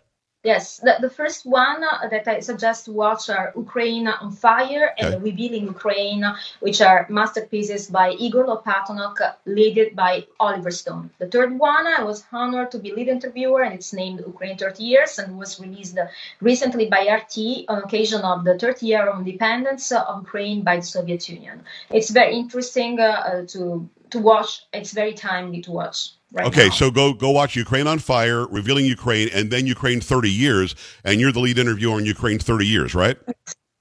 Yes, 0.45 0.79
the, 0.79 0.97
the 1.01 1.11
first 1.11 1.45
one 1.45 1.83
uh, 1.83 2.09
that 2.09 2.29
I 2.29 2.39
suggest 2.39 2.85
to 2.85 2.93
watch 2.93 3.29
are 3.29 3.53
Ukraine 3.57 4.07
on 4.07 4.31
Fire 4.31 4.95
and 4.97 5.15
Okay. 5.15 5.25
Revealing 5.31 5.65
Ukraine, 5.65 6.25
which 6.61 6.81
are 6.81 7.07
masterpieces 7.09 7.89
by 7.89 8.13
Igor 8.13 8.47
Lopatonok, 8.47 9.19
led 9.47 9.97
by 9.97 10.27
Oliver 10.39 10.71
Stone. 10.71 11.11
The 11.19 11.27
third 11.27 11.59
one, 11.59 11.87
I 11.89 12.05
was 12.05 12.25
honored 12.31 12.71
to 12.71 12.79
be 12.79 12.93
lead 12.93 13.09
interviewer, 13.09 13.63
and 13.63 13.75
it's 13.75 13.93
named 13.93 14.21
Ukraine 14.21 14.57
30 14.57 14.85
Years 14.85 15.19
and 15.19 15.37
was 15.39 15.59
released 15.59 15.99
recently 16.41 16.87
by 16.87 17.03
RT 17.21 17.65
on 17.69 17.83
occasion 17.83 18.23
of 18.23 18.45
the 18.45 18.57
30 18.57 18.87
year 18.87 19.09
of 19.09 19.19
independence 19.19 19.91
of 19.91 20.21
Ukraine 20.23 20.63
by 20.63 20.77
the 20.77 20.83
Soviet 20.83 21.29
Union. 21.29 21.65
It's 21.91 22.11
very 22.11 22.37
interesting 22.37 23.01
uh, 23.01 23.05
uh, 23.31 23.47
to 23.53 23.89
to 24.11 24.19
watch. 24.21 24.51
It's 24.73 24.93
very 24.93 25.15
timely 25.15 25.63
to 25.63 25.73
watch. 25.73 25.99
Right 26.33 26.47
Okay, 26.47 26.69
now. 26.69 26.75
so 26.75 26.91
go 26.91 27.13
go 27.15 27.31
watch 27.31 27.57
Ukraine 27.57 27.87
on 27.87 27.99
Fire, 27.99 28.47
Revealing 28.49 28.85
Ukraine, 28.85 29.31
and 29.33 29.51
then 29.51 29.67
Ukraine 29.67 30.01
30 30.01 30.31
Years, 30.31 30.75
and 31.05 31.21
you're 31.21 31.33
the 31.33 31.41
lead 31.41 31.59
interviewer 31.59 31.95
on 31.97 32.05
Ukraine 32.05 32.39
30 32.39 32.67
Years, 32.67 32.95
right? 32.95 33.17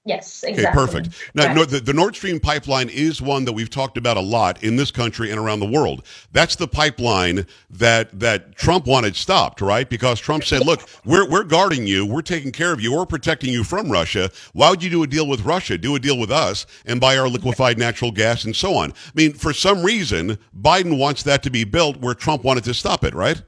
Yes, 0.07 0.43
Okay, 0.43 0.65
perfect. 0.73 1.09
Now, 1.35 1.47
Right. 1.47 1.55
no, 1.55 1.65
the, 1.65 1.79
the 1.79 1.93
Nord 1.93 2.15
Stream 2.15 2.39
pipeline 2.39 2.89
is 2.89 3.21
one 3.21 3.45
that 3.45 3.53
we've 3.53 3.69
talked 3.69 3.97
about 3.97 4.17
a 4.17 4.21
lot 4.21 4.63
in 4.63 4.75
this 4.75 4.91
country 4.91 5.29
and 5.29 5.39
around 5.39 5.59
the 5.59 5.67
world. 5.67 6.03
That's 6.31 6.55
the 6.55 6.67
pipeline 6.67 7.45
that 7.69 8.17
that 8.19 8.55
Trump 8.55 8.87
wanted 8.87 9.15
stopped, 9.15 9.61
right? 9.61 9.89
Because 9.89 10.19
Trump 10.19 10.43
said, 10.43 10.65
"Look, 10.65 10.87
we're 11.05 11.29
we're 11.29 11.43
guarding 11.43 11.85
you, 11.87 12.05
we're 12.05 12.21
taking 12.21 12.51
care 12.51 12.71
of 12.73 12.81
you, 12.81 12.93
we're 12.93 13.05
protecting 13.05 13.51
you 13.51 13.63
from 13.63 13.91
Russia. 13.91 14.31
Why 14.53 14.69
would 14.69 14.81
you 14.81 14.89
do 14.89 15.03
a 15.03 15.07
deal 15.07 15.27
with 15.27 15.41
Russia? 15.41 15.77
Do 15.77 15.95
a 15.95 15.99
deal 15.99 16.17
with 16.17 16.31
us 16.31 16.65
and 16.85 16.99
buy 16.99 17.17
our 17.17 17.27
liquefied 17.27 17.77
natural 17.77 18.11
gas 18.11 18.43
and 18.45 18.55
so 18.55 18.75
on." 18.75 18.91
I 18.91 19.11
mean, 19.15 19.33
for 19.33 19.53
some 19.53 19.83
reason, 19.83 20.37
Biden 20.59 20.97
wants 20.97 21.23
that 21.23 21.43
to 21.43 21.49
be 21.49 21.63
built 21.63 21.97
where 21.97 22.13
Trump 22.13 22.43
wanted 22.43 22.63
to 22.65 22.73
stop 22.73 23.03
it, 23.03 23.13
right? 23.13 23.41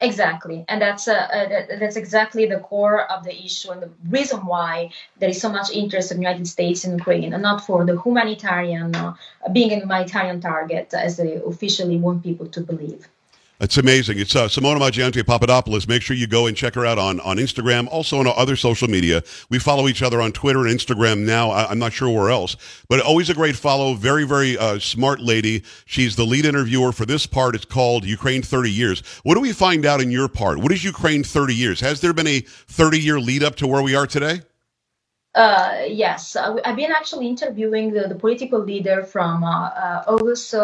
Exactly, 0.00 0.64
and 0.68 0.80
that's 0.82 1.08
uh, 1.08 1.14
uh, 1.14 1.48
that- 1.48 1.80
that's 1.80 1.96
exactly 1.96 2.46
the 2.46 2.58
core 2.60 3.10
of 3.10 3.24
the 3.24 3.34
issue 3.44 3.70
and 3.72 3.82
the 3.82 3.90
reason 4.08 4.44
why 4.46 4.90
there 5.18 5.30
is 5.30 5.40
so 5.40 5.48
much 5.50 5.70
interest 5.72 6.10
in 6.12 6.18
the 6.18 6.22
United 6.22 6.46
States 6.46 6.84
in 6.84 6.92
Ukraine, 6.98 7.32
and 7.32 7.42
not 7.42 7.64
for 7.66 7.84
the 7.84 8.00
humanitarian, 8.02 8.94
uh, 8.94 9.14
being 9.52 9.72
a 9.72 9.76
humanitarian 9.80 10.40
target 10.40 10.94
as 10.94 11.16
they 11.16 11.34
officially 11.36 11.96
want 11.96 12.22
people 12.22 12.46
to 12.48 12.60
believe. 12.60 13.08
It's 13.60 13.78
amazing. 13.78 14.18
It's 14.18 14.34
uh, 14.34 14.48
Simona 14.48 14.80
Mangiante 14.80 15.24
Papadopoulos. 15.24 15.86
Make 15.86 16.02
sure 16.02 16.16
you 16.16 16.26
go 16.26 16.46
and 16.46 16.56
check 16.56 16.74
her 16.74 16.84
out 16.84 16.98
on, 16.98 17.20
on 17.20 17.36
Instagram, 17.36 17.86
also 17.86 18.18
on 18.18 18.26
other 18.26 18.56
social 18.56 18.88
media. 18.88 19.22
We 19.48 19.60
follow 19.60 19.86
each 19.86 20.02
other 20.02 20.20
on 20.20 20.32
Twitter 20.32 20.66
and 20.66 20.76
Instagram 20.76 21.20
now. 21.20 21.50
I, 21.50 21.70
I'm 21.70 21.78
not 21.78 21.92
sure 21.92 22.10
where 22.10 22.30
else, 22.30 22.56
but 22.88 23.00
always 23.00 23.30
a 23.30 23.34
great 23.34 23.54
follow. 23.54 23.94
Very, 23.94 24.24
very 24.24 24.58
uh, 24.58 24.80
smart 24.80 25.20
lady. 25.20 25.62
She's 25.86 26.16
the 26.16 26.24
lead 26.24 26.46
interviewer 26.46 26.90
for 26.90 27.06
this 27.06 27.26
part. 27.26 27.54
It's 27.54 27.64
called 27.64 28.04
Ukraine 28.04 28.42
30 28.42 28.72
Years. 28.72 29.00
What 29.22 29.34
do 29.34 29.40
we 29.40 29.52
find 29.52 29.86
out 29.86 30.00
in 30.00 30.10
your 30.10 30.26
part? 30.26 30.58
What 30.58 30.72
is 30.72 30.82
Ukraine 30.82 31.22
30 31.22 31.54
Years? 31.54 31.78
Has 31.78 32.00
there 32.00 32.12
been 32.12 32.26
a 32.26 32.40
30 32.40 32.98
year 32.98 33.20
lead 33.20 33.44
up 33.44 33.54
to 33.56 33.68
where 33.68 33.82
we 33.82 33.94
are 33.94 34.06
today? 34.06 34.42
Uh, 35.34 35.84
yes, 35.88 36.36
uh, 36.36 36.56
I've 36.64 36.76
been 36.76 36.92
actually 36.92 37.28
interviewing 37.28 37.92
the, 37.92 38.08
the 38.08 38.14
political 38.14 38.58
leader 38.60 39.04
from 39.04 39.44
uh, 39.44 39.68
uh, 39.68 40.04
August. 40.08 40.54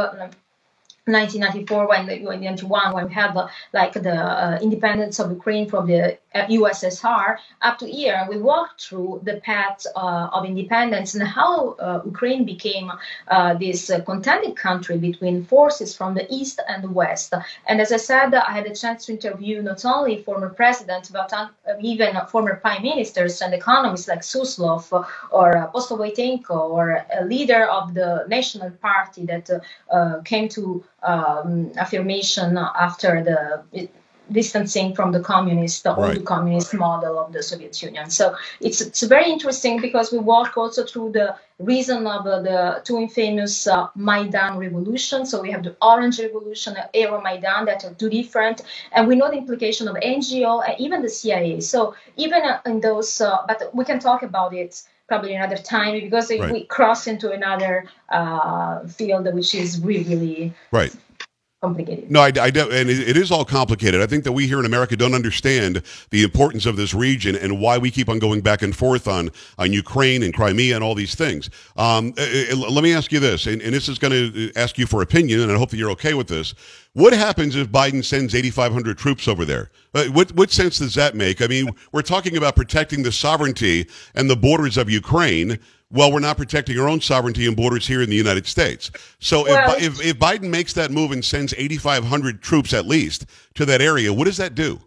Uh, 1.08 1.12
1994 1.12 1.88
when 1.88 2.06
the, 2.06 2.26
when 2.26 2.40
91 2.40 2.92
when 2.94 3.06
we 3.08 3.12
had 3.12 3.34
like 3.72 3.92
the 3.94 4.14
uh, 4.14 4.58
independence 4.62 5.18
of 5.18 5.30
Ukraine 5.30 5.68
from 5.68 5.86
the 5.86 6.18
uh, 6.34 6.46
USSR 6.46 7.38
up 7.62 7.78
to 7.78 7.86
here 7.86 8.26
we 8.28 8.38
walked 8.38 8.82
through 8.82 9.20
the 9.24 9.36
path 9.40 9.86
uh, 9.96 10.28
of 10.32 10.44
independence 10.44 11.14
and 11.14 11.26
how 11.26 11.72
uh, 11.72 12.00
Ukraine 12.04 12.44
became 12.44 12.92
uh, 13.28 13.54
this 13.54 13.90
uh, 13.90 14.00
contended 14.00 14.56
country 14.56 14.96
between 14.98 15.44
forces 15.44 15.96
from 15.96 16.14
the 16.14 16.26
east 16.32 16.60
and 16.68 16.84
the 16.84 16.88
west. 16.88 17.34
And 17.66 17.80
as 17.80 17.92
I 17.92 17.96
said 17.96 18.34
I 18.34 18.52
had 18.52 18.66
a 18.66 18.74
chance 18.74 19.06
to 19.06 19.12
interview 19.12 19.62
not 19.62 19.84
only 19.84 20.22
former 20.22 20.50
presidents 20.50 21.10
but 21.10 21.32
uh, 21.32 21.48
even 21.80 22.16
former 22.28 22.56
prime 22.56 22.82
ministers 22.82 23.42
and 23.42 23.52
economists 23.54 24.08
like 24.08 24.20
Suslov 24.20 24.82
or 25.30 25.56
uh, 25.56 25.70
Postoloitenko 25.72 26.50
or 26.50 27.04
a 27.12 27.24
leader 27.24 27.64
of 27.64 27.94
the 27.94 28.24
National 28.28 28.70
Party 28.70 29.26
that 29.26 29.48
came 30.24 30.48
to 30.48 30.84
um, 31.02 31.72
affirmation 31.76 32.58
after 32.58 33.22
the 33.24 33.88
distancing 34.32 34.94
from 34.94 35.12
the 35.12 35.20
communist, 35.20 35.84
the 35.84 35.94
Right. 35.94 36.16
old 36.16 36.24
communist 36.24 36.74
model 36.74 37.18
of 37.18 37.32
the 37.32 37.42
Soviet 37.42 37.82
Union. 37.82 38.10
So 38.10 38.34
it's 38.60 38.80
it's 38.80 39.02
very 39.02 39.30
interesting 39.30 39.80
because 39.80 40.12
we 40.12 40.18
walk 40.18 40.56
also 40.56 40.84
through 40.84 41.12
the 41.12 41.36
reason 41.58 42.06
of 42.06 42.26
uh, 42.26 42.40
the 42.40 42.80
two 42.84 42.98
infamous 42.98 43.66
uh, 43.66 43.88
Maidan 43.94 44.56
revolution. 44.58 45.26
So 45.26 45.42
we 45.42 45.50
have 45.50 45.62
the 45.62 45.76
Orange 45.82 46.18
Revolution 46.18 46.76
and 46.76 46.88
Euro 46.94 47.20
Maidan 47.20 47.66
that 47.66 47.84
are 47.84 47.94
two 47.94 48.08
different, 48.08 48.62
and 48.92 49.06
we 49.08 49.16
know 49.16 49.30
the 49.30 49.36
implication 49.36 49.88
of 49.88 49.96
NGO 49.96 50.60
and 50.66 50.78
even 50.80 51.02
the 51.02 51.08
CIA. 51.10 51.60
So 51.60 51.94
even 52.16 52.42
uh, 52.42 52.60
in 52.66 52.80
those, 52.80 53.20
uh, 53.20 53.38
but 53.46 53.70
we 53.74 53.84
can 53.84 53.98
talk 53.98 54.22
about 54.22 54.54
it 54.54 54.82
probably 55.08 55.34
another 55.34 55.56
time 55.56 55.92
because 56.00 56.30
Right. 56.30 56.52
we 56.52 56.64
cross 56.64 57.06
into 57.06 57.32
another 57.32 57.84
uh, 58.08 58.86
field 58.86 59.32
which 59.34 59.54
is 59.54 59.80
really, 59.80 60.04
really 60.14 60.54
Right. 60.72 60.94
Complicated. 61.60 62.10
No, 62.10 62.20
I, 62.20 62.32
I 62.40 62.50
don't, 62.50 62.72
and 62.72 62.88
it, 62.88 63.08
it 63.10 63.16
is 63.16 63.30
all 63.30 63.44
complicated. 63.44 64.00
I 64.00 64.06
think 64.06 64.24
that 64.24 64.32
we 64.32 64.46
here 64.46 64.58
in 64.58 64.66
America 64.66 64.96
don't 64.96 65.14
understand 65.14 65.82
the 66.10 66.22
importance 66.22 66.64
of 66.66 66.76
this 66.76 66.94
region 66.94 67.36
and 67.36 67.60
why 67.60 67.76
we 67.76 67.90
keep 67.90 68.08
on 68.08 68.18
going 68.18 68.40
back 68.40 68.62
and 68.62 68.74
forth 68.74 69.06
on 69.06 69.30
on 69.58 69.72
Ukraine 69.72 70.22
and 70.22 70.32
Crimea 70.32 70.74
and 70.74 70.82
all 70.82 70.94
these 70.94 71.14
things. 71.14 71.50
Um, 71.76 72.14
uh, 72.16 72.22
uh, 72.52 72.56
let 72.56 72.82
me 72.82 72.94
ask 72.94 73.12
you 73.12 73.20
this, 73.20 73.46
and, 73.46 73.60
and 73.60 73.74
this 73.74 73.88
is 73.88 73.98
going 73.98 74.12
to 74.12 74.52
ask 74.56 74.78
you 74.78 74.86
for 74.86 75.02
opinion, 75.02 75.40
and 75.40 75.52
I 75.52 75.56
hope 75.56 75.70
that 75.70 75.76
you're 75.76 75.90
okay 75.90 76.14
with 76.14 76.28
this. 76.28 76.54
What 76.94 77.12
happens 77.12 77.54
if 77.54 77.68
Biden 77.68 78.04
sends 78.04 78.34
8,500 78.34 78.98
troops 78.98 79.28
over 79.28 79.44
there? 79.44 79.70
What 79.92 80.32
what 80.32 80.50
sense 80.50 80.78
does 80.78 80.94
that 80.94 81.14
make? 81.14 81.42
I 81.42 81.46
mean, 81.46 81.70
we're 81.92 82.02
talking 82.02 82.36
about 82.36 82.56
protecting 82.56 83.02
the 83.02 83.12
sovereignty 83.12 83.86
and 84.14 84.30
the 84.30 84.36
borders 84.36 84.76
of 84.76 84.88
Ukraine. 84.88 85.58
Well, 85.92 86.12
we're 86.12 86.20
not 86.20 86.36
protecting 86.36 86.78
our 86.78 86.88
own 86.88 87.00
sovereignty 87.00 87.46
and 87.46 87.56
borders 87.56 87.86
here 87.86 88.00
in 88.00 88.08
the 88.10 88.16
United 88.16 88.46
States. 88.46 88.90
So 89.18 89.46
if, 89.46 89.52
Well- 89.52 89.68
Bi- 89.78 89.84
if, 89.84 90.00
if 90.04 90.18
Biden 90.18 90.48
makes 90.50 90.72
that 90.74 90.90
move 90.90 91.10
and 91.10 91.24
sends 91.24 91.52
8,500 91.56 92.40
troops 92.40 92.72
at 92.72 92.86
least 92.86 93.26
to 93.54 93.66
that 93.66 93.80
area, 93.82 94.12
what 94.12 94.26
does 94.26 94.36
that 94.36 94.54
do? 94.54 94.80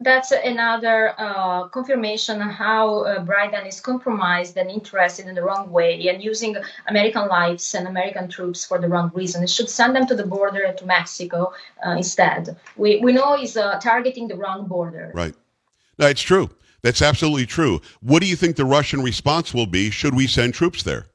That's 0.00 0.32
another 0.32 1.14
uh, 1.18 1.68
confirmation 1.68 2.40
how 2.40 3.04
uh, 3.04 3.24
Biden 3.24 3.66
is 3.66 3.80
compromised 3.80 4.56
and 4.56 4.68
interested 4.68 5.26
in 5.26 5.34
the 5.34 5.42
wrong 5.42 5.70
way 5.70 6.08
and 6.08 6.22
using 6.22 6.56
American 6.88 7.28
lives 7.28 7.74
and 7.74 7.86
American 7.86 8.28
troops 8.28 8.64
for 8.64 8.78
the 8.78 8.88
wrong 8.88 9.12
reason. 9.14 9.42
It 9.42 9.50
should 9.50 9.70
send 9.70 9.94
them 9.94 10.06
to 10.08 10.14
the 10.14 10.26
border 10.26 10.72
to 10.76 10.86
Mexico 10.86 11.52
uh, 11.86 11.90
instead. 11.90 12.56
We, 12.76 12.98
we 12.98 13.12
know 13.12 13.36
he's 13.36 13.56
uh, 13.56 13.78
targeting 13.80 14.26
the 14.28 14.36
wrong 14.36 14.66
border. 14.66 15.12
Right. 15.14 15.34
No, 15.98 16.06
it's 16.06 16.22
true. 16.22 16.50
That's 16.82 17.02
absolutely 17.02 17.46
true. 17.46 17.80
What 18.00 18.20
do 18.20 18.28
you 18.28 18.36
think 18.36 18.56
the 18.56 18.64
Russian 18.64 19.02
response 19.02 19.54
will 19.54 19.66
be 19.66 19.90
should 19.90 20.14
we 20.14 20.26
send 20.26 20.54
troops 20.54 20.82
there? 20.82 21.06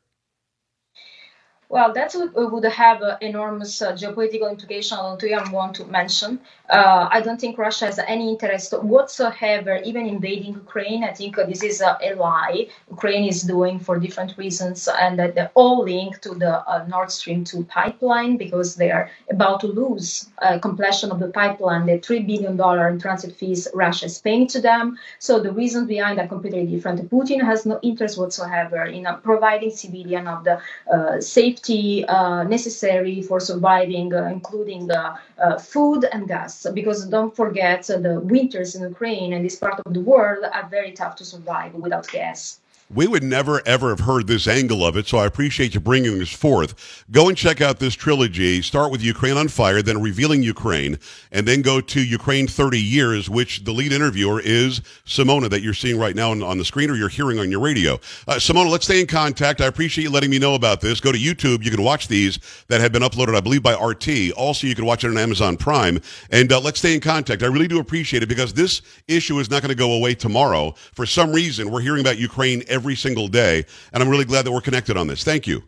Well, 1.71 1.93
that 1.93 2.15
would, 2.15 2.33
would 2.33 2.63
have 2.63 3.03
uh, 3.03 3.17
enormous 3.21 3.79
uh, 3.79 3.91
geopolitical 3.91 4.49
implication 4.49 4.97
we 5.21 5.29
don't 5.29 5.51
want 5.51 5.75
to 5.75 5.85
mention. 5.85 6.39
Uh, 6.67 7.07
I 7.11 7.21
don't 7.21 7.39
think 7.39 7.59
Russia 7.59 7.85
has 7.85 7.99
any 7.99 8.31
interest 8.31 8.73
whatsoever, 8.73 9.77
even 9.85 10.07
invading 10.07 10.55
Ukraine. 10.55 11.03
I 11.03 11.13
think 11.13 11.37
uh, 11.37 11.45
this 11.45 11.61
is 11.61 11.79
uh, 11.79 11.95
a 12.01 12.15
lie. 12.15 12.69
Ukraine 12.89 13.25
is 13.25 13.43
doing 13.43 13.77
for 13.77 13.99
different 13.99 14.35
reasons, 14.35 14.87
and 14.87 15.19
that 15.19 15.35
they're 15.35 15.51
all 15.53 15.83
linked 15.83 16.23
to 16.23 16.33
the 16.33 16.67
uh, 16.67 16.85
Nord 16.87 17.11
Stream 17.11 17.43
2 17.43 17.65
pipeline 17.65 18.37
because 18.37 18.75
they 18.75 18.89
are 18.89 19.11
about 19.29 19.59
to 19.59 19.67
lose 19.67 20.27
uh, 20.41 20.57
completion 20.57 21.11
of 21.11 21.19
the 21.19 21.29
pipeline, 21.29 21.85
the 21.85 21.99
$3 21.99 22.25
billion 22.25 22.59
in 22.93 22.99
transit 22.99 23.35
fees 23.35 23.67
Russia 23.75 24.05
is 24.07 24.17
paying 24.17 24.47
to 24.47 24.59
them. 24.59 24.97
So 25.19 25.39
the 25.39 25.51
reasons 25.51 25.87
behind 25.87 26.19
are 26.19 26.27
completely 26.27 26.65
different. 26.65 27.07
Putin 27.11 27.43
has 27.45 27.67
no 27.67 27.79
interest 27.83 28.17
whatsoever 28.17 28.85
in 28.85 29.05
uh, 29.05 29.17
providing 29.17 29.69
civilian 29.69 30.27
of 30.27 30.43
the 30.43 30.59
uh, 30.91 31.21
safe 31.21 31.58
safety 31.59 32.05
uh, 32.05 32.43
necessary 32.43 33.21
for 33.21 33.39
surviving, 33.39 34.13
uh, 34.13 34.25
including 34.25 34.89
uh, 34.91 35.15
food 35.59 36.05
and 36.11 36.27
gas. 36.27 36.65
Because 36.73 37.05
don't 37.05 37.35
forget, 37.35 37.83
the 37.87 38.19
winters 38.23 38.75
in 38.75 38.83
Ukraine 38.83 39.33
and 39.33 39.43
this 39.43 39.55
part 39.55 39.79
of 39.85 39.93
the 39.93 40.01
world 40.01 40.45
are 40.51 40.67
very 40.69 40.91
tough 40.91 41.15
to 41.17 41.25
survive 41.25 41.73
without 41.73 42.07
gas. 42.07 42.59
We 42.91 43.05
would 43.05 43.21
never, 43.21 43.61
ever 43.67 43.89
have 43.89 43.99
heard 43.99 44.25
this 44.25 44.47
angle 44.47 44.83
of 44.83 44.97
it, 44.97 45.07
so 45.07 45.19
I 45.19 45.27
appreciate 45.27 45.75
you 45.75 45.79
bringing 45.79 46.17
this 46.17 46.33
forth. 46.33 47.05
Go 47.11 47.29
and 47.29 47.37
check 47.37 47.61
out 47.61 47.77
this 47.77 47.93
trilogy. 47.93 48.63
Start 48.63 48.91
with 48.91 49.03
Ukraine 49.03 49.37
on 49.37 49.47
Fire, 49.47 49.83
then 49.83 50.01
Revealing 50.01 50.41
Ukraine, 50.41 50.97
and 51.31 51.47
then 51.47 51.61
go 51.61 51.81
to 51.81 52.03
Ukraine 52.03 52.47
30 52.47 52.81
Years, 52.81 53.29
which 53.29 53.63
the 53.63 53.71
lead 53.73 53.91
interviewer 53.91 54.41
is 54.43 54.81
Simona, 55.05 55.51
that 55.51 55.61
you're 55.61 55.75
seeing 55.75 55.99
right 55.99 56.15
now 56.15 56.31
on, 56.31 56.41
on 56.41 56.57
the 56.57 56.65
screen 56.65 56.89
or 56.89 56.95
you're 56.95 57.09
hearing 57.09 57.37
on 57.37 57.51
your 57.51 57.59
radio. 57.59 57.93
Uh, 58.27 58.37
Simona, 58.37 58.71
let's 58.71 58.85
stay 58.85 58.99
in 58.99 59.05
contact. 59.05 59.61
I 59.61 59.67
appreciate 59.67 60.05
you 60.05 60.09
letting 60.09 60.31
me 60.31 60.39
know 60.39 60.55
about 60.55 60.81
this. 60.81 60.99
Go 60.99 61.11
to 61.11 61.19
YouTube. 61.19 61.63
You 61.63 61.69
can 61.69 61.83
watch 61.83 62.07
these 62.07 62.39
that 62.69 62.81
have 62.81 62.91
been 62.91 63.03
uploaded, 63.03 63.35
I 63.35 63.41
believe, 63.41 63.61
by 63.61 63.75
RT. 63.75 64.31
Also, 64.35 64.65
you 64.65 64.73
can 64.73 64.85
watch 64.85 65.03
it 65.03 65.09
on 65.09 65.17
Amazon 65.19 65.57
Prime. 65.57 66.01
And 66.31 66.51
uh, 66.51 66.59
let's 66.59 66.79
stay 66.79 66.95
in 66.95 67.01
contact. 67.01 67.43
I 67.43 67.47
really 67.47 67.67
do 67.67 67.79
appreciate 67.79 68.23
it 68.23 68.29
because 68.29 68.51
this 68.51 68.81
issue 69.07 69.37
is 69.37 69.51
not 69.51 69.61
going 69.61 69.69
to 69.69 69.75
go 69.75 69.91
away 69.91 70.15
tomorrow. 70.15 70.71
For 70.95 71.05
some 71.05 71.31
reason, 71.31 71.69
we're 71.69 71.81
hearing 71.81 72.01
about 72.01 72.17
Ukraine 72.17 72.63
every 72.67 72.78
single 72.95 73.27
day. 73.27 73.65
And 73.93 74.01
I'm 74.01 74.09
really 74.09 74.25
glad 74.25 74.45
that 74.45 74.51
we're 74.51 74.61
connected 74.61 74.97
on 74.97 75.07
this. 75.07 75.23
Thank 75.23 75.47
you. 75.47 75.63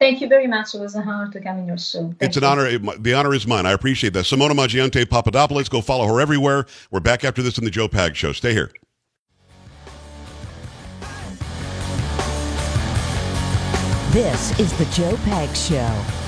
Thank 0.00 0.20
you 0.20 0.28
very 0.28 0.46
much. 0.46 0.74
It 0.74 0.80
was 0.80 0.96
an 0.96 1.08
honor 1.08 1.30
to 1.32 1.40
come 1.40 1.58
in 1.58 1.66
your 1.66 1.78
show. 1.78 2.02
Thank 2.02 2.16
it's 2.20 2.36
an 2.36 2.42
you. 2.42 2.48
honor. 2.48 2.78
The 2.98 3.14
honor 3.14 3.32
is 3.32 3.46
mine. 3.46 3.64
I 3.64 3.72
appreciate 3.72 4.12
that. 4.14 4.24
Simona 4.24 4.52
Mangiante 4.52 5.08
Papadopoulos. 5.08 5.68
Go 5.68 5.80
follow 5.80 6.06
her 6.06 6.20
everywhere. 6.20 6.66
We're 6.90 7.00
back 7.00 7.24
after 7.24 7.42
this 7.42 7.58
in 7.58 7.64
the 7.64 7.70
Joe 7.70 7.88
Pags 7.88 8.16
Show. 8.16 8.32
Stay 8.32 8.52
here. 8.52 8.70
This 14.10 14.58
is 14.60 14.72
the 14.78 14.84
Joe 14.86 15.16
Pags 15.24 15.68
Show. 15.68 16.23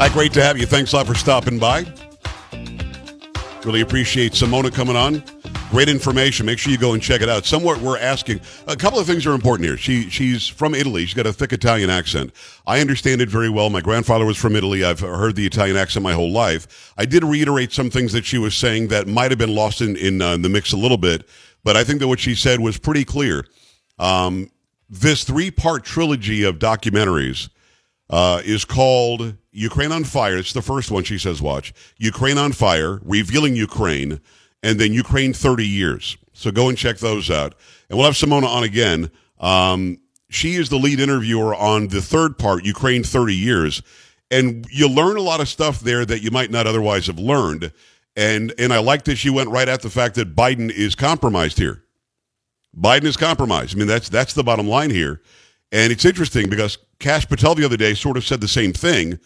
Hi, 0.00 0.08
great 0.08 0.32
to 0.32 0.42
have 0.42 0.56
you. 0.56 0.64
Thanks 0.64 0.94
a 0.94 0.96
lot 0.96 1.06
for 1.06 1.14
stopping 1.14 1.58
by. 1.58 1.84
Really 3.66 3.82
appreciate 3.82 4.32
Simona 4.32 4.72
coming 4.72 4.96
on. 4.96 5.22
Great 5.70 5.90
information. 5.90 6.46
Make 6.46 6.58
sure 6.58 6.72
you 6.72 6.78
go 6.78 6.94
and 6.94 7.02
check 7.02 7.20
it 7.20 7.28
out. 7.28 7.44
Somewhat 7.44 7.82
we're 7.82 7.98
asking 7.98 8.40
a 8.66 8.74
couple 8.76 8.98
of 8.98 9.06
things 9.06 9.26
are 9.26 9.34
important 9.34 9.66
here. 9.68 9.76
She 9.76 10.08
she's 10.08 10.48
from 10.48 10.74
Italy. 10.74 11.04
She's 11.04 11.12
got 11.12 11.26
a 11.26 11.34
thick 11.34 11.52
Italian 11.52 11.90
accent. 11.90 12.32
I 12.66 12.80
understand 12.80 13.20
it 13.20 13.28
very 13.28 13.50
well. 13.50 13.68
My 13.68 13.82
grandfather 13.82 14.24
was 14.24 14.38
from 14.38 14.56
Italy. 14.56 14.84
I've 14.84 15.00
heard 15.00 15.36
the 15.36 15.44
Italian 15.44 15.76
accent 15.76 16.02
my 16.02 16.14
whole 16.14 16.32
life. 16.32 16.94
I 16.96 17.04
did 17.04 17.22
reiterate 17.22 17.70
some 17.70 17.90
things 17.90 18.14
that 18.14 18.24
she 18.24 18.38
was 18.38 18.56
saying 18.56 18.88
that 18.88 19.06
might 19.06 19.30
have 19.30 19.38
been 19.38 19.54
lost 19.54 19.82
in 19.82 19.96
in 19.96 20.22
uh, 20.22 20.38
the 20.38 20.48
mix 20.48 20.72
a 20.72 20.78
little 20.78 20.96
bit, 20.96 21.28
but 21.62 21.76
I 21.76 21.84
think 21.84 22.00
that 22.00 22.08
what 22.08 22.20
she 22.20 22.34
said 22.34 22.60
was 22.60 22.78
pretty 22.78 23.04
clear. 23.04 23.44
Um, 23.98 24.50
this 24.88 25.24
three 25.24 25.50
part 25.50 25.84
trilogy 25.84 26.42
of 26.44 26.58
documentaries 26.58 27.50
uh, 28.10 28.42
is 28.44 28.64
called 28.64 29.36
Ukraine 29.52 29.92
on 29.92 30.04
Fire. 30.04 30.36
It's 30.36 30.52
the 30.52 30.60
first 30.60 30.90
one 30.90 31.04
she 31.04 31.16
says, 31.16 31.40
watch. 31.40 31.72
Ukraine 31.96 32.38
on 32.38 32.52
Fire, 32.52 33.00
Revealing 33.04 33.54
Ukraine, 33.56 34.20
and 34.62 34.78
then 34.78 34.92
Ukraine 34.92 35.32
30 35.32 35.66
Years. 35.66 36.18
So 36.32 36.50
go 36.50 36.68
and 36.68 36.76
check 36.76 36.98
those 36.98 37.30
out. 37.30 37.54
And 37.88 37.96
we'll 37.96 38.06
have 38.06 38.14
Simona 38.14 38.46
on 38.46 38.64
again. 38.64 39.10
Um, 39.38 39.98
she 40.28 40.56
is 40.56 40.68
the 40.68 40.76
lead 40.76 41.00
interviewer 41.00 41.54
on 41.54 41.88
the 41.88 42.02
third 42.02 42.36
part, 42.36 42.64
Ukraine 42.64 43.04
30 43.04 43.34
Years. 43.34 43.82
And 44.30 44.66
you 44.70 44.88
learn 44.88 45.16
a 45.16 45.22
lot 45.22 45.40
of 45.40 45.48
stuff 45.48 45.80
there 45.80 46.04
that 46.04 46.22
you 46.22 46.30
might 46.30 46.50
not 46.50 46.66
otherwise 46.66 47.06
have 47.06 47.18
learned. 47.18 47.72
And, 48.16 48.52
and 48.58 48.72
I 48.72 48.78
like 48.78 49.04
that 49.04 49.16
she 49.16 49.30
went 49.30 49.50
right 49.50 49.68
at 49.68 49.82
the 49.82 49.90
fact 49.90 50.16
that 50.16 50.34
Biden 50.34 50.70
is 50.70 50.94
compromised 50.94 51.58
here. 51.58 51.84
Biden 52.76 53.04
is 53.04 53.16
compromised. 53.16 53.74
I 53.74 53.78
mean, 53.78 53.88
that's, 53.88 54.08
that's 54.08 54.34
the 54.34 54.44
bottom 54.44 54.68
line 54.68 54.90
here. 54.90 55.20
And 55.72 55.92
it's 55.92 56.04
interesting 56.04 56.48
because 56.48 56.78
Cash 56.98 57.28
Patel 57.28 57.54
the 57.54 57.64
other 57.64 57.76
day 57.76 57.94
sort 57.94 58.16
of 58.16 58.24
said 58.24 58.40
the 58.40 58.48
same 58.48 58.72
thing 58.72 59.18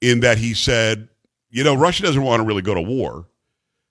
in 0.00 0.20
that 0.20 0.38
he 0.38 0.52
said, 0.54 1.08
you 1.50 1.64
know, 1.64 1.74
Russia 1.74 2.02
doesn't 2.02 2.22
want 2.22 2.40
to 2.40 2.46
really 2.46 2.62
go 2.62 2.74
to 2.74 2.80
war. 2.80 3.26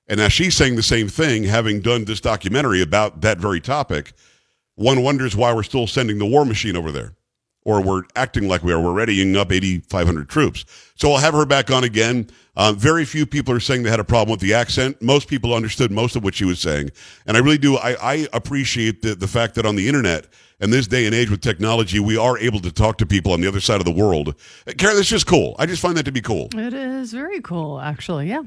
And 0.07 0.19
now 0.19 0.27
she's 0.27 0.55
saying 0.55 0.75
the 0.75 0.83
same 0.83 1.07
thing, 1.07 1.43
having 1.43 1.79
done 1.81 2.05
this 2.05 2.21
documentary 2.21 2.81
about 2.81 3.21
that 3.21 3.39
very 3.39 3.59
topic. 3.59 4.13
One 4.75 5.01
wonders 5.01 5.35
why 5.35 5.53
we're 5.53 5.63
still 5.63 5.87
sending 5.87 6.19
the 6.19 6.25
war 6.25 6.45
machine 6.45 6.75
over 6.75 6.91
there, 6.91 7.15
or 7.65 7.81
we're 7.81 8.03
acting 8.15 8.47
like 8.47 8.63
we 8.63 8.71
are. 8.71 8.79
We're 8.79 8.93
readying 8.93 9.35
up 9.35 9.51
8,500 9.51 10.29
troops. 10.29 10.65
So 10.95 11.11
I'll 11.11 11.17
have 11.17 11.33
her 11.33 11.45
back 11.45 11.71
on 11.71 11.83
again. 11.83 12.29
Uh, 12.55 12.71
very 12.71 13.03
few 13.03 13.25
people 13.25 13.53
are 13.53 13.59
saying 13.59 13.83
they 13.83 13.89
had 13.89 13.99
a 13.99 14.05
problem 14.05 14.31
with 14.31 14.39
the 14.39 14.53
accent. 14.53 15.01
Most 15.01 15.27
people 15.27 15.53
understood 15.53 15.91
most 15.91 16.15
of 16.15 16.23
what 16.23 16.35
she 16.35 16.45
was 16.45 16.59
saying. 16.59 16.91
And 17.25 17.35
I 17.35 17.41
really 17.41 17.57
do. 17.57 17.75
I, 17.75 17.95
I 17.95 18.27
appreciate 18.31 19.01
the, 19.01 19.15
the 19.15 19.27
fact 19.27 19.55
that 19.55 19.65
on 19.65 19.75
the 19.75 19.87
internet, 19.87 20.27
and 20.61 20.71
this 20.71 20.87
day 20.87 21.05
and 21.05 21.13
age 21.13 21.29
with 21.29 21.41
technology, 21.41 21.99
we 21.99 22.17
are 22.17 22.37
able 22.37 22.61
to 22.61 22.71
talk 22.71 22.97
to 22.99 23.05
people 23.05 23.33
on 23.33 23.41
the 23.41 23.47
other 23.47 23.59
side 23.59 23.81
of 23.81 23.85
the 23.85 23.91
world. 23.91 24.35
Karen, 24.77 24.95
that's 24.95 25.09
just 25.09 25.27
cool. 25.27 25.55
I 25.59 25.65
just 25.65 25.81
find 25.81 25.97
that 25.97 26.03
to 26.03 26.13
be 26.13 26.21
cool. 26.21 26.47
It 26.55 26.73
is 26.73 27.11
very 27.11 27.41
cool, 27.41 27.81
actually. 27.81 28.29
Yeah. 28.29 28.43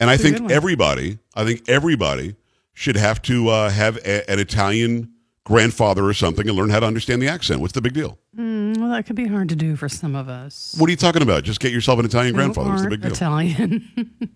And 0.00 0.10
I 0.10 0.16
think 0.16 0.50
everybody, 0.50 1.18
I 1.36 1.44
think 1.44 1.68
everybody 1.68 2.34
should 2.72 2.96
have 2.96 3.22
to 3.22 3.50
uh, 3.50 3.70
have 3.70 3.98
a, 3.98 4.28
an 4.28 4.40
Italian 4.40 5.11
grandfather 5.44 6.04
or 6.04 6.14
something 6.14 6.48
and 6.48 6.56
learn 6.56 6.70
how 6.70 6.80
to 6.80 6.86
understand 6.86 7.20
the 7.20 7.28
accent. 7.28 7.60
What's 7.60 7.72
the 7.72 7.80
big 7.82 7.94
deal? 7.94 8.18
Mm, 8.36 8.78
well, 8.78 8.90
that 8.90 9.06
could 9.06 9.16
be 9.16 9.26
hard 9.26 9.48
to 9.50 9.56
do 9.56 9.76
for 9.76 9.88
some 9.88 10.14
of 10.14 10.28
us. 10.28 10.74
What 10.78 10.86
are 10.88 10.90
you 10.90 10.96
talking 10.96 11.22
about? 11.22 11.44
Just 11.44 11.60
get 11.60 11.72
yourself 11.72 11.98
an 11.98 12.04
Italian 12.06 12.34
grandfather. 12.34 12.70
What's 12.70 12.82
the 12.82 12.88
big 12.90 13.02
deal? 13.02 13.12
Italian. 13.12 13.90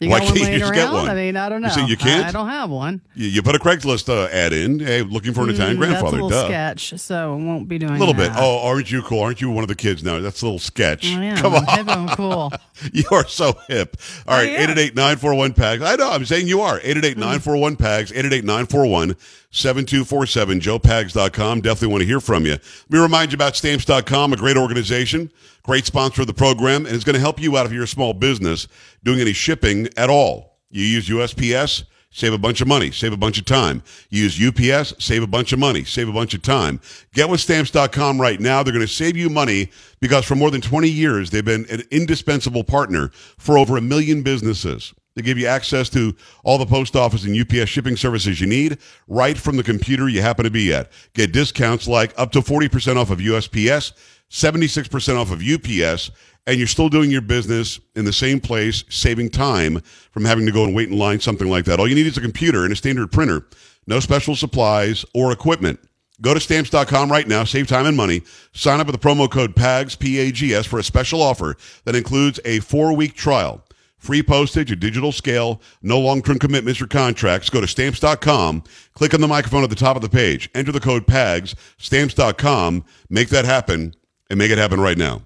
you 0.00 0.10
Why 0.10 0.18
got 0.18 0.26
one 0.28 0.36
can't 0.36 0.52
you 0.52 0.58
just 0.58 0.74
get 0.74 0.84
around? 0.88 0.94
one? 0.94 1.08
I 1.10 1.14
mean, 1.14 1.36
I 1.36 1.48
don't 1.48 1.62
know. 1.62 1.68
You 1.68 1.74
say 1.74 1.86
you 1.86 1.96
can't? 1.96 2.24
I, 2.26 2.28
I 2.28 2.32
don't 2.32 2.48
have 2.48 2.68
one. 2.70 3.00
You, 3.14 3.28
you 3.28 3.42
put 3.42 3.54
a 3.54 3.58
Craigslist 3.58 4.08
uh, 4.08 4.28
ad 4.30 4.52
in, 4.52 4.80
hey, 4.80 5.02
looking 5.02 5.32
for 5.32 5.44
an 5.44 5.50
Italian 5.50 5.76
Mm, 5.76 5.80
grandfather. 5.80 6.18
That's 6.18 6.22
a 6.22 6.24
little 6.26 6.28
Duh. 6.28 6.44
sketch, 6.46 6.98
so 7.00 7.32
I 7.32 7.36
won't 7.36 7.68
be 7.68 7.78
doing 7.78 7.94
A 7.94 7.98
little 7.98 8.12
bit. 8.14 8.32
Oh, 8.34 8.66
aren't 8.66 8.90
you 8.90 9.00
cool? 9.02 9.20
Aren't 9.20 9.40
you 9.40 9.50
one 9.50 9.64
of 9.64 9.68
the 9.68 9.74
kids 9.76 10.02
now? 10.02 10.18
That's 10.20 10.42
a 10.42 10.44
little 10.44 10.58
sketch. 10.58 11.06
I 11.06 11.24
am. 11.24 11.36
Come 11.38 11.54
I'm 11.54 11.88
on. 11.88 12.08
hip 12.08 12.16
cool. 12.16 12.52
You 12.92 13.02
are 13.10 13.26
so 13.26 13.58
hip. 13.66 13.96
All 14.26 14.36
right, 14.36 14.50
I 14.50 14.52
am. 14.52 14.70
888 14.70 14.94
941 14.94 15.52
PAGS. 15.54 15.82
I 15.82 15.96
know, 15.96 16.10
I'm 16.12 16.24
saying 16.24 16.46
you 16.46 16.60
are. 16.60 16.76
888 16.76 17.16
941 17.16 17.74
PAGS, 17.76 18.12
888 18.12 18.44
941 18.44 19.16
7247, 19.50 20.60
joepags.com. 20.60 21.62
Definitely 21.62 21.88
want 21.88 22.02
to 22.02 22.06
hear 22.06 22.20
from 22.20 22.44
you. 22.44 22.52
Let 22.52 22.90
me 22.90 22.98
remind 22.98 23.32
you 23.32 23.36
about 23.36 23.56
stamps.com, 23.56 24.32
a 24.32 24.36
great 24.36 24.58
organization, 24.58 25.32
great 25.62 25.86
sponsor 25.86 26.20
of 26.20 26.26
the 26.26 26.34
program, 26.34 26.84
and 26.84 26.94
it's 26.94 27.04
going 27.04 27.14
to 27.14 27.20
help 27.20 27.40
you 27.40 27.56
out 27.56 27.64
if 27.64 27.72
you're 27.72 27.84
a 27.84 27.88
small 27.88 28.12
business 28.12 28.68
doing 29.04 29.20
any 29.20 29.32
shipping 29.32 29.88
at 29.96 30.10
all. 30.10 30.58
You 30.70 30.84
use 30.84 31.08
USPS, 31.08 31.84
save 32.10 32.34
a 32.34 32.38
bunch 32.38 32.60
of 32.60 32.68
money, 32.68 32.90
save 32.90 33.14
a 33.14 33.16
bunch 33.16 33.38
of 33.38 33.46
time. 33.46 33.82
Use 34.10 34.38
UPS, 34.38 34.94
save 34.98 35.22
a 35.22 35.26
bunch 35.26 35.52
of 35.54 35.58
money, 35.58 35.84
save 35.84 36.08
a 36.08 36.12
bunch 36.12 36.34
of 36.34 36.42
time. 36.42 36.80
Get 37.14 37.30
with 37.30 37.40
stamps.com 37.40 38.20
right 38.20 38.40
now. 38.40 38.62
They're 38.62 38.74
going 38.74 38.86
to 38.86 38.92
save 38.92 39.16
you 39.16 39.30
money 39.30 39.70
because 40.00 40.26
for 40.26 40.34
more 40.34 40.50
than 40.50 40.60
20 40.60 40.90
years, 40.90 41.30
they've 41.30 41.44
been 41.44 41.66
an 41.70 41.82
indispensable 41.90 42.64
partner 42.64 43.08
for 43.38 43.56
over 43.56 43.78
a 43.78 43.80
million 43.80 44.22
businesses. 44.22 44.92
They 45.18 45.22
give 45.22 45.36
you 45.36 45.48
access 45.48 45.88
to 45.90 46.14
all 46.44 46.58
the 46.58 46.66
post 46.66 46.94
office 46.94 47.24
and 47.24 47.36
UPS 47.36 47.68
shipping 47.68 47.96
services 47.96 48.40
you 48.40 48.46
need 48.46 48.78
right 49.08 49.36
from 49.36 49.56
the 49.56 49.64
computer 49.64 50.08
you 50.08 50.22
happen 50.22 50.44
to 50.44 50.50
be 50.50 50.72
at. 50.72 50.92
Get 51.12 51.32
discounts 51.32 51.88
like 51.88 52.14
up 52.16 52.30
to 52.32 52.40
40% 52.40 52.96
off 52.96 53.10
of 53.10 53.18
USPS, 53.18 53.92
76% 54.30 55.16
off 55.16 55.32
of 55.32 55.42
UPS, 55.42 56.12
and 56.46 56.56
you're 56.56 56.68
still 56.68 56.88
doing 56.88 57.10
your 57.10 57.20
business 57.20 57.80
in 57.96 58.04
the 58.04 58.12
same 58.12 58.38
place, 58.38 58.84
saving 58.90 59.30
time 59.30 59.80
from 60.12 60.24
having 60.24 60.46
to 60.46 60.52
go 60.52 60.62
and 60.62 60.72
wait 60.72 60.88
in 60.88 60.96
line, 60.96 61.18
something 61.18 61.50
like 61.50 61.64
that. 61.64 61.80
All 61.80 61.88
you 61.88 61.96
need 61.96 62.06
is 62.06 62.16
a 62.16 62.20
computer 62.20 62.62
and 62.62 62.72
a 62.72 62.76
standard 62.76 63.10
printer, 63.10 63.44
no 63.88 63.98
special 63.98 64.36
supplies 64.36 65.04
or 65.14 65.32
equipment. 65.32 65.80
Go 66.20 66.32
to 66.32 66.38
stamps.com 66.38 67.10
right 67.10 67.26
now, 67.26 67.42
save 67.42 67.66
time 67.66 67.86
and 67.86 67.96
money. 67.96 68.22
Sign 68.52 68.78
up 68.78 68.86
with 68.86 69.00
the 69.00 69.04
promo 69.04 69.28
code 69.28 69.56
PAGS, 69.56 69.96
P-A-G-S, 69.96 70.64
for 70.66 70.78
a 70.78 70.84
special 70.84 71.22
offer 71.22 71.56
that 71.84 71.96
includes 71.96 72.38
a 72.44 72.60
four-week 72.60 73.14
trial. 73.14 73.64
Free 73.98 74.22
postage, 74.22 74.70
a 74.70 74.76
digital 74.76 75.10
scale, 75.10 75.60
no 75.82 75.98
long-term 75.98 76.38
commitments 76.38 76.80
or 76.80 76.86
contracts. 76.86 77.50
Go 77.50 77.60
to 77.60 77.66
stamps.com, 77.66 78.62
click 78.94 79.12
on 79.12 79.20
the 79.20 79.28
microphone 79.28 79.64
at 79.64 79.70
the 79.70 79.76
top 79.76 79.96
of 79.96 80.02
the 80.02 80.08
page, 80.08 80.48
enter 80.54 80.70
the 80.70 80.80
code 80.80 81.06
PAGS, 81.06 81.56
stamps.com, 81.78 82.84
make 83.10 83.28
that 83.30 83.44
happen, 83.44 83.94
and 84.30 84.38
make 84.38 84.52
it 84.52 84.58
happen 84.58 84.80
right 84.80 84.96
now. 84.96 85.20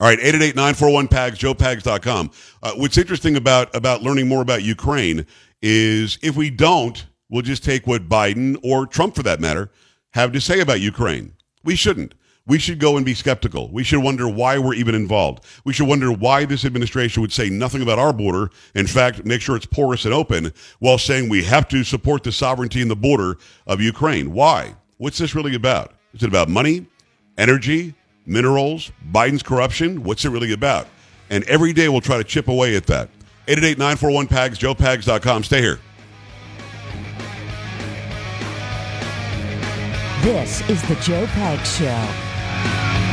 All 0.00 0.08
right, 0.08 0.18
888-941-PAGS, 0.18 1.38
joepags.com. 1.38 2.30
Uh, 2.62 2.72
what's 2.72 2.98
interesting 2.98 3.36
about, 3.36 3.74
about 3.76 4.02
learning 4.02 4.28
more 4.28 4.42
about 4.42 4.62
Ukraine 4.62 5.26
is 5.62 6.18
if 6.22 6.36
we 6.36 6.50
don't, 6.50 7.06
we'll 7.28 7.42
just 7.42 7.62
take 7.62 7.86
what 7.86 8.08
Biden 8.08 8.56
or 8.62 8.86
Trump, 8.86 9.14
for 9.14 9.22
that 9.22 9.40
matter, 9.40 9.70
have 10.14 10.32
to 10.32 10.40
say 10.40 10.60
about 10.60 10.80
Ukraine. 10.80 11.34
We 11.62 11.76
shouldn't. 11.76 12.14
We 12.46 12.58
should 12.58 12.78
go 12.78 12.96
and 12.96 13.06
be 13.06 13.14
skeptical. 13.14 13.70
We 13.70 13.84
should 13.84 14.02
wonder 14.02 14.28
why 14.28 14.58
we're 14.58 14.74
even 14.74 14.94
involved. 14.94 15.44
We 15.64 15.72
should 15.72 15.88
wonder 15.88 16.12
why 16.12 16.44
this 16.44 16.66
administration 16.66 17.22
would 17.22 17.32
say 17.32 17.48
nothing 17.48 17.80
about 17.80 17.98
our 17.98 18.12
border. 18.12 18.50
In 18.74 18.86
fact, 18.86 19.24
make 19.24 19.40
sure 19.40 19.56
it's 19.56 19.64
porous 19.64 20.04
and 20.04 20.12
open 20.12 20.52
while 20.78 20.98
saying 20.98 21.30
we 21.30 21.42
have 21.44 21.68
to 21.68 21.82
support 21.84 22.22
the 22.22 22.32
sovereignty 22.32 22.82
and 22.82 22.90
the 22.90 22.96
border 22.96 23.38
of 23.66 23.80
Ukraine. 23.80 24.32
Why? 24.32 24.74
What's 24.98 25.16
this 25.16 25.34
really 25.34 25.54
about? 25.54 25.92
Is 26.12 26.22
it 26.22 26.28
about 26.28 26.50
money, 26.50 26.86
energy, 27.38 27.94
minerals, 28.26 28.92
Biden's 29.10 29.42
corruption? 29.42 30.02
What's 30.02 30.26
it 30.26 30.30
really 30.30 30.52
about? 30.52 30.86
And 31.30 31.44
every 31.44 31.72
day 31.72 31.88
we'll 31.88 32.02
try 32.02 32.18
to 32.18 32.24
chip 32.24 32.48
away 32.48 32.76
at 32.76 32.86
that. 32.86 33.08
888-941-PAGS, 33.46 34.58
joepags.com. 34.58 35.44
Stay 35.44 35.62
here. 35.62 35.80
This 40.22 40.66
is 40.70 40.80
the 40.88 40.94
Joe 40.96 41.26
Pags 41.26 41.78
Show. 41.78 42.33
Bye. 42.64 43.03